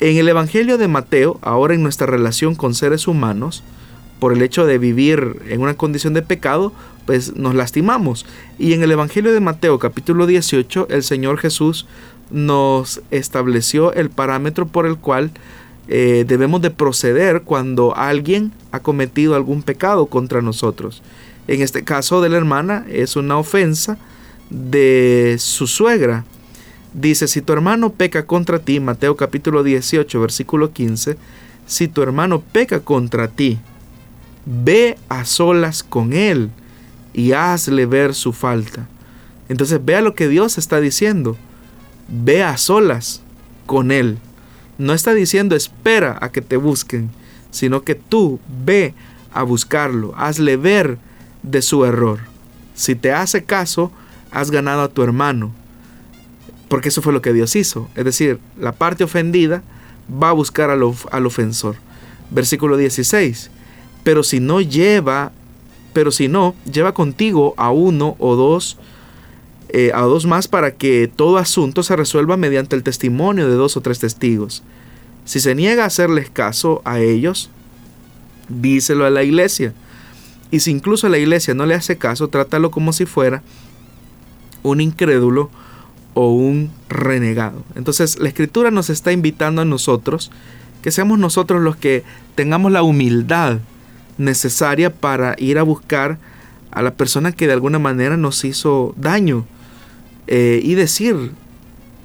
En 0.00 0.16
el 0.16 0.28
Evangelio 0.28 0.78
de 0.78 0.88
Mateo, 0.88 1.38
ahora 1.42 1.74
en 1.74 1.82
nuestra 1.82 2.06
relación 2.06 2.54
con 2.54 2.74
seres 2.74 3.06
humanos, 3.06 3.62
por 4.18 4.32
el 4.32 4.42
hecho 4.42 4.66
de 4.66 4.78
vivir 4.78 5.42
en 5.48 5.60
una 5.60 5.74
condición 5.74 6.14
de 6.14 6.22
pecado, 6.22 6.72
pues 7.06 7.34
nos 7.36 7.54
lastimamos. 7.54 8.26
Y 8.58 8.72
en 8.72 8.82
el 8.82 8.92
Evangelio 8.92 9.32
de 9.32 9.40
Mateo 9.40 9.78
capítulo 9.78 10.26
18, 10.26 10.88
el 10.90 11.02
Señor 11.02 11.38
Jesús 11.38 11.86
nos 12.32 13.02
estableció 13.10 13.92
el 13.92 14.10
parámetro 14.10 14.66
por 14.66 14.86
el 14.86 14.96
cual 14.96 15.30
eh, 15.88 16.24
debemos 16.26 16.62
de 16.62 16.70
proceder 16.70 17.42
cuando 17.42 17.96
alguien 17.96 18.52
ha 18.70 18.80
cometido 18.80 19.34
algún 19.34 19.62
pecado 19.62 20.06
contra 20.06 20.42
nosotros. 20.42 21.02
En 21.48 21.60
este 21.60 21.84
caso 21.84 22.20
de 22.22 22.28
la 22.28 22.36
hermana 22.36 22.86
es 22.88 23.16
una 23.16 23.36
ofensa 23.36 23.98
de 24.50 25.36
su 25.38 25.66
suegra. 25.66 26.24
Dice, 26.94 27.26
si 27.26 27.42
tu 27.42 27.52
hermano 27.52 27.92
peca 27.92 28.26
contra 28.26 28.58
ti, 28.58 28.78
Mateo 28.78 29.16
capítulo 29.16 29.62
18, 29.62 30.20
versículo 30.20 30.72
15, 30.72 31.16
si 31.66 31.88
tu 31.88 32.02
hermano 32.02 32.40
peca 32.40 32.80
contra 32.80 33.28
ti, 33.28 33.58
ve 34.44 34.98
a 35.08 35.24
solas 35.24 35.82
con 35.82 36.12
él 36.12 36.50
y 37.12 37.32
hazle 37.32 37.86
ver 37.86 38.14
su 38.14 38.32
falta. 38.32 38.88
Entonces 39.48 39.84
vea 39.84 40.00
lo 40.00 40.14
que 40.14 40.28
Dios 40.28 40.58
está 40.58 40.80
diciendo. 40.80 41.36
Ve 42.08 42.42
a 42.42 42.56
solas 42.56 43.22
con 43.66 43.90
él. 43.90 44.18
No 44.78 44.92
está 44.92 45.14
diciendo 45.14 45.54
espera 45.54 46.18
a 46.20 46.30
que 46.30 46.42
te 46.42 46.56
busquen, 46.56 47.10
sino 47.50 47.82
que 47.82 47.94
tú 47.94 48.40
ve 48.64 48.94
a 49.32 49.42
buscarlo, 49.42 50.14
hazle 50.16 50.56
ver 50.56 50.98
de 51.42 51.62
su 51.62 51.84
error. 51.84 52.20
Si 52.74 52.94
te 52.94 53.12
hace 53.12 53.44
caso, 53.44 53.92
has 54.30 54.50
ganado 54.50 54.82
a 54.82 54.88
tu 54.88 55.02
hermano. 55.02 55.52
Porque 56.68 56.88
eso 56.88 57.02
fue 57.02 57.12
lo 57.12 57.22
que 57.22 57.32
Dios 57.32 57.54
hizo. 57.54 57.88
Es 57.94 58.04
decir, 58.04 58.40
la 58.58 58.72
parte 58.72 59.04
ofendida 59.04 59.62
va 60.10 60.30
a 60.30 60.32
buscar 60.32 60.70
al, 60.70 60.82
al 61.10 61.26
ofensor. 61.26 61.76
Versículo 62.30 62.76
16. 62.76 63.50
Pero 64.02 64.22
si 64.22 64.40
no 64.40 64.60
lleva, 64.60 65.32
pero 65.92 66.10
si 66.10 66.28
no, 66.28 66.54
lleva 66.70 66.94
contigo 66.94 67.54
a 67.58 67.70
uno 67.70 68.16
o 68.18 68.36
dos, 68.36 68.78
eh, 69.74 69.90
a 69.94 70.02
dos 70.02 70.26
más 70.26 70.48
para 70.48 70.72
que 70.72 71.08
todo 71.08 71.38
asunto 71.38 71.82
se 71.82 71.96
resuelva 71.96 72.36
mediante 72.36 72.76
el 72.76 72.82
testimonio 72.82 73.48
de 73.48 73.54
dos 73.54 73.76
o 73.78 73.80
tres 73.80 73.98
testigos. 73.98 74.62
Si 75.24 75.40
se 75.40 75.54
niega 75.54 75.84
a 75.84 75.86
hacerles 75.86 76.28
caso 76.28 76.82
a 76.84 77.00
ellos, 77.00 77.48
díselo 78.50 79.06
a 79.06 79.10
la 79.10 79.22
iglesia. 79.22 79.72
Y 80.50 80.60
si 80.60 80.70
incluso 80.70 81.08
la 81.08 81.16
iglesia 81.16 81.54
no 81.54 81.64
le 81.64 81.74
hace 81.74 81.96
caso, 81.96 82.28
trátalo 82.28 82.70
como 82.70 82.92
si 82.92 83.06
fuera 83.06 83.42
un 84.62 84.82
incrédulo 84.82 85.48
o 86.12 86.34
un 86.34 86.70
renegado. 86.90 87.64
Entonces 87.74 88.18
la 88.18 88.28
escritura 88.28 88.70
nos 88.70 88.90
está 88.90 89.10
invitando 89.10 89.62
a 89.62 89.64
nosotros 89.64 90.30
que 90.82 90.90
seamos 90.90 91.18
nosotros 91.18 91.62
los 91.62 91.76
que 91.76 92.04
tengamos 92.34 92.72
la 92.72 92.82
humildad 92.82 93.60
necesaria 94.18 94.92
para 94.92 95.34
ir 95.38 95.58
a 95.58 95.62
buscar 95.62 96.18
a 96.70 96.82
la 96.82 96.92
persona 96.92 97.32
que 97.32 97.46
de 97.46 97.54
alguna 97.54 97.78
manera 97.78 98.18
nos 98.18 98.44
hizo 98.44 98.92
daño 98.98 99.46
eh, 100.26 100.60
y 100.62 100.74
decir 100.74 101.32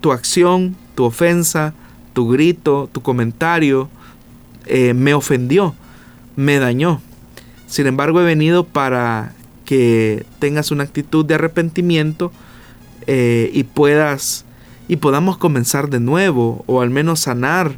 tu 0.02 0.12
acción, 0.12 0.76
tu 0.96 1.04
ofensa, 1.04 1.74
tu 2.14 2.30
grito, 2.30 2.90
tu 2.92 3.02
comentario 3.02 3.90
eh, 4.66 4.94
me 4.94 5.14
ofendió, 5.14 5.76
me 6.36 6.60
dañó. 6.60 7.02
Sin 7.68 7.88
embargo, 7.88 8.22
he 8.22 8.26
venido 8.26 8.66
para 8.66 9.34
que 9.66 10.26
tengas 10.40 10.72
una 10.72 10.84
actitud 10.84 11.26
de 11.26 11.36
arrepentimiento 11.36 12.32
eh, 13.06 13.52
y 13.54 13.64
puedas 13.64 14.46
y 14.88 14.98
podamos 14.98 15.38
comenzar 15.38 15.90
de 15.90 16.00
nuevo 16.00 16.64
o 16.66 16.82
al 16.82 16.90
menos 16.90 17.20
sanar 17.20 17.76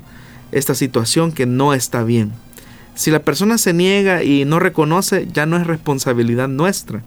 esta 0.52 0.76
situación 0.76 1.32
que 1.32 1.46
no 1.46 1.74
está 1.74 2.04
bien. 2.04 2.32
Si 2.96 3.12
la 3.12 3.20
persona 3.20 3.58
se 3.58 3.74
niega 3.74 4.24
y 4.24 4.46
no 4.46 4.60
reconoce, 4.60 5.28
ya 5.32 5.46
no 5.46 5.58
es 5.58 5.66
responsabilidad 5.66 6.48
nuestra, 6.48 7.02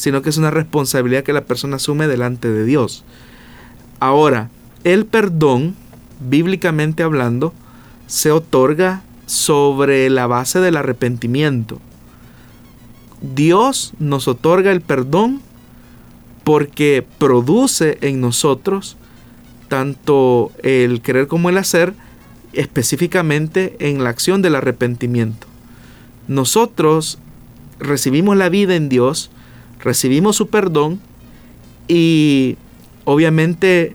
sino 0.00 0.22
que 0.22 0.30
es 0.30 0.38
una 0.38 0.50
responsabilidad 0.50 1.24
que 1.24 1.34
la 1.34 1.44
persona 1.44 1.76
asume 1.76 2.08
delante 2.08 2.48
de 2.48 2.64
Dios. 2.64 3.04
Ahora, 3.98 4.48
el 4.82 5.04
perdón, 5.04 5.74
bíblicamente 6.20 7.02
hablando, 7.02 7.52
se 8.06 8.30
otorga 8.30 9.02
sobre 9.26 10.08
la 10.08 10.26
base 10.26 10.58
del 10.60 10.78
arrepentimiento. 10.78 11.80
Dios 13.20 13.92
nos 13.98 14.26
otorga 14.26 14.72
el 14.72 14.80
perdón 14.80 15.42
porque 16.44 17.04
produce 17.18 17.98
en 18.00 18.22
nosotros 18.22 18.96
tanto 19.68 20.50
el 20.62 21.02
querer 21.02 21.26
como 21.26 21.50
el 21.50 21.58
hacer, 21.58 21.92
específicamente 22.54 23.76
en 23.80 24.02
la 24.02 24.08
acción 24.08 24.40
del 24.40 24.54
arrepentimiento. 24.54 25.46
Nosotros 26.26 27.18
recibimos 27.78 28.38
la 28.38 28.48
vida 28.48 28.76
en 28.76 28.88
Dios, 28.88 29.30
recibimos 29.82 30.36
su 30.36 30.48
perdón 30.48 31.00
y 31.88 32.56
obviamente 33.04 33.94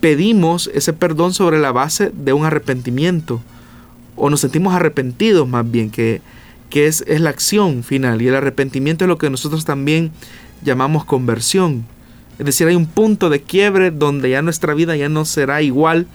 pedimos 0.00 0.70
ese 0.74 0.92
perdón 0.92 1.32
sobre 1.32 1.60
la 1.60 1.72
base 1.72 2.10
de 2.12 2.32
un 2.32 2.44
arrepentimiento 2.44 3.40
o 4.16 4.30
nos 4.30 4.40
sentimos 4.40 4.74
arrepentidos 4.74 5.48
más 5.48 5.70
bien 5.70 5.90
que, 5.90 6.20
que 6.70 6.86
es, 6.86 7.04
es 7.06 7.20
la 7.20 7.30
acción 7.30 7.82
final 7.82 8.20
y 8.20 8.28
el 8.28 8.34
arrepentimiento 8.34 9.04
es 9.04 9.08
lo 9.08 9.18
que 9.18 9.30
nosotros 9.30 9.64
también 9.64 10.10
llamamos 10.62 11.04
conversión. 11.04 11.84
Es 12.38 12.46
decir, 12.46 12.66
hay 12.66 12.74
un 12.74 12.86
punto 12.86 13.30
de 13.30 13.42
quiebre 13.42 13.90
donde 13.90 14.30
ya 14.30 14.42
nuestra 14.42 14.74
vida 14.74 14.96
ya 14.96 15.08
no 15.08 15.24
será 15.24 15.62
igual 15.62 16.06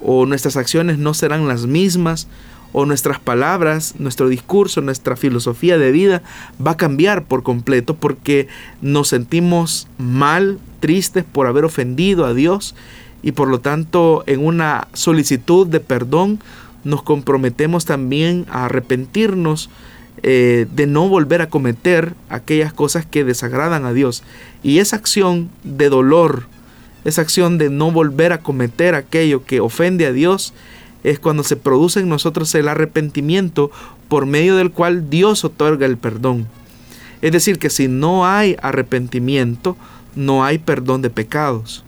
o 0.00 0.26
nuestras 0.26 0.56
acciones 0.56 0.98
no 0.98 1.14
serán 1.14 1.46
las 1.46 1.66
mismas, 1.66 2.26
o 2.72 2.86
nuestras 2.86 3.18
palabras, 3.20 3.94
nuestro 3.98 4.28
discurso, 4.28 4.80
nuestra 4.80 5.16
filosofía 5.16 5.78
de 5.78 5.92
vida 5.92 6.22
va 6.64 6.72
a 6.72 6.76
cambiar 6.76 7.24
por 7.24 7.42
completo 7.42 7.94
porque 7.94 8.48
nos 8.80 9.08
sentimos 9.08 9.88
mal, 9.98 10.58
tristes 10.80 11.24
por 11.24 11.46
haber 11.46 11.64
ofendido 11.64 12.24
a 12.24 12.34
Dios 12.34 12.74
y 13.22 13.32
por 13.32 13.48
lo 13.48 13.60
tanto 13.60 14.24
en 14.26 14.44
una 14.44 14.88
solicitud 14.94 15.66
de 15.66 15.80
perdón 15.80 16.40
nos 16.84 17.02
comprometemos 17.02 17.84
también 17.84 18.46
a 18.50 18.64
arrepentirnos 18.64 19.70
eh, 20.22 20.66
de 20.72 20.86
no 20.86 21.08
volver 21.08 21.42
a 21.42 21.48
cometer 21.48 22.14
aquellas 22.28 22.72
cosas 22.72 23.06
que 23.06 23.24
desagradan 23.24 23.84
a 23.84 23.92
Dios. 23.92 24.22
Y 24.62 24.78
esa 24.78 24.96
acción 24.96 25.50
de 25.64 25.88
dolor, 25.88 26.44
esa 27.04 27.22
acción 27.22 27.58
de 27.58 27.70
no 27.70 27.90
volver 27.90 28.32
a 28.32 28.38
cometer 28.38 28.94
aquello 28.94 29.44
que 29.44 29.60
ofende 29.60 30.06
a 30.06 30.12
Dios 30.12 30.54
es 31.04 31.18
cuando 31.18 31.42
se 31.42 31.56
produce 31.56 32.00
en 32.00 32.08
nosotros 32.08 32.54
el 32.54 32.68
arrepentimiento 32.68 33.70
por 34.08 34.26
medio 34.26 34.56
del 34.56 34.70
cual 34.70 35.10
Dios 35.10 35.44
otorga 35.44 35.86
el 35.86 35.96
perdón. 35.96 36.46
Es 37.22 37.32
decir, 37.32 37.58
que 37.58 37.70
si 37.70 37.88
no 37.88 38.26
hay 38.26 38.56
arrepentimiento, 38.62 39.76
no 40.14 40.44
hay 40.44 40.58
perdón 40.58 41.02
de 41.02 41.10
pecados. 41.10 41.84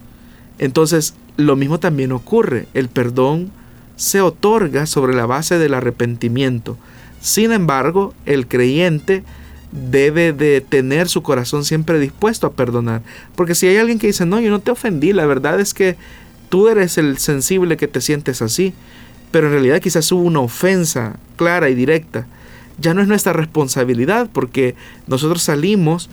Entonces, 0.58 1.14
lo 1.36 1.56
mismo 1.56 1.80
también 1.80 2.12
ocurre. 2.12 2.66
El 2.74 2.88
perdón 2.88 3.50
se 3.96 4.20
otorga 4.20 4.86
sobre 4.86 5.14
la 5.14 5.26
base 5.26 5.58
del 5.58 5.74
arrepentimiento. 5.74 6.76
Sin 7.20 7.52
embargo, 7.52 8.14
el 8.26 8.46
creyente 8.46 9.24
debe 9.72 10.32
de 10.32 10.60
tener 10.60 11.08
su 11.08 11.22
corazón 11.22 11.64
siempre 11.64 11.98
dispuesto 11.98 12.46
a 12.46 12.52
perdonar. 12.52 13.02
Porque 13.34 13.54
si 13.54 13.66
hay 13.66 13.76
alguien 13.76 13.98
que 13.98 14.06
dice, 14.06 14.24
no, 14.24 14.40
yo 14.40 14.50
no 14.50 14.60
te 14.60 14.70
ofendí, 14.70 15.12
la 15.12 15.26
verdad 15.26 15.58
es 15.58 15.74
que 15.74 15.96
tú 16.54 16.68
eres 16.68 16.98
el 16.98 17.18
sensible 17.18 17.76
que 17.76 17.88
te 17.88 18.00
sientes 18.00 18.40
así, 18.40 18.74
pero 19.32 19.48
en 19.48 19.54
realidad 19.54 19.80
quizás 19.80 20.12
hubo 20.12 20.22
una 20.22 20.38
ofensa 20.38 21.16
clara 21.34 21.68
y 21.68 21.74
directa, 21.74 22.28
ya 22.78 22.94
no 22.94 23.02
es 23.02 23.08
nuestra 23.08 23.32
responsabilidad 23.32 24.30
porque 24.32 24.76
nosotros 25.08 25.42
salimos 25.42 26.10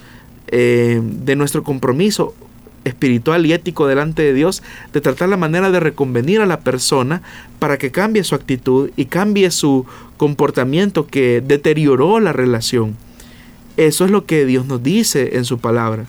eh, 0.48 1.00
de 1.00 1.36
nuestro 1.36 1.62
compromiso 1.62 2.34
espiritual 2.86 3.46
y 3.46 3.54
ético 3.54 3.86
delante 3.86 4.24
de 4.24 4.34
Dios 4.34 4.64
de 4.92 5.02
tratar 5.02 5.30
la 5.30 5.38
manera 5.38 5.70
de 5.70 5.80
reconvenir 5.80 6.42
a 6.42 6.48
la 6.48 6.62
persona 6.62 7.22
para 7.60 7.78
que 7.78 7.92
cambie 7.92 8.24
su 8.24 8.34
actitud 8.34 8.90
y 8.96 9.06
cambie 9.06 9.52
su 9.52 9.86
comportamiento 10.18 11.06
que 11.06 11.44
deterioró 11.46 12.20
la 12.20 12.34
relación. 12.34 12.96
Eso 13.78 14.06
es 14.06 14.10
lo 14.10 14.26
que 14.26 14.48
Dios 14.48 14.66
nos 14.66 14.82
dice 14.82 15.38
en 15.38 15.46
su 15.46 15.60
palabra. 15.60 16.08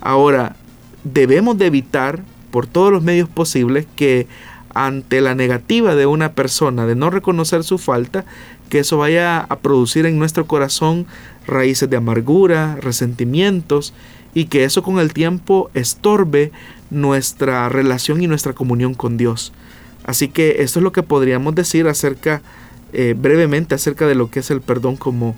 Ahora, 0.00 0.56
debemos 1.04 1.58
de 1.58 1.66
evitar 1.66 2.22
por 2.56 2.66
todos 2.66 2.90
los 2.90 3.02
medios 3.02 3.28
posibles 3.28 3.86
que 3.96 4.26
ante 4.72 5.20
la 5.20 5.34
negativa 5.34 5.94
de 5.94 6.06
una 6.06 6.32
persona 6.32 6.86
de 6.86 6.94
no 6.94 7.10
reconocer 7.10 7.64
su 7.64 7.76
falta, 7.76 8.24
que 8.70 8.78
eso 8.78 8.96
vaya 8.96 9.40
a 9.40 9.58
producir 9.58 10.06
en 10.06 10.18
nuestro 10.18 10.46
corazón 10.46 11.04
raíces 11.46 11.90
de 11.90 11.98
amargura, 11.98 12.76
resentimientos, 12.80 13.92
y 14.32 14.46
que 14.46 14.64
eso 14.64 14.82
con 14.82 14.98
el 15.00 15.12
tiempo 15.12 15.70
estorbe 15.74 16.50
nuestra 16.88 17.68
relación 17.68 18.22
y 18.22 18.26
nuestra 18.26 18.54
comunión 18.54 18.94
con 18.94 19.18
Dios. 19.18 19.52
Así 20.04 20.28
que 20.28 20.62
esto 20.62 20.78
es 20.78 20.82
lo 20.82 20.92
que 20.92 21.02
podríamos 21.02 21.54
decir 21.54 21.86
acerca, 21.88 22.40
eh, 22.94 23.14
brevemente, 23.14 23.74
acerca 23.74 24.06
de 24.06 24.14
lo 24.14 24.30
que 24.30 24.40
es 24.40 24.50
el 24.50 24.62
perdón 24.62 24.96
como 24.96 25.36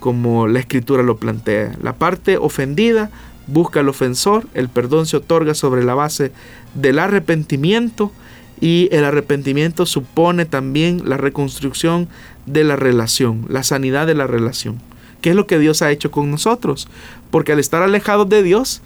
como 0.00 0.46
la 0.46 0.58
escritura 0.58 1.04
lo 1.04 1.16
plantea. 1.16 1.76
La 1.80 1.94
parte 1.94 2.38
ofendida 2.38 3.10
busca 3.46 3.80
al 3.80 3.88
ofensor, 3.88 4.46
el 4.54 4.68
perdón 4.68 5.06
se 5.06 5.16
otorga 5.16 5.54
sobre 5.54 5.84
la 5.84 5.94
base 5.94 6.32
del 6.74 6.98
arrepentimiento 6.98 8.12
y 8.60 8.88
el 8.92 9.04
arrepentimiento 9.04 9.86
supone 9.86 10.46
también 10.46 11.02
la 11.04 11.16
reconstrucción 11.16 12.08
de 12.46 12.64
la 12.64 12.76
relación, 12.76 13.44
la 13.48 13.62
sanidad 13.62 14.06
de 14.06 14.14
la 14.14 14.26
relación. 14.26 14.80
¿Qué 15.20 15.30
es 15.30 15.36
lo 15.36 15.46
que 15.46 15.58
Dios 15.58 15.82
ha 15.82 15.90
hecho 15.90 16.10
con 16.10 16.30
nosotros? 16.30 16.88
Porque 17.30 17.52
al 17.52 17.58
estar 17.58 17.82
alejados 17.82 18.28
de 18.28 18.42
Dios, 18.42 18.80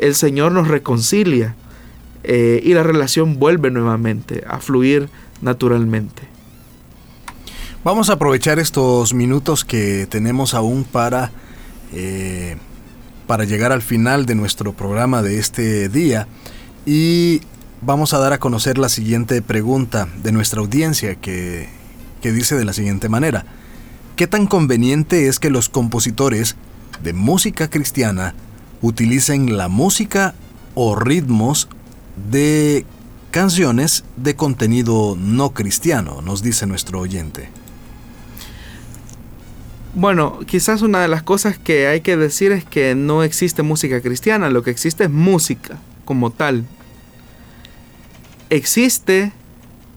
el 0.00 0.14
Señor 0.14 0.52
nos 0.52 0.68
reconcilia 0.68 1.54
eh, 2.22 2.60
y 2.62 2.74
la 2.74 2.82
relación 2.82 3.38
vuelve 3.38 3.70
nuevamente 3.70 4.44
a 4.46 4.58
fluir 4.58 5.08
naturalmente. 5.40 6.22
Vamos 7.82 8.10
a 8.10 8.14
aprovechar 8.14 8.58
estos 8.58 9.14
minutos 9.14 9.64
que 9.64 10.06
tenemos 10.10 10.52
aún 10.52 10.84
para, 10.84 11.32
eh, 11.94 12.56
para 13.30 13.44
llegar 13.44 13.70
al 13.70 13.80
final 13.80 14.26
de 14.26 14.34
nuestro 14.34 14.72
programa 14.72 15.22
de 15.22 15.38
este 15.38 15.88
día 15.88 16.26
y 16.84 17.42
vamos 17.80 18.12
a 18.12 18.18
dar 18.18 18.32
a 18.32 18.40
conocer 18.40 18.76
la 18.76 18.88
siguiente 18.88 19.40
pregunta 19.40 20.08
de 20.20 20.32
nuestra 20.32 20.60
audiencia 20.60 21.14
que, 21.14 21.68
que 22.22 22.32
dice 22.32 22.56
de 22.56 22.64
la 22.64 22.72
siguiente 22.72 23.08
manera. 23.08 23.44
¿Qué 24.16 24.26
tan 24.26 24.48
conveniente 24.48 25.28
es 25.28 25.38
que 25.38 25.48
los 25.48 25.68
compositores 25.68 26.56
de 27.04 27.12
música 27.12 27.70
cristiana 27.70 28.34
utilicen 28.82 29.56
la 29.56 29.68
música 29.68 30.34
o 30.74 30.96
ritmos 30.96 31.68
de 32.32 32.84
canciones 33.30 34.02
de 34.16 34.34
contenido 34.34 35.16
no 35.16 35.50
cristiano, 35.50 36.20
nos 36.20 36.42
dice 36.42 36.66
nuestro 36.66 36.98
oyente. 36.98 37.48
Bueno, 39.94 40.38
quizás 40.46 40.82
una 40.82 41.02
de 41.02 41.08
las 41.08 41.24
cosas 41.24 41.58
que 41.58 41.88
hay 41.88 42.00
que 42.00 42.16
decir 42.16 42.52
es 42.52 42.64
que 42.64 42.94
no 42.94 43.24
existe 43.24 43.64
música 43.64 44.00
cristiana, 44.00 44.48
lo 44.48 44.62
que 44.62 44.70
existe 44.70 45.04
es 45.04 45.10
música 45.10 45.78
como 46.04 46.30
tal. 46.30 46.64
Existe 48.50 49.32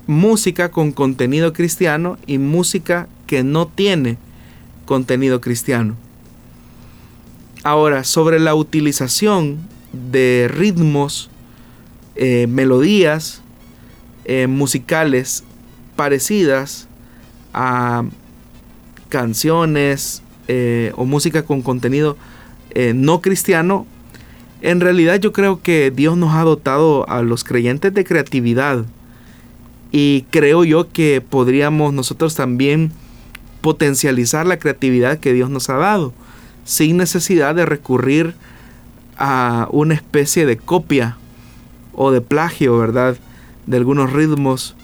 música 0.08 0.72
con 0.72 0.94
contenido 0.94 1.54
cristiano 1.54 2.18
y 2.26 2.40
música 2.40 3.08
que 3.28 3.44
no 3.44 3.68
tiene 3.68 4.18
contenido 4.86 5.42
cristiano. 5.42 5.96
Ahora, 7.64 8.04
sobre 8.04 8.40
la 8.40 8.56
utilización 8.56 9.60
de 9.94 10.50
ritmos, 10.52 11.30
eh, 12.16 12.48
melodías 12.48 13.42
eh, 14.26 14.48
musicales 14.48 15.44
parecidas 15.96 16.88
a 17.54 18.06
canciones 19.14 20.24
eh, 20.48 20.92
o 20.96 21.06
música 21.06 21.44
con 21.44 21.62
contenido 21.62 22.18
no 22.96 23.22
cristiano, 23.22 23.86
en 24.64 24.80
realidad 24.80 25.20
yo 25.20 25.32
creo 25.32 25.62
que 25.62 25.92
Dios 25.92 26.18
nos 26.18 26.34
ha 26.34 26.42
dotado 26.42 27.08
a 27.08 27.22
los 27.22 27.44
creyentes 27.44 27.94
de 27.94 28.04
creatividad 28.04 28.84
y 29.92 30.26
creo 30.32 30.64
yo 30.64 30.92
que 30.92 31.22
podríamos 31.22 31.94
nosotros 31.94 32.34
también 32.34 32.92
potencializar 33.62 34.48
la 34.48 34.58
creatividad 34.58 35.20
que 35.20 35.34
Dios 35.34 35.52
nos 35.52 35.70
ha 35.70 35.76
dado 35.76 36.14
sin 36.66 36.98
necesidad 36.98 37.54
de 37.54 37.68
recurrir 37.68 38.34
a 39.18 39.68
una 39.72 39.94
especie 39.94 40.48
de 40.48 40.58
copia 40.58 41.18
o 41.94 42.12
de 42.12 42.22
plagio, 42.22 42.78
¿verdad? 42.78 43.18
De 43.68 43.78
algunos 43.78 44.12
ritmos 44.12 44.76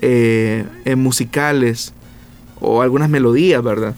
eh, 0.00 0.64
musicales 0.96 1.92
o 2.60 2.82
algunas 2.82 3.08
melodías, 3.08 3.62
¿verdad? 3.62 3.94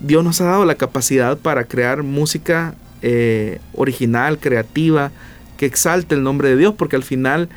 Dios 0.00 0.24
nos 0.24 0.40
ha 0.40 0.46
dado 0.46 0.64
la 0.64 0.74
capacidad 0.74 1.38
para 1.38 1.64
crear 1.64 2.02
música 2.02 2.74
eh, 3.02 3.60
original, 3.74 4.38
creativa, 4.38 5.12
que 5.56 5.66
exalte 5.66 6.14
el 6.14 6.22
nombre 6.22 6.48
de 6.48 6.56
Dios, 6.56 6.74
porque 6.76 6.96
al 6.96 7.04
final 7.04 7.48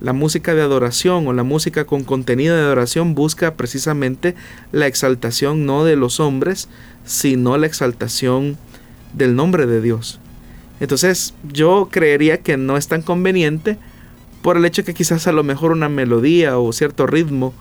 la 0.00 0.12
música 0.12 0.54
de 0.54 0.60
adoración 0.60 1.26
o 1.26 1.32
la 1.32 1.44
música 1.44 1.84
con 1.86 2.04
contenido 2.04 2.54
de 2.54 2.62
adoración 2.62 3.14
busca 3.14 3.54
precisamente 3.54 4.34
la 4.70 4.86
exaltación 4.86 5.64
no 5.64 5.84
de 5.84 5.96
los 5.96 6.20
hombres, 6.20 6.68
sino 7.06 7.56
la 7.56 7.66
exaltación 7.66 8.58
del 9.14 9.36
nombre 9.36 9.66
de 9.66 9.80
Dios. 9.80 10.20
Entonces 10.80 11.34
yo 11.50 11.88
creería 11.90 12.38
que 12.38 12.56
no 12.56 12.76
es 12.76 12.88
tan 12.88 13.02
conveniente 13.02 13.78
por 14.42 14.58
el 14.58 14.64
hecho 14.66 14.84
que 14.84 14.92
quizás 14.92 15.26
a 15.26 15.32
lo 15.32 15.42
mejor 15.42 15.72
una 15.72 15.88
melodía 15.88 16.58
o 16.58 16.70
cierto 16.72 17.06
ritmo 17.06 17.54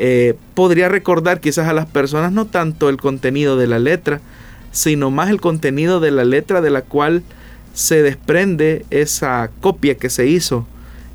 eh, 0.00 0.36
podría 0.54 0.88
recordar 0.88 1.40
quizás 1.40 1.66
a 1.66 1.72
las 1.72 1.86
personas 1.86 2.30
no 2.30 2.46
tanto 2.46 2.88
el 2.88 2.98
contenido 2.98 3.56
de 3.56 3.66
la 3.66 3.80
letra, 3.80 4.20
sino 4.70 5.10
más 5.10 5.28
el 5.28 5.40
contenido 5.40 5.98
de 5.98 6.12
la 6.12 6.24
letra 6.24 6.60
de 6.60 6.70
la 6.70 6.82
cual 6.82 7.24
se 7.74 8.00
desprende 8.00 8.86
esa 8.90 9.50
copia 9.60 9.96
que 9.96 10.08
se 10.08 10.28
hizo 10.28 10.68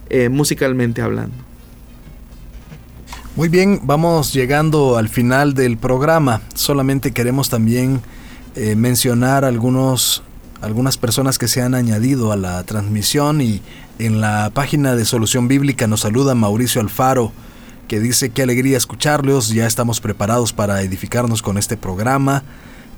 eh, 0.10 0.28
musicalmente 0.28 1.02
hablando. 1.02 1.36
Muy 3.38 3.48
bien, 3.48 3.80
vamos 3.84 4.34
llegando 4.34 4.98
al 4.98 5.08
final 5.08 5.54
del 5.54 5.78
programa. 5.78 6.42
Solamente 6.54 7.14
queremos 7.14 7.50
también 7.50 8.02
eh, 8.56 8.76
mencionar 8.76 9.46
algunos, 9.46 10.24
algunas 10.62 10.98
personas 10.98 11.38
que 11.38 11.48
se 11.48 11.62
han 11.62 11.74
añadido 11.74 12.34
a 12.34 12.36
la 12.36 12.62
transmisión 12.64 13.40
y 13.40 13.62
en 13.98 14.20
la 14.20 14.52
página 14.54 14.98
de 14.98 15.06
Solución 15.06 15.48
Bíblica 15.48 15.88
nos 15.88 16.02
saluda 16.02 16.36
Mauricio 16.36 16.82
Alfaro 16.82 17.32
que 17.88 18.00
dice 18.00 18.30
qué 18.30 18.44
alegría 18.44 18.78
escucharlos, 18.78 19.50
ya 19.50 19.68
estamos 19.68 20.02
preparados 20.02 20.54
para 20.54 20.82
edificarnos 20.82 21.42
con 21.42 21.58
este 21.58 21.78
programa. 21.78 22.44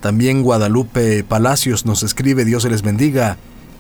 También 0.02 0.44
Guadalupe 0.44 1.24
Palacios 1.24 1.86
nos 1.86 2.04
escribe 2.04 2.46
Dios 2.46 2.66
les 2.66 2.82
bendiga. 2.82 3.38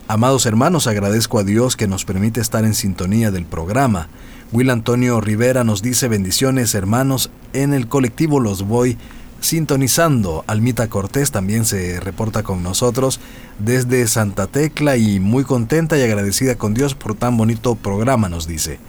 Amados 0.07 0.45
hermanos, 0.45 0.87
agradezco 0.87 1.39
a 1.39 1.43
Dios 1.43 1.75
que 1.75 1.87
nos 1.87 2.05
permite 2.05 2.41
estar 2.41 2.65
en 2.65 2.73
sintonía 2.73 3.31
del 3.31 3.45
programa. 3.45 4.07
Will 4.51 4.69
Antonio 4.69 5.19
Rivera 5.21 5.63
nos 5.63 5.81
dice 5.81 6.07
bendiciones 6.07 6.75
hermanos, 6.75 7.29
en 7.53 7.73
el 7.73 7.87
colectivo 7.87 8.39
los 8.39 8.63
voy 8.63 8.97
sintonizando. 9.39 10.43
Almita 10.47 10.87
Cortés 10.87 11.31
también 11.31 11.65
se 11.65 11.99
reporta 11.99 12.43
con 12.43 12.63
nosotros 12.63 13.19
desde 13.59 14.07
Santa 14.07 14.47
Tecla 14.47 14.97
y 14.97 15.19
muy 15.19 15.43
contenta 15.43 15.97
y 15.97 16.01
agradecida 16.01 16.55
con 16.55 16.73
Dios 16.73 16.95
por 16.95 17.15
tan 17.15 17.37
bonito 17.37 17.75
programa, 17.75 18.29
nos 18.29 18.47
dice. 18.47 18.79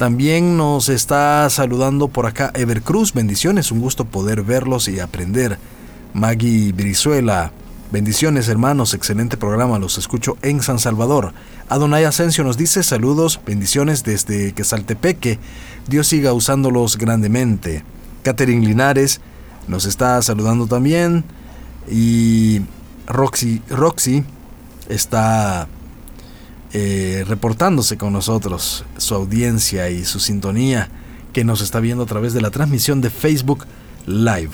También 0.00 0.56
nos 0.56 0.88
está 0.88 1.50
saludando 1.50 2.08
por 2.08 2.24
acá 2.24 2.50
Evercruz, 2.54 3.12
bendiciones, 3.12 3.70
un 3.70 3.82
gusto 3.82 4.06
poder 4.06 4.42
verlos 4.42 4.88
y 4.88 4.98
aprender. 4.98 5.58
Maggie 6.14 6.72
Brizuela, 6.72 7.52
Bendiciones 7.92 8.48
hermanos, 8.48 8.94
excelente 8.94 9.36
programa, 9.36 9.78
los 9.78 9.98
escucho 9.98 10.38
en 10.40 10.62
San 10.62 10.78
Salvador. 10.78 11.34
Adonai 11.68 12.04
Asensio 12.04 12.44
nos 12.44 12.56
dice 12.56 12.82
saludos, 12.82 13.42
bendiciones 13.44 14.02
desde 14.02 14.54
Quesaltepeque, 14.54 15.38
Dios 15.86 16.06
siga 16.06 16.32
usándolos 16.32 16.96
grandemente. 16.96 17.84
Catherine 18.22 18.66
Linares 18.66 19.20
nos 19.68 19.84
está 19.84 20.22
saludando 20.22 20.66
también 20.66 21.24
y 21.90 22.62
Roxy, 23.06 23.60
Roxy 23.68 24.24
está 24.88 25.68
eh, 26.72 27.24
reportándose 27.26 27.96
con 27.96 28.12
nosotros, 28.12 28.84
su 28.96 29.14
audiencia 29.14 29.90
y 29.90 30.04
su 30.04 30.20
sintonía 30.20 30.88
que 31.32 31.44
nos 31.44 31.60
está 31.60 31.80
viendo 31.80 32.04
a 32.04 32.06
través 32.06 32.32
de 32.32 32.40
la 32.40 32.50
transmisión 32.50 33.00
de 33.00 33.10
Facebook 33.10 33.66
Live. 34.06 34.50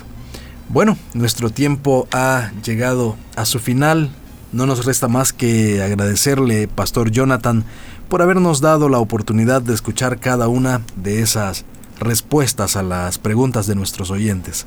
Bueno, 0.68 0.98
nuestro 1.14 1.50
tiempo 1.50 2.08
ha 2.12 2.50
llegado 2.64 3.16
a 3.36 3.44
su 3.44 3.58
final. 3.58 4.10
No 4.52 4.66
nos 4.66 4.84
resta 4.84 5.08
más 5.08 5.32
que 5.32 5.82
agradecerle, 5.82 6.68
Pastor 6.68 7.10
Jonathan, 7.10 7.64
por 8.08 8.22
habernos 8.22 8.60
dado 8.60 8.88
la 8.88 8.98
oportunidad 8.98 9.62
de 9.62 9.74
escuchar 9.74 10.18
cada 10.18 10.48
una 10.48 10.82
de 10.96 11.22
esas 11.22 11.64
respuestas 11.98 12.76
a 12.76 12.82
las 12.82 13.18
preguntas 13.18 13.66
de 13.66 13.74
nuestros 13.74 14.10
oyentes. 14.10 14.66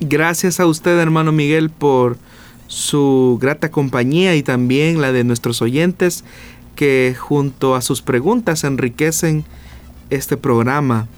Gracias 0.00 0.60
a 0.60 0.66
usted, 0.66 0.98
hermano 0.98 1.32
Miguel, 1.32 1.70
por 1.70 2.16
su 2.70 3.36
grata 3.40 3.72
compañía 3.72 4.36
y 4.36 4.44
también 4.44 5.00
la 5.00 5.10
de 5.10 5.24
nuestros 5.24 5.60
oyentes 5.60 6.22
que 6.76 7.16
junto 7.18 7.74
a 7.74 7.82
sus 7.82 8.00
preguntas 8.00 8.62
enriquecen 8.62 9.44
este 10.08 10.36
programa. 10.36 11.08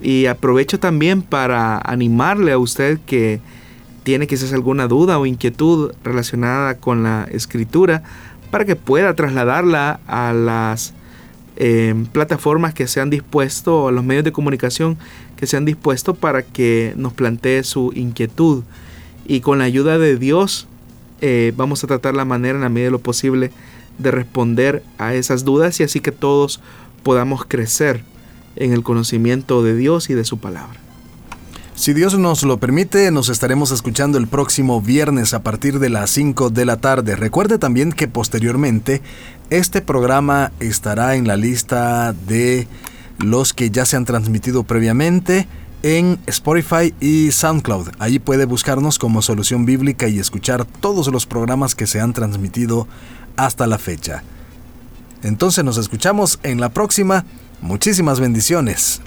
Y 0.00 0.26
aprovecho 0.26 0.78
también 0.78 1.22
para 1.22 1.78
animarle 1.78 2.52
a 2.52 2.58
usted 2.58 3.00
que 3.04 3.40
tiene 4.04 4.28
quizás 4.28 4.52
alguna 4.52 4.86
duda 4.86 5.18
o 5.18 5.26
inquietud 5.26 5.92
relacionada 6.04 6.76
con 6.76 7.02
la 7.02 7.26
escritura 7.32 8.04
para 8.52 8.64
que 8.64 8.76
pueda 8.76 9.14
trasladarla 9.16 9.98
a 10.06 10.32
las 10.32 10.94
em, 11.56 12.06
plataformas 12.06 12.74
que 12.74 12.86
se 12.86 13.00
han 13.00 13.10
dispuesto, 13.10 13.88
a 13.88 13.92
los 13.92 14.04
medios 14.04 14.24
de 14.24 14.30
comunicación 14.30 14.98
que 15.34 15.48
se 15.48 15.56
han 15.56 15.64
dispuesto 15.64 16.14
para 16.14 16.42
que 16.42 16.94
nos 16.96 17.12
plantee 17.12 17.64
su 17.64 17.92
inquietud. 17.92 18.62
Y 19.26 19.40
con 19.40 19.58
la 19.58 19.64
ayuda 19.64 19.98
de 19.98 20.16
Dios 20.16 20.68
eh, 21.22 21.52
vamos 21.56 21.82
a 21.82 21.86
tratar 21.86 22.14
la 22.14 22.24
manera 22.24 22.56
en 22.56 22.62
la 22.62 22.68
medida 22.68 22.88
de 22.88 22.90
lo 22.90 22.98
posible 22.98 23.52
de 23.98 24.10
responder 24.10 24.82
a 24.98 25.14
esas 25.14 25.44
dudas 25.44 25.78
y 25.80 25.84
así 25.84 26.00
que 26.00 26.12
todos 26.12 26.60
podamos 27.02 27.44
crecer 27.46 28.04
en 28.56 28.72
el 28.72 28.82
conocimiento 28.82 29.62
de 29.62 29.76
Dios 29.76 30.10
y 30.10 30.14
de 30.14 30.24
su 30.24 30.38
palabra. 30.38 30.80
Si 31.74 31.94
Dios 31.94 32.18
nos 32.18 32.42
lo 32.42 32.58
permite, 32.58 33.10
nos 33.10 33.28
estaremos 33.28 33.70
escuchando 33.70 34.18
el 34.18 34.26
próximo 34.26 34.82
viernes 34.82 35.32
a 35.32 35.42
partir 35.42 35.78
de 35.78 35.88
las 35.88 36.10
5 36.10 36.50
de 36.50 36.66
la 36.66 36.76
tarde. 36.76 37.16
Recuerde 37.16 37.58
también 37.58 37.92
que 37.92 38.08
posteriormente 38.08 39.00
este 39.48 39.80
programa 39.80 40.52
estará 40.60 41.14
en 41.14 41.26
la 41.26 41.36
lista 41.36 42.12
de 42.12 42.66
los 43.18 43.52
que 43.52 43.70
ya 43.70 43.86
se 43.86 43.96
han 43.96 44.04
transmitido 44.04 44.64
previamente 44.64 45.46
en 45.82 46.18
Spotify 46.26 46.94
y 47.00 47.30
SoundCloud. 47.32 47.88
Allí 47.98 48.18
puede 48.18 48.44
buscarnos 48.44 48.98
como 48.98 49.22
Solución 49.22 49.66
Bíblica 49.66 50.08
y 50.08 50.18
escuchar 50.18 50.64
todos 50.64 51.08
los 51.08 51.26
programas 51.26 51.74
que 51.74 51.86
se 51.86 52.00
han 52.00 52.12
transmitido 52.12 52.86
hasta 53.36 53.66
la 53.66 53.78
fecha. 53.78 54.22
Entonces 55.22 55.64
nos 55.64 55.76
escuchamos 55.76 56.38
en 56.42 56.60
la 56.60 56.70
próxima. 56.70 57.24
Muchísimas 57.60 58.20
bendiciones. 58.20 59.00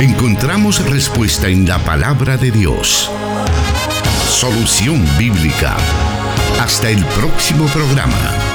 Encontramos 0.00 0.88
respuesta 0.88 1.48
en 1.48 1.68
la 1.68 1.78
palabra 1.84 2.36
de 2.36 2.50
Dios. 2.50 3.10
Solución 4.28 5.04
bíblica 5.18 5.76
Hasta 6.58 6.88
el 6.88 7.04
próximo 7.04 7.66
programa. 7.66 8.49